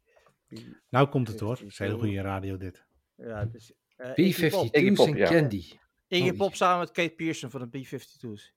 [0.48, 0.58] B-
[0.90, 1.50] Nou komt het hoor.
[1.50, 2.00] Het is hele 52.
[2.00, 2.84] goede radio dit.
[3.16, 3.72] Ja, dus.
[3.96, 4.66] eh, Iggy Pop.
[4.66, 5.28] B-52's Iggy Pop, en ja.
[5.28, 5.64] Candy.
[6.08, 8.52] Iggy Pop samen met Kate Pearson van de B-52's.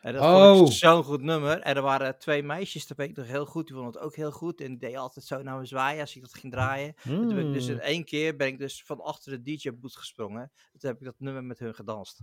[0.00, 0.56] En dat Oh.
[0.56, 1.60] vond ik zo'n goed nummer.
[1.60, 3.66] En er waren twee meisjes, dat weet ik nog heel goed.
[3.66, 4.60] Die vonden het ook heel goed.
[4.60, 6.94] En die deden altijd zo naar me zwaaien als ik dat ging draaien.
[7.02, 7.80] En toen ben ik dus in Mm.
[7.80, 10.42] één keer ben ik dus van achter de DJ-boot gesprongen.
[10.72, 12.20] En toen heb ik dat nummer met hun gedanst.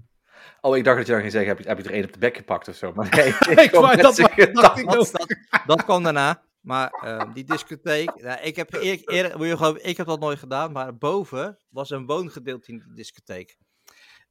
[0.62, 2.14] Oh, ik dacht dat je dan ging zeggen, heb je, heb je er één op
[2.14, 2.92] de bek gepakt of zo.
[2.94, 3.28] Maar nee,
[3.66, 4.16] Ik dat- dat
[4.54, 4.76] Dat,
[5.12, 6.44] dat, dat kwam daarna.
[6.62, 10.20] Maar ehm, die discotheek, nou, ik, heb eer, eer- moet je geloven, ik heb dat
[10.20, 13.58] nooit gedaan, maar boven was een woongedeelte in de discotheek.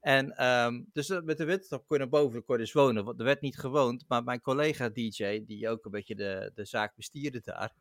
[0.05, 3.05] En ehm, dus eh, met de winterstop kon je naar boven, kon je dus wonen.
[3.05, 6.65] Want er werd niet gewoond, maar mijn collega DJ, die ook een beetje de, de
[6.65, 7.73] zaak bestierde daar,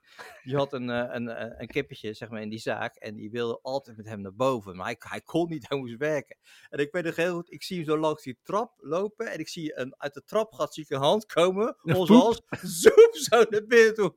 [0.43, 3.32] die had een, eh, een, een, een kippetje zeg maar, in die zaak en die
[3.32, 4.76] wilde altijd met hem naar boven.
[4.76, 6.38] Maar hij, hij kon niet, hij moest werken.
[6.69, 9.39] En ik weet nog heel goed, ik zie hem zo langs die trap lopen en
[9.39, 13.45] ik zie een, uit de trapgat zie ik een hand komen, onze hals, zoep, zo
[13.49, 14.15] naar binnen toe.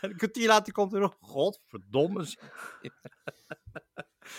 [0.00, 2.26] En een kwartier later komt er nog, godverdomme.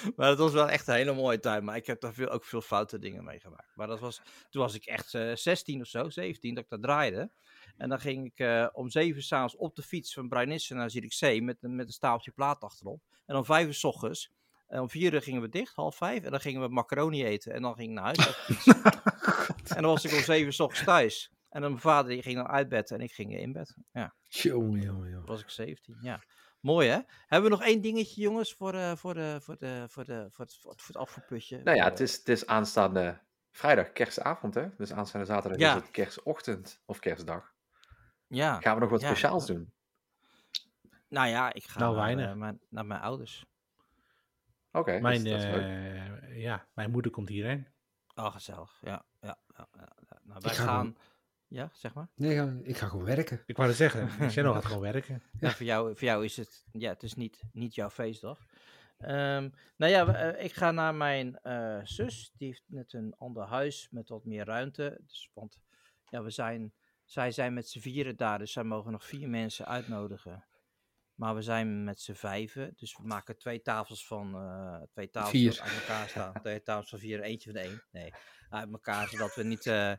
[0.15, 2.45] maar het was wel echt een hele mooie tijd, maar ik heb daar veel, ook
[2.45, 3.71] veel foute dingen meegemaakt.
[3.75, 6.79] Maar dat was, toen was ik echt eh 16 of zo, 17, dat ik daar
[6.79, 7.31] draaide.
[7.77, 10.89] En dan ging ik eh, om zeven uur s'avonds op de fiets van Bruinissen naar
[10.89, 13.01] Zierikzee met, een- met een stapeltje plaat achterop.
[13.25, 14.31] En om vijf uur s ochtends,
[14.67, 16.23] en om vier uur gingen we dicht, half vijf.
[16.23, 18.47] En dan gingen we macaroni eten en dan ging ik naar huis.
[19.75, 21.31] en dan was ik om zeven uur s ochtends thuis.
[21.49, 23.75] En dan mijn vader die ging dan uit bed en ik ging in bed.
[23.91, 25.25] Ja, Jongen, jongen, jongen.
[25.25, 26.23] was ik 17, ja.
[26.63, 26.99] Mooi hè?
[27.27, 30.45] Hebben we nog één dingetje jongens voor, eh, voor, de, voor, de, voor, de, voor,
[30.45, 31.61] het, voor, het, afvoerputje?
[31.63, 33.19] Nou ja, Eh, het is, het is aanstaande
[33.51, 34.67] vrijdag, kerstavond hè.
[34.77, 35.75] Dus aanstaande zaterdag Ja.
[35.75, 37.53] is het kerstochtend of kerstdag.
[38.27, 39.07] Ja, Gaan we nog wat Ja.
[39.07, 39.73] speciaals doen?
[41.07, 43.45] nou ja, ik ga Nou, naar, eh, mijn, naar mijn ouders.
[44.71, 47.67] Oké, Mijn, eh, ja, mijn moeder komt hierheen.
[48.15, 48.77] Oh, gezellig.
[48.81, 50.19] Ja, ja, ja, ja, ja.
[50.23, 50.97] Nou, wij ga gaan...
[51.53, 52.07] Ja, zeg maar.
[52.15, 53.43] Nee, ik ga- ik ga gewoon werken.
[53.45, 55.23] Ik wou het zeggen, Shannon gaat gewoon werken.
[55.39, 58.39] Ja, voor, jou, voor jou is het, ja, het is niet, niet jouw feestdag.
[58.97, 62.31] Ehm, nou ja, eh, ik ga naar mijn eh, zus.
[62.37, 64.99] Die heeft net een ander huis met wat meer ruimte.
[65.05, 65.59] Dus, want
[66.09, 66.73] ja, we zijn,
[67.05, 70.45] zij zijn met z'n vieren daar, dus zij mogen nog vier mensen uitnodigen.
[71.15, 72.73] Maar we zijn met z'n vijven.
[72.75, 74.35] Dus we maken twee tafels van.
[74.35, 75.59] eh, twee tafels Vier.
[75.61, 76.33] uit elkaar staan.
[76.41, 77.83] twee tafels van vier, eentje van de één.
[77.91, 78.13] Nee,
[78.49, 79.07] uit elkaar.
[79.07, 79.91] Zodat we niet eh,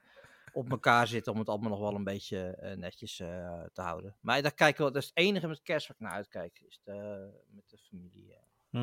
[0.55, 1.32] op elkaar zitten.
[1.32, 4.16] Om het allemaal nog wel een beetje eh, netjes eh, te houden.
[4.20, 4.92] Maar daar kijken we.
[4.92, 6.61] Dat is het enige met kerst waar ik naar uitkijk.
[6.66, 8.32] Is de, met de familie.
[8.34, 8.38] eh.
[8.70, 8.82] Mm.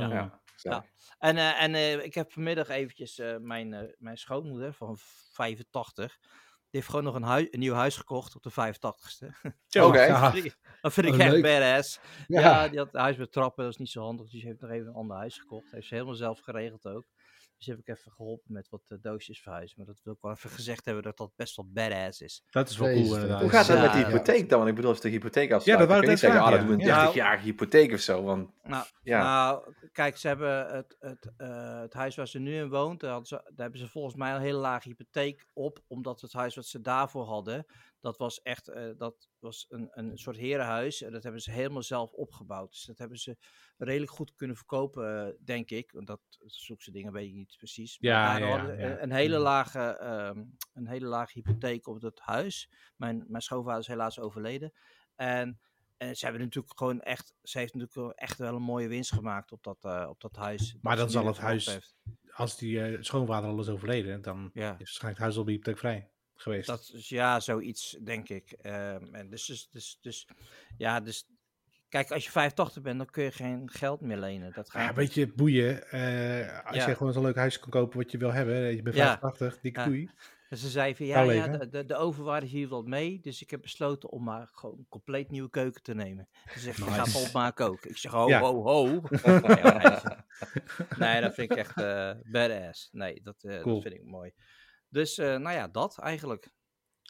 [0.55, 0.85] Ja.
[1.19, 6.17] En, eh, en eh, ik heb vanmiddag eventjes eh, mijn, eh, mijn schoonmoeder van 85.
[6.19, 9.51] Die heeft gewoon nog een, hui- een nieuw huis gekocht op de 85ste.
[9.67, 10.01] Zo, Oké.
[10.03, 10.21] ja.
[10.21, 11.43] Dat vind ik, dat vind ik Oh, echt leuk.
[11.43, 11.99] badass.
[12.27, 12.39] Ja.
[12.41, 12.67] Ja.
[12.67, 14.25] die had een huis met trappen, dat is niet zo handig.
[14.25, 15.71] Dus die heeft nog even een ander huis gekocht.
[15.71, 17.05] Heeft ze helemaal zelf geregeld ook.
[17.61, 19.77] Dus heb ik even geholpen met wat eh, doosjes verhuizen.
[19.77, 22.43] Maar dat wil ik wel even gezegd hebben dat dat best wel badass is.
[22.49, 23.41] Dat is wel cool inderdaad.
[23.41, 24.07] Hoe gaat het Ja, met die ja.
[24.07, 24.57] hypotheek dan?
[24.57, 26.39] Want ik bedoel, als de hypotheek Ja, afsluit, dat dan ik kun je niet zeggen,
[26.41, 27.11] ah, dat vragen, doen we een ja.
[27.11, 28.23] 30-jarige hypotheek of zo.
[28.23, 32.55] Want Nou, ja, Nou, kijk, ze hebben het, het, eh, het huis waar ze nu
[32.55, 36.21] in woont, daar, ze, daar hebben ze volgens mij een hele lage hypotheek op, omdat
[36.21, 37.65] het huis wat ze daarvoor hadden,
[38.01, 41.83] dat was echt, eh, dat was een, een soort herenhuis en dat hebben ze helemaal
[41.83, 42.71] zelf opgebouwd.
[42.71, 43.37] Dus dat hebben ze
[43.77, 45.91] redelijk goed kunnen verkopen, eh, denk ik.
[45.91, 47.99] Want dat zulke dingen weet ik niet precies.
[47.99, 48.69] Maar Ja.
[48.69, 49.43] Een, een hele Mhm.
[49.43, 50.43] lage, ehm,
[50.73, 52.69] een hele lage hypotheek op het huis.
[52.95, 54.73] Mijn, mijn schoonvader is helaas overleden.
[55.15, 55.59] En
[55.97, 59.51] en ze hebben natuurlijk gewoon echt, ze heeft natuurlijk echt wel een mooie winst gemaakt
[59.51, 60.77] op dat, eh, op dat huis.
[60.81, 61.95] Maar dat dan ze zal het huis- heeft.
[62.31, 66.10] Als die schoonvader al is overleden, dan is waarschijnlijk het huis al bij hypotheekvrij
[66.41, 66.67] geweest.
[66.67, 68.51] dat is ja, zoiets denk ik.
[68.51, 70.27] Ehm, en dus, dus, dus, dus,
[70.77, 71.25] ja, dus,
[71.89, 74.53] kijk, als je 85 bent, dan kun je geen geld meer lenen.
[74.53, 75.89] Dat gaat ja, een beetje boeien.
[75.89, 76.89] eh, als Ja.
[76.89, 78.75] je gewoon zo'n leuk huis kan kopen wat je wil hebben.
[78.75, 79.05] Je bent Ja.
[79.05, 79.85] 85, dikke Ja.
[79.85, 80.09] koei.
[80.49, 83.19] Dus ze zei van, ja, de, de, de overwaarde is hier wel mee.
[83.21, 86.27] Dus ik heb besloten om maar gewoon een compleet nieuwe keuken te nemen.
[86.53, 87.17] Ze zegt, ik ga Nice.
[87.17, 87.85] het opmaken ook.
[87.85, 88.85] Ik zeg, ho, ho, ho.
[90.99, 92.89] nee, dat vind ik echt eh, badass.
[92.91, 93.73] Nee, dat, eh, Cool.
[93.73, 94.31] dat vind ik mooi.
[94.91, 96.51] Dus, eh, nou ja, dat eigenlijk.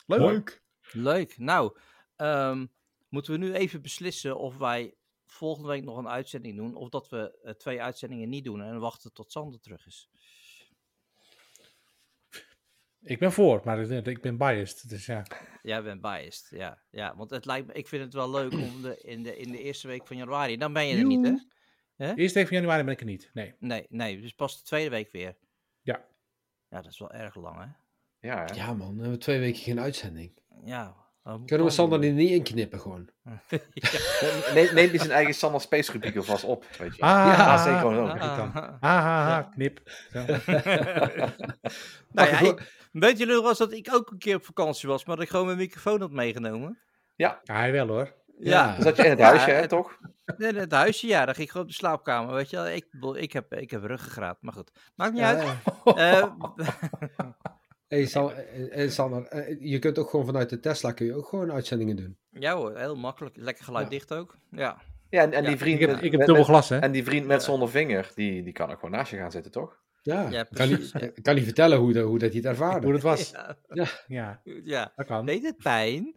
[0.06, 0.64] Leuk.
[0.92, 1.38] Leuk.
[1.38, 1.78] Nou,
[2.16, 2.66] ehm,
[3.10, 6.76] moeten we nu even beslissen of wij volgende week nog een uitzending doen.
[6.76, 10.10] Of dat we eh, twee uitzendingen niet doen en wachten tot Sander terug is.
[13.02, 14.90] Ik ben voor, maar ik, ben biased.
[14.90, 15.26] Dus ja.
[15.62, 16.82] Jij bent biased, ja.
[16.90, 17.16] ja.
[17.16, 19.62] Want het lijkt me, ik vind het wel leuk om de, in, de, in de
[19.62, 20.58] eerste week van januari.
[20.58, 21.26] Dan ben je er niet,
[21.96, 22.14] hè?
[22.16, 23.30] Eerste week van januari ben ik er niet.
[23.34, 23.56] Nee.
[23.60, 25.38] Nee, nee, dus pas de tweede week weer.
[26.72, 26.82] Ja.
[26.82, 27.66] Dat is wel erg lang, hè?
[28.28, 28.54] ja, hè?
[28.54, 30.32] Ja man, dan hebben we twee weken geen uitzending.
[30.64, 30.96] Ja.
[31.46, 33.10] Kunnen we Sander er niet inknippen gewoon?
[33.74, 33.90] ja.
[34.54, 37.02] Neem, hij zijn eigen Sander Space rubriek alvast op, weet je.
[37.02, 38.20] Ah, ja, ah, zeker gewoon ook.
[38.20, 38.54] ah, dan.
[38.54, 38.74] Ah.
[38.80, 39.82] Ah, ah, ah, knip.
[42.12, 44.90] Nou ja, ik, weet jullie nog wel eens dat ik ook een keer op vakantie
[44.90, 46.80] was, maar dat ik gewoon mijn microfoon had meegenomen?
[47.16, 48.14] Ja, hij wel hoor.
[48.44, 49.98] Ja, Dan zat je in het Ja, huisje, hè, toch?
[50.38, 52.68] Nee, het huisje, ja, dan ging ik gewoon op de slaapkamer, weet je wel.
[52.68, 54.72] Ik, bedoel, ik, heb, ik heb ruggengraat, maar goed.
[54.96, 55.44] Maakt niet uit.
[55.96, 56.24] Eh,
[57.88, 61.16] Hey, San- eh, eh, Sander, eh, je kunt ook gewoon vanuit de Tesla kun je
[61.16, 62.18] ook gewoon uitzendingen doen.
[62.30, 63.36] ja hoor, heel makkelijk.
[63.38, 63.89] Lekker geluid Ja.
[63.92, 64.38] dicht ook.
[64.52, 64.78] Ja.
[65.10, 66.78] Ja, en, en die vriend Ik heb, ik heb dubbel glas, hè?
[66.80, 69.52] En die vriend met zonder vinger, die, die kan ook gewoon naast je gaan zitten,
[69.52, 69.80] toch?
[70.02, 70.78] Ja, Ja, kan, ja.
[71.22, 72.86] kan hij vertellen hoe, de, hoe dat hij het ervaarde?
[72.86, 73.32] Hoe het was.
[73.68, 74.92] Ja, Ja, ja.
[74.96, 75.26] dat kan.
[75.26, 76.16] Deed het pijn?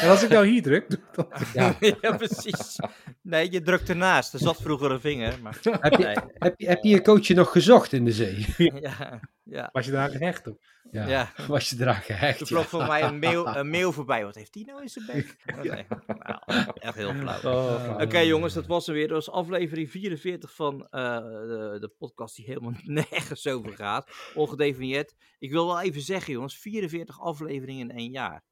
[0.00, 1.42] En als ik nou hier druk, doe ik dat.
[1.52, 1.76] Ja.
[2.00, 2.78] ja, precies.
[3.22, 4.32] Nee, je drukt ernaast.
[4.32, 5.38] Er zat vroeger een vinger.
[5.42, 5.58] Maar...
[5.62, 6.16] Heb, je, Nee.
[6.38, 8.46] heb, je, heb je je coachje nog gezocht in de zee?
[8.56, 9.68] Ja, ja.
[9.72, 10.60] Was je daar gehecht op?
[10.90, 11.32] Ja, Ja.
[11.46, 12.46] was je eraan Er gehecht?
[12.46, 12.68] vloog Ja.
[12.68, 14.24] voor mij een mail, een mail voorbij.
[14.24, 15.36] Wat heeft die nou in zijn bek?
[15.56, 15.86] Oh, nee.
[16.06, 17.40] nou, echt heel flauw.
[17.52, 19.08] Oh, Oké jongens, dat was er weer.
[19.08, 22.72] Dat was aflevering 44 van eh, de, de podcast die helemaal
[23.10, 24.10] nergens over gaat.
[24.34, 25.14] Ongedefinieerd.
[25.38, 28.42] Ik wil wel even zeggen jongens, 44 afleveringen in één jaar.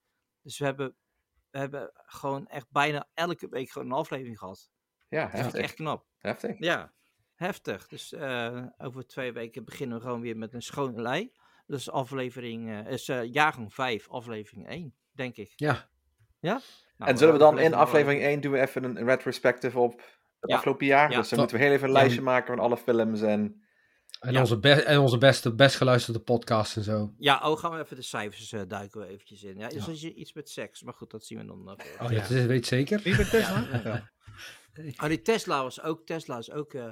[0.43, 0.95] Dus we hebben,
[1.51, 4.71] we hebben gewoon echt bijna elke week gewoon een aflevering gehad.
[5.09, 5.63] Ja, Dat vind ik heftig.
[5.63, 6.07] echt knap.
[6.19, 6.59] Heftig.
[6.59, 6.93] Ja,
[7.35, 7.89] heftig.
[7.89, 11.33] Dus eh, over twee weken beginnen we gewoon weer met een schone lei.
[11.67, 15.53] Dus aflevering, eh, is eh, jaargang 5, aflevering 1, denk ik.
[15.57, 15.89] Ja,
[16.41, 16.61] Nou,
[16.97, 19.93] En zullen we dan in aflevering- aflevering 1 doen we even een retrospective op
[20.41, 20.57] het Ja.
[20.57, 21.11] afgelopen jaar?
[21.11, 21.17] Ja.
[21.17, 21.99] Dus dan moeten we heel even een Ja.
[22.01, 23.63] lijstje maken van alle films en...
[24.21, 24.41] en, Ja.
[24.41, 27.13] Onze, en onze beste, best geluisterde podcast en zo.
[27.19, 29.59] Ja, oh, gaan we even de cijfers eh, duiken we eventjes in.
[29.59, 30.09] Ja, is Ja.
[30.09, 31.65] er iets met seks, maar goed, dat zien we dan.
[31.65, 31.77] nog.
[32.01, 32.21] Oh Ja, ja.
[32.21, 33.01] dat weet zeker.
[33.03, 33.67] Wie bent Tesla?
[33.85, 34.09] Ja.
[35.03, 36.85] Oh, die Tesla was ook, Tesla is ook eh,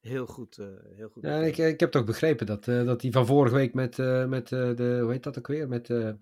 [0.00, 0.58] heel goed.
[0.58, 0.66] eh,
[0.96, 3.74] heel goed Ja, ik, ik heb toch begrepen dat, eh, dat die van vorige week
[3.74, 5.68] met, eh, met eh, de, hoe heet dat ook weer?
[5.68, 6.16] Met, eh, Het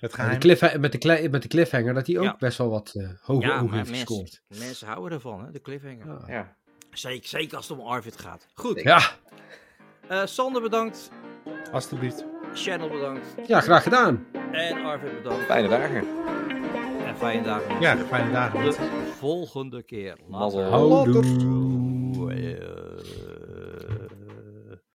[0.00, 0.38] de, geheim.
[0.38, 2.36] cliff, met, de, met de cliffhanger, dat die ook Ja.
[2.38, 4.42] best wel wat eh, hoge ja, ogen heeft mensen, gescoord.
[4.48, 6.06] mensen houden ervan, hè, de cliffhanger.
[6.06, 6.24] Ja.
[6.26, 6.56] Ja.
[6.90, 8.46] Zeker, zeker als het om Arvid gaat.
[8.54, 9.00] Goed, Ja.
[10.08, 11.10] Eh, Sander bedankt,
[11.72, 12.24] Alsjeblieft.
[12.54, 14.26] Channel bedankt ja, graag gedaan.
[14.52, 15.44] en Arvid bedankt.
[15.44, 16.04] Fijne dagen.
[17.06, 17.80] En fijne dagen.
[17.80, 18.64] Ja, fijne dagen.
[18.64, 18.72] De
[19.18, 20.16] volgende keer.
[20.28, 20.62] Later.
[20.70, 21.22] Houdoe.